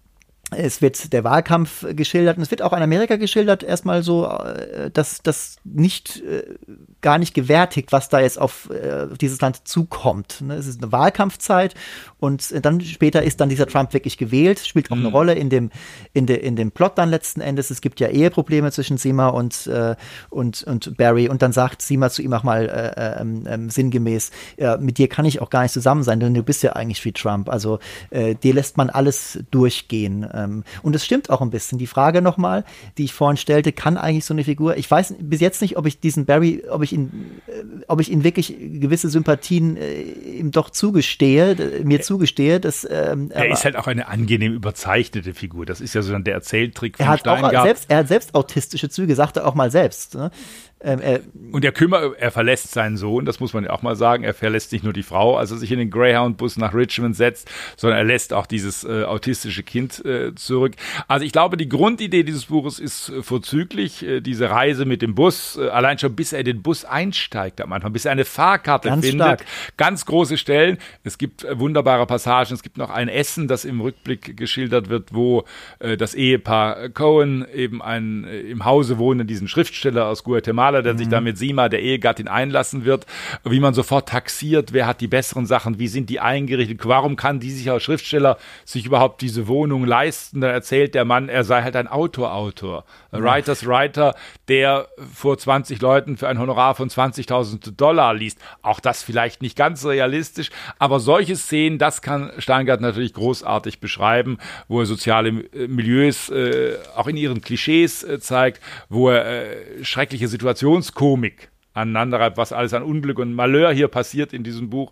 es 0.56 0.82
wird 0.82 1.12
der 1.12 1.26
Wahlkampf 1.26 1.86
geschildert 1.94 2.38
und 2.38 2.44
es 2.44 2.52
wird 2.52 2.62
auch 2.62 2.72
in 2.72 2.82
Amerika 2.82 3.18
geschildert, 3.18 3.64
erstmal 3.64 4.02
so, 4.02 4.26
äh, 4.26 4.90
dass 4.92 5.22
das 5.22 5.58
nicht 5.66 6.24
äh, 6.24 6.56
gar 7.02 7.18
nicht 7.18 7.34
gewärtigt, 7.34 7.92
was 7.92 8.08
da 8.08 8.22
jetzt 8.22 8.40
auf, 8.40 8.70
äh, 8.70 9.08
dieses 9.20 9.42
Land 9.42 9.68
zukommt. 9.68 10.42
Ne? 10.42 10.56
Es 10.56 10.66
ist 10.66 10.82
eine 10.82 10.94
Wahlkampfzeit 10.94 11.76
und 12.20 12.66
dann 12.66 12.80
später 12.80 13.24
ist 13.24 13.42
dann 13.42 13.50
dieser 13.50 13.68
Trump 13.68 13.94
wirklich 13.94 14.18
gewählt, 14.18 14.60
spielt 14.60 14.90
auch 14.90 14.96
mhm. 14.96 15.08
eine 15.08 15.12
Rolle 15.12 15.34
in 15.34 15.50
dem, 15.50 15.70
in, 16.14 16.26
de, 16.28 16.38
in 16.38 16.56
dem 16.56 16.72
Plot 16.72 16.98
dann 16.98 17.10
letzten 17.10 17.42
Endes. 17.42 17.70
Es 17.70 17.82
gibt 17.82 18.00
ja 18.00 18.08
Eheprobleme 18.08 18.72
zwischen 18.72 18.98
Sima 18.98 19.28
und, 19.28 19.68
äh, 19.68 19.96
und, 20.30 20.64
und 20.64 20.96
Barry 20.96 21.28
und 21.28 21.42
dann 21.42 21.52
sagt 21.52 21.82
Sima 21.82 22.10
zu 22.10 22.22
ihm 22.22 22.32
auch 22.32 22.44
mal 22.44 22.70
äh, 22.70 23.22
ähm, 23.22 23.70
sinngemäß, 23.70 24.32
äh, 24.56 24.78
mit 24.78 24.98
dir 24.98 25.10
kann 25.10 25.26
ich 25.26 25.42
auch 25.42 25.50
gar 25.50 25.64
nicht 25.64 25.74
zusammen 25.74 26.04
sein, 26.04 26.22
denn 26.22 26.34
du 26.34 26.44
bist 26.44 26.64
ja 26.64 26.74
eigentlich 26.74 27.04
wie 27.04 27.12
Trump. 27.12 27.50
Also 27.50 27.80
äh, 28.12 28.36
dir 28.36 28.54
lässt 28.54 28.78
man 28.78 28.90
alles 28.90 29.40
durchgehen. 29.52 30.26
Ähm, 30.38 30.64
und 30.84 30.96
es 30.96 31.06
stimmt 31.06 31.30
auch 31.30 31.42
ein 31.42 31.50
bisschen. 31.50 31.78
Die 31.78 31.88
Frage 31.88 32.22
nochmal, 32.22 32.64
die 32.98 33.06
ich 33.06 33.14
vorhin 33.14 33.38
stellte, 33.38 33.72
kann 33.72 33.98
eigentlich 33.98 34.26
so 34.26 34.34
eine 34.34 34.44
Figur, 34.44 34.78
ich 34.78 34.90
weiß 34.90 35.16
bis 35.20 35.42
jetzt 35.42 35.62
nicht, 35.62 35.78
ob 35.78 35.86
ich 35.86 36.00
diesen 36.00 36.26
Barry, 36.26 36.64
ob 36.70 36.84
ich 36.84 36.94
ihn, 36.94 37.42
äh, 37.48 37.64
ob 37.88 38.00
ich 38.00 38.12
ihn 38.12 38.24
wirklich 38.24 38.56
gewisse 38.58 39.10
Sympathien 39.10 39.78
äh, 39.78 40.02
ihm 40.02 40.52
doch 40.52 40.70
zugestehe, 40.70 41.82
mir 41.84 42.02
zugestehe. 42.02 42.60
Dass, 42.60 42.88
ähm, 42.90 43.32
er 43.32 43.50
ist 43.50 43.66
halt 43.66 43.76
auch 43.76 43.88
eine 43.88 44.08
angenehm 44.08 44.54
überzeichnete 44.54 45.34
Figur. 45.34 45.66
Das 45.66 45.82
ist 45.82 45.94
ja 45.94 46.02
so 46.02 46.12
dann 46.12 46.24
der 46.24 46.36
Erzähltrick 46.36 46.98
von 46.98 47.06
er 47.06 47.12
hat 47.12 47.20
Steingart. 47.22 47.56
Auch 47.56 47.64
selbst, 47.64 47.86
er 47.90 47.98
hat 47.98 48.08
selbst 48.08 48.36
autistische 48.36 48.90
Züge, 48.90 49.16
sagt 49.16 49.38
er 49.38 49.48
auch 49.48 49.56
mal 49.56 49.72
selbst. 49.72 50.16
Ne? 50.16 50.32
Ähm, 50.80 51.00
er, 51.00 51.22
und 51.52 51.66
er 51.66 51.72
kümmert, 51.72 52.18
er 52.20 52.30
verlässt 52.30 52.72
seinen 52.72 52.98
Sohn, 52.98 53.26
das 53.26 53.40
muss 53.40 53.54
man 53.54 53.64
ja 53.64 53.72
auch 53.72 53.82
mal 53.82 53.96
sagen. 53.96 54.24
Er 54.24 54.36
verlässt 54.36 54.72
nicht 54.72 54.84
nur 54.84 54.94
die 54.94 55.02
Frau, 55.02 55.36
als 55.36 55.50
er 55.50 55.58
sich 55.58 55.72
in 55.72 55.80
den 55.80 55.90
Greyhound-Bus 55.90 56.58
nach 56.58 56.74
Richmond 56.74 57.16
setzt, 57.16 57.50
sondern 57.76 57.98
er 57.98 58.04
lässt 58.06 58.32
auch 58.32 58.46
dieses 58.46 58.84
äh, 58.84 59.04
autistische 59.04 59.64
Kind 59.64 60.06
äh, 60.06 60.36
zurück. 60.36 60.74
Also 61.08 61.26
ich 61.26 61.32
glaube, 61.32 61.58
die 61.58 61.68
Grundidee 61.68 62.22
dieses 62.22 62.46
Buches 62.46 62.78
ist 62.78 63.10
äh, 63.10 63.24
vorzüglich. 63.24 64.04
Äh, 64.04 64.22
diese 64.22 64.52
Reise 64.52 64.86
mit 64.86 65.02
dem 65.02 65.16
Bus, 65.16 65.58
äh, 65.58 65.68
allein 65.70 65.98
schon 65.98 66.16
bis 66.16 66.32
er 66.32 66.44
den 66.44 66.62
Bus 66.62 66.86
einsteigt 66.86 67.60
am 67.60 67.74
Anfang, 67.74 67.92
bis 67.92 68.06
er 68.06 68.12
eine 68.12 68.26
Fahrkarte 68.26 68.90
Ganz 68.90 69.06
findet. 69.06 69.26
Stark. 69.26 69.46
Ganz 69.78 70.06
große 70.06 70.38
Stellen. 70.38 70.78
Es 71.04 71.18
gibt 71.18 71.44
äh, 71.44 71.60
wunderbare 71.60 72.06
Passagen. 72.06 72.54
Es 72.54 72.62
gibt 72.62 72.78
noch 72.78 72.92
ein 72.92 73.10
Essen, 73.10 73.48
das 73.48 73.66
im 73.66 73.82
Rückblick 73.82 74.38
geschildert 74.38 74.90
wird, 74.90 75.14
wo 75.14 75.46
das 75.80 76.14
Ehepaar 76.14 76.90
Cohen 76.90 77.46
eben 77.52 77.82
ein 77.82 78.26
im 78.26 78.66
Hause 78.66 78.98
wohnenden 79.00 79.48
Schriftsteller 79.48 80.08
aus 80.08 80.24
Guatemala 80.24 80.77
Maler, 80.78 80.84
der 80.84 80.94
mhm. 80.94 80.98
sich 80.98 81.08
da 81.10 81.22
mit 81.22 81.38
Sima, 81.38 81.70
der 81.70 81.82
Ehegattin, 81.82 82.28
einlassen 82.28 82.86
wird, 82.86 83.06
wie 83.44 83.60
man 83.60 83.74
sofort 83.74 84.10
taxiert, 84.10 84.74
wer 84.74 84.88
hat 84.88 85.02
die 85.02 85.08
besseren 85.08 85.46
Sachen, 85.46 85.80
wie 85.80 85.88
sind 85.88 86.10
die 86.10 86.20
eingerichtet, 86.20 86.86
warum 86.86 87.16
kann 87.16 87.40
die 87.40 87.52
sich 87.52 87.70
als 87.70 87.84
Schriftsteller 87.84 88.38
sich 88.66 88.86
überhaupt 88.86 89.22
diese 89.22 89.48
Wohnung 89.48 89.86
leisten? 89.86 90.42
Dann 90.42 90.52
erzählt 90.52 90.96
der 90.96 91.06
Mann, 91.06 91.30
er 91.30 91.44
sei 91.44 91.64
halt 91.64 91.76
ein 91.76 91.88
Autor-Autor, 91.88 92.86
mhm. 93.07 93.07
Writers 93.24 93.66
Writer, 93.66 94.16
der 94.48 94.88
vor 95.14 95.38
20 95.38 95.82
Leuten 95.82 96.18
für 96.18 96.28
ein 96.28 96.40
Honorar 96.40 96.76
von 96.76 96.90
20.000 96.90 97.76
Dollar 97.76 98.14
liest. 98.14 98.40
Auch 98.62 98.80
das 98.80 99.04
vielleicht 99.04 99.42
nicht 99.42 99.56
ganz 99.56 99.86
realistisch, 99.86 100.50
aber 100.80 101.00
solche 101.00 101.36
Szenen, 101.36 101.78
das 101.78 102.02
kann 102.02 102.32
Steingart 102.38 102.82
natürlich 102.82 103.14
großartig 103.14 103.80
beschreiben, 103.80 104.38
wo 104.68 104.80
er 104.80 104.86
soziale 104.86 105.30
äh, 105.30 105.68
Milieus 105.68 106.30
äh, 106.30 106.78
auch 106.96 107.08
in 107.08 107.18
ihren 107.18 107.42
Klischees 107.42 108.04
äh, 108.04 108.20
zeigt, 108.20 108.62
wo 108.90 109.10
er 109.10 109.26
äh, 109.26 109.84
schreckliche 109.84 110.28
Situationskomik 110.28 111.50
aneinanderreibt, 111.78 112.38
was 112.38 112.52
alles 112.52 112.74
an 112.74 112.84
Unglück 112.84 113.20
und 113.20 113.34
Malheur 113.34 113.72
hier 113.72 113.88
passiert 113.88 114.34
in 114.34 114.44
diesem 114.44 114.70
Buch. 114.70 114.92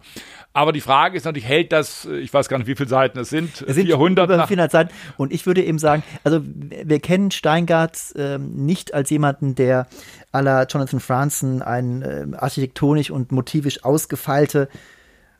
Aber 0.53 0.71
die 0.71 0.81
Frage 0.81 1.17
ist 1.17 1.25
natürlich, 1.25 1.47
hält 1.47 1.71
das, 1.71 2.05
ich 2.05 2.33
weiß 2.33 2.47
gar 2.47 2.57
nicht, 2.57 2.67
wie 2.67 2.75
viele 2.75 2.87
Seiten 2.87 3.19
es 3.19 3.29
sind, 3.29 3.61
es 3.67 3.75
sind 3.75 3.87
400, 3.87 4.29
über 4.29 4.47
400 4.47 4.71
Seiten. 4.71 4.93
Und 5.17 5.33
ich 5.33 5.45
würde 5.45 5.63
eben 5.63 5.79
sagen, 5.79 6.03
also 6.23 6.39
wir 6.43 6.99
kennen 6.99 7.31
Steingart 7.31 7.97
ähm, 8.15 8.65
nicht 8.65 8.93
als 8.93 9.09
jemanden, 9.09 9.55
der 9.55 9.87
à 10.31 10.41
la 10.41 10.63
Jonathan 10.63 10.99
Franzen 10.99 11.61
ein 11.61 12.01
äh, 12.01 12.25
architektonisch 12.37 13.09
und 13.09 13.31
motivisch 13.31 13.83
ausgefeilte 13.83 14.69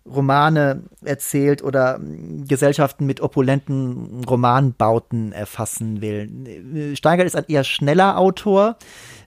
Romane 0.08 0.84
erzählt 1.04 1.64
oder 1.64 2.00
Gesellschaften 2.48 3.06
mit 3.06 3.22
opulenten 3.22 4.24
Romanbauten 4.24 5.32
erfassen 5.32 6.02
will. 6.02 6.96
Steingart 6.96 7.26
ist 7.26 7.36
ein 7.36 7.46
eher 7.48 7.64
schneller 7.64 8.18
Autor 8.18 8.78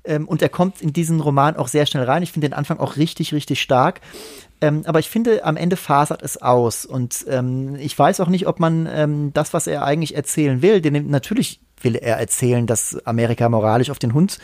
ähm, 0.04 0.28
und 0.28 0.40
er 0.40 0.48
kommt 0.48 0.80
in 0.80 0.92
diesen 0.92 1.20
Roman 1.20 1.56
auch 1.56 1.68
sehr 1.68 1.86
schnell 1.86 2.04
rein. 2.04 2.22
Ich 2.22 2.32
finde 2.32 2.48
den 2.48 2.54
Anfang 2.54 2.78
auch 2.78 2.96
richtig, 2.96 3.34
richtig 3.34 3.60
stark. 3.60 4.00
Ähm, 4.60 4.82
aber 4.86 4.98
ich 4.98 5.08
finde, 5.08 5.44
am 5.44 5.56
Ende 5.56 5.76
fasert 5.76 6.22
es 6.22 6.40
aus. 6.40 6.84
Und 6.84 7.24
ähm, 7.28 7.76
ich 7.76 7.96
weiß 7.98 8.20
auch 8.20 8.28
nicht, 8.28 8.46
ob 8.46 8.60
man 8.60 8.88
ähm, 8.92 9.32
das, 9.32 9.54
was 9.54 9.66
er 9.66 9.84
eigentlich 9.84 10.16
erzählen 10.16 10.62
will, 10.62 10.80
denn 10.80 11.08
natürlich 11.08 11.60
will 11.80 11.94
er 11.94 12.18
erzählen, 12.18 12.66
dass 12.66 13.04
Amerika 13.06 13.48
moralisch 13.48 13.90
auf 13.90 13.98
den 13.98 14.14
Hund 14.14 14.38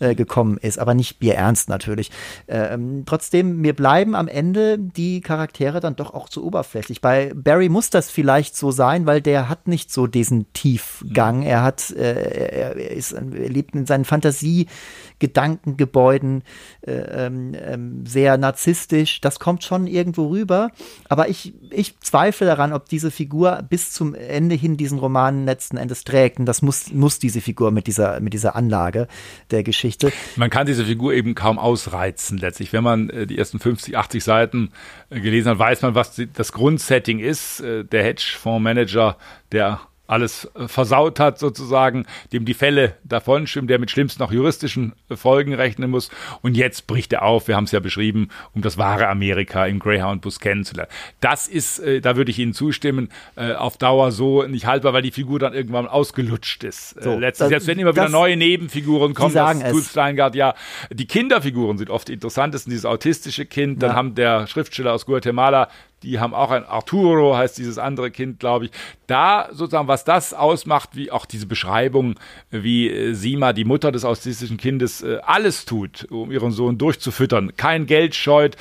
äh, 0.00 0.14
gekommen 0.14 0.56
ist, 0.56 0.78
aber 0.78 0.94
nicht 0.94 1.18
bierernst 1.18 1.68
natürlich. 1.68 2.10
Ähm, 2.48 3.02
trotzdem, 3.04 3.60
mir 3.60 3.74
bleiben 3.74 4.14
am 4.14 4.28
Ende 4.28 4.78
die 4.78 5.20
Charaktere 5.20 5.80
dann 5.80 5.94
doch 5.94 6.14
auch 6.14 6.30
zu 6.30 6.42
oberflächlich. 6.44 7.02
Bei 7.02 7.32
Barry 7.34 7.68
muss 7.68 7.90
das 7.90 8.10
vielleicht 8.10 8.56
so 8.56 8.70
sein, 8.70 9.04
weil 9.04 9.20
der 9.20 9.50
hat 9.50 9.68
nicht 9.68 9.92
so 9.92 10.06
diesen 10.06 10.50
Tiefgang. 10.54 11.40
Mhm. 11.40 11.46
Er 11.46 11.62
hat, 11.62 11.90
äh, 11.90 12.50
er, 12.50 12.76
ist, 12.90 13.12
er 13.12 13.20
lebt 13.22 13.74
in 13.74 13.84
seinen 13.84 14.06
Fantasie-Gedankengebäuden 14.06 16.44
äh, 16.80 16.92
ähm, 16.92 17.52
ähm, 17.54 18.06
sehr 18.06 18.38
narzisstisch. 18.38 19.20
Das 19.20 19.38
kommt 19.38 19.64
schon 19.64 19.86
irgendwo 19.86 20.28
rüber. 20.28 20.70
Aber 21.10 21.28
ich, 21.28 21.52
ich 21.70 22.00
zweifle 22.00 22.46
daran, 22.46 22.72
ob 22.72 22.88
diese 22.88 23.10
Figur 23.10 23.62
bis 23.68 23.92
zum 23.92 24.14
Ende 24.14 24.54
hin 24.54 24.78
diesen 24.78 24.98
Roman 24.98 25.44
letzten 25.44 25.76
Endes 25.76 26.04
trägt. 26.04 26.38
Und 26.38 26.46
das 26.46 26.62
muss, 26.62 26.90
muss 26.90 27.18
diese 27.18 27.42
Figur 27.42 27.70
mit 27.70 27.86
dieser, 27.86 28.18
mit 28.20 28.32
dieser 28.32 28.56
Anlage 28.56 29.08
der 29.50 29.62
Geschichte 29.62 29.89
Geschichte. 29.98 30.12
Man 30.36 30.50
kann 30.50 30.66
diese 30.66 30.84
Figur 30.84 31.12
eben 31.12 31.34
kaum 31.34 31.58
ausreizen 31.58 32.38
letztlich. 32.38 32.72
Wenn 32.72 32.84
man 32.84 33.10
äh, 33.10 33.26
die 33.26 33.38
ersten 33.38 33.58
50, 33.58 33.96
80 33.96 34.24
Seiten 34.24 34.72
äh, 35.10 35.20
gelesen 35.20 35.50
hat, 35.50 35.58
weiß 35.58 35.82
man, 35.82 35.94
was 35.94 36.20
das 36.32 36.52
Grundsetting 36.52 37.18
ist. 37.18 37.60
Äh, 37.60 37.84
der 37.84 38.04
Hedgefondsmanager, 38.04 39.16
der 39.52 39.80
alles 40.10 40.50
äh, 40.54 40.66
versaut 40.68 41.20
hat 41.20 41.38
sozusagen, 41.38 42.04
dem 42.32 42.44
die 42.44 42.54
Fälle 42.54 42.96
davon 43.04 43.46
schwimmen, 43.46 43.68
der 43.68 43.78
mit 43.78 43.90
schlimmsten 43.90 44.22
auch 44.22 44.32
juristischen 44.32 44.92
äh, 45.08 45.16
Folgen 45.16 45.54
rechnen 45.54 45.90
muss. 45.90 46.10
Und 46.42 46.56
jetzt 46.56 46.86
bricht 46.86 47.12
er 47.12 47.22
auf, 47.22 47.48
wir 47.48 47.56
haben 47.56 47.64
es 47.64 47.72
ja 47.72 47.80
beschrieben, 47.80 48.28
um 48.52 48.62
das 48.62 48.76
wahre 48.76 49.08
Amerika 49.08 49.66
im 49.66 49.78
Greyhound-Bus 49.78 50.40
kennenzulernen. 50.40 50.90
Das 51.20 51.46
ist, 51.46 51.78
äh, 51.78 52.00
da 52.00 52.16
würde 52.16 52.30
ich 52.30 52.38
Ihnen 52.38 52.52
zustimmen, 52.52 53.08
auf 53.36 53.76
Dauer 53.76 54.12
so 54.12 54.42
nicht 54.42 54.66
haltbar, 54.66 54.92
weil 54.92 55.02
die 55.02 55.10
Figur 55.10 55.38
dann 55.38 55.52
irgendwann 55.52 55.86
ausgelutscht 55.86 56.64
ist. 56.64 57.00
So, 57.02 57.18
Letztens, 57.18 57.50
jetzt 57.50 57.66
werden 57.66 57.78
immer 57.78 57.92
wieder 57.92 58.08
neue 58.08 58.36
Nebenfiguren 58.36 59.14
kommen, 59.14 59.32
sagen 59.32 59.60
das 59.60 59.72
tut 59.72 59.84
Steingart 59.84 60.34
ja. 60.34 60.54
Die 60.90 61.06
Kinderfiguren 61.06 61.78
sind 61.78 61.90
oft 61.90 62.08
interessant, 62.10 62.54
das 62.54 62.62
ist 62.62 62.70
dieses 62.70 62.84
autistische 62.84 63.46
Kind, 63.46 63.82
dann 63.82 63.90
ja. 63.90 63.96
haben 63.96 64.14
der 64.14 64.46
Schriftsteller 64.46 64.92
aus 64.92 65.06
Guatemala 65.06 65.68
die 66.02 66.18
haben 66.18 66.34
auch 66.34 66.50
ein 66.50 66.64
Arturo, 66.64 67.36
heißt 67.36 67.58
dieses 67.58 67.78
andere 67.78 68.10
Kind, 68.10 68.40
glaube 68.40 68.66
ich. 68.66 68.70
Da 69.06 69.48
sozusagen, 69.52 69.88
was 69.88 70.04
das 70.04 70.32
ausmacht, 70.34 70.90
wie 70.94 71.10
auch 71.10 71.26
diese 71.26 71.46
Beschreibung, 71.46 72.14
wie 72.50 72.88
äh, 72.88 73.12
Sima, 73.14 73.52
die 73.52 73.64
Mutter 73.64 73.92
des 73.92 74.04
autistischen 74.04 74.56
Kindes, 74.56 75.02
äh, 75.02 75.18
alles 75.22 75.64
tut, 75.64 76.06
um 76.10 76.30
ihren 76.30 76.52
Sohn 76.52 76.78
durchzufüttern, 76.78 77.56
kein 77.56 77.86
Geld 77.86 78.14
scheut, 78.14 78.56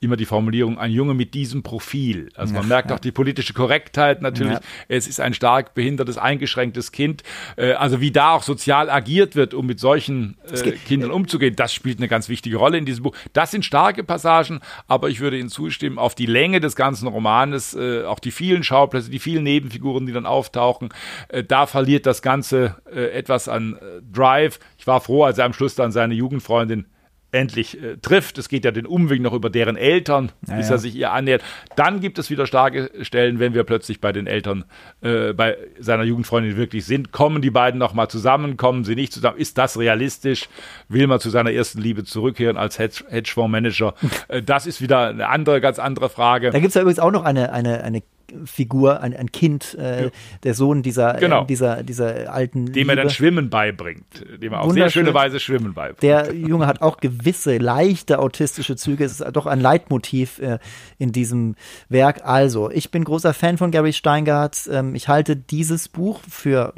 immer 0.00 0.16
die 0.16 0.24
Formulierung, 0.24 0.78
ein 0.78 0.90
Junge 0.90 1.14
mit 1.14 1.34
diesem 1.34 1.62
Profil. 1.62 2.30
Also 2.34 2.54
man 2.54 2.62
ja, 2.62 2.68
merkt 2.68 2.90
ja. 2.90 2.96
auch 2.96 3.00
die 3.00 3.12
politische 3.12 3.52
Korrektheit 3.52 4.22
natürlich. 4.22 4.54
Ja. 4.54 4.60
Es 4.88 5.06
ist 5.06 5.20
ein 5.20 5.34
stark 5.34 5.74
behindertes, 5.74 6.16
eingeschränktes 6.16 6.90
Kind. 6.90 7.22
Äh, 7.56 7.72
also 7.72 8.00
wie 8.00 8.10
da 8.10 8.32
auch 8.32 8.42
sozial 8.42 8.88
agiert 8.88 9.36
wird, 9.36 9.52
um 9.52 9.66
mit 9.66 9.78
solchen 9.78 10.38
äh, 10.50 10.72
Kindern 10.72 11.10
umzugehen, 11.10 11.54
das 11.54 11.74
spielt 11.74 11.98
eine 11.98 12.08
ganz 12.08 12.30
wichtige 12.30 12.56
Rolle 12.56 12.78
in 12.78 12.86
diesem 12.86 13.02
Buch. 13.02 13.14
Das 13.34 13.50
sind 13.50 13.64
starke 13.64 14.02
Passagen, 14.02 14.60
aber 14.88 15.10
ich 15.10 15.20
würde 15.20 15.38
Ihnen 15.38 15.50
zustimmen, 15.50 15.98
auf 15.98 16.14
die 16.14 16.26
Länge 16.26 16.60
des 16.60 16.76
ganzen 16.76 17.06
Romanes, 17.06 17.74
äh, 17.74 18.04
auch 18.04 18.20
die 18.20 18.30
vielen 18.30 18.64
Schauplätze, 18.64 19.10
die 19.10 19.18
vielen 19.18 19.44
Nebenfiguren, 19.44 20.06
die 20.06 20.12
dann 20.12 20.26
auftauchen, 20.26 20.88
äh, 21.28 21.44
da 21.44 21.66
verliert 21.66 22.06
das 22.06 22.22
Ganze 22.22 22.76
äh, 22.90 23.10
etwas 23.10 23.48
an 23.48 23.74
äh, 23.74 24.00
Drive. 24.10 24.60
Ich 24.78 24.86
war 24.86 25.02
froh, 25.02 25.24
als 25.24 25.36
er 25.36 25.44
am 25.44 25.52
Schluss 25.52 25.74
dann 25.74 25.92
seine 25.92 26.14
Jugendfreundin 26.14 26.86
endlich 27.32 27.82
äh, 27.82 27.96
trifft. 27.96 28.38
Es 28.38 28.48
geht 28.48 28.64
ja 28.64 28.70
den 28.70 28.86
Umweg 28.86 29.20
noch 29.20 29.32
über 29.32 29.50
deren 29.50 29.76
Eltern, 29.76 30.32
ja, 30.48 30.56
bis 30.56 30.70
er 30.70 30.78
sich 30.78 30.94
ihr 30.96 31.12
annähert. 31.12 31.42
Dann 31.76 32.00
gibt 32.00 32.18
es 32.18 32.30
wieder 32.30 32.46
starke 32.46 32.90
Stellen, 33.02 33.38
wenn 33.38 33.54
wir 33.54 33.64
plötzlich 33.64 34.00
bei 34.00 34.12
den 34.12 34.26
Eltern, 34.26 34.64
äh, 35.02 35.32
bei 35.32 35.56
seiner 35.78 36.04
Jugendfreundin 36.04 36.56
wirklich 36.56 36.84
sind. 36.84 37.12
Kommen 37.12 37.42
die 37.42 37.50
beiden 37.50 37.78
nochmal 37.78 38.08
zusammen, 38.08 38.56
kommen 38.56 38.84
sie 38.84 38.94
nicht 38.94 39.12
zusammen? 39.12 39.38
Ist 39.38 39.58
das 39.58 39.78
realistisch? 39.78 40.48
Will 40.88 41.06
man 41.06 41.20
zu 41.20 41.30
seiner 41.30 41.52
ersten 41.52 41.80
Liebe 41.80 42.04
zurückkehren 42.04 42.56
als 42.56 42.78
Hedgefondsmanager? 42.78 43.94
äh, 44.28 44.42
das 44.42 44.66
ist 44.66 44.80
wieder 44.80 45.08
eine 45.08 45.28
andere, 45.28 45.60
ganz 45.60 45.78
andere 45.78 46.08
Frage. 46.08 46.50
Da 46.50 46.58
gibt 46.58 46.70
es 46.70 46.74
ja 46.74 46.82
übrigens 46.82 47.00
auch 47.00 47.12
noch 47.12 47.24
eine, 47.24 47.52
eine, 47.52 47.82
eine 47.84 48.02
Figur, 48.44 49.00
ein, 49.00 49.14
ein 49.14 49.32
Kind, 49.32 49.76
äh, 49.78 50.04
ja. 50.04 50.10
der 50.42 50.54
Sohn 50.54 50.82
dieser, 50.82 51.14
genau. 51.14 51.42
äh, 51.42 51.46
dieser, 51.46 51.82
dieser 51.82 52.32
alten. 52.32 52.66
Dem 52.66 52.74
Liebe. 52.74 52.92
er 52.92 52.96
dann 52.96 53.10
Schwimmen 53.10 53.50
beibringt, 53.50 54.24
dem 54.40 54.52
er 54.52 54.62
auf 54.62 54.72
sehr 54.72 54.90
schöne 54.90 55.14
Weise 55.14 55.40
Schwimmen 55.40 55.74
beibringt. 55.74 56.02
Der 56.02 56.34
Junge 56.34 56.66
hat 56.66 56.82
auch 56.82 56.98
gewisse 56.98 57.58
leichte 57.58 58.18
autistische 58.18 58.76
Züge. 58.76 59.04
Es 59.04 59.20
ist 59.20 59.24
doch 59.32 59.46
ein 59.46 59.60
Leitmotiv 59.60 60.38
äh, 60.38 60.58
in 60.98 61.12
diesem 61.12 61.56
Werk. 61.88 62.24
Also, 62.24 62.70
ich 62.70 62.90
bin 62.90 63.04
großer 63.04 63.34
Fan 63.34 63.58
von 63.58 63.70
Gary 63.70 63.92
Steingart. 63.92 64.68
Ähm, 64.70 64.94
ich 64.94 65.08
halte 65.08 65.36
dieses 65.36 65.88
Buch 65.88 66.20
für, 66.28 66.74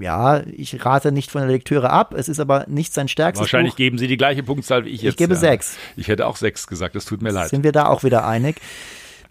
ja, 0.00 0.42
ich 0.46 0.84
rate 0.84 1.12
nicht 1.12 1.30
von 1.30 1.42
der 1.42 1.50
Lektüre 1.50 1.90
ab. 1.90 2.14
Es 2.16 2.28
ist 2.28 2.40
aber 2.40 2.66
nicht 2.68 2.92
sein 2.94 3.08
stärkstes 3.08 3.42
Wahrscheinlich 3.42 3.72
Buch. 3.72 3.78
geben 3.78 3.98
Sie 3.98 4.06
die 4.06 4.16
gleiche 4.16 4.42
Punktzahl 4.42 4.84
wie 4.84 4.90
ich 4.90 5.02
jetzt. 5.02 5.12
Ich 5.12 5.16
gebe 5.16 5.34
ja. 5.34 5.40
sechs. 5.40 5.76
Ich 5.96 6.08
hätte 6.08 6.26
auch 6.26 6.36
sechs 6.36 6.66
gesagt. 6.66 6.94
Das 6.94 7.04
tut 7.04 7.22
mir 7.22 7.30
leid. 7.30 7.50
Sind 7.50 7.64
wir 7.64 7.72
da 7.72 7.86
auch 7.86 8.04
wieder 8.04 8.26
einig? 8.26 8.56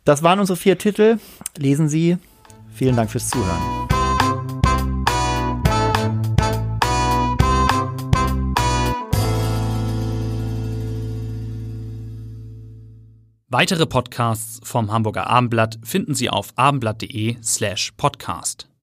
Das 0.05 0.21
waren 0.21 0.39
unsere 0.39 0.55
vier 0.55 0.77
Titel. 0.77 1.17
Lesen 1.57 1.89
Sie. 1.89 2.17
Vielen 2.73 2.95
Dank 2.95 3.09
fürs 3.09 3.29
Zuhören. 3.29 3.85
Weitere 13.47 13.85
Podcasts 13.85 14.59
vom 14.63 14.91
Hamburger 14.91 15.27
Abendblatt 15.27 15.79
finden 15.83 16.13
Sie 16.13 16.29
auf 16.29 16.49
abendblatt.de 16.55 17.37
slash 17.41 17.91
podcast. 17.95 18.67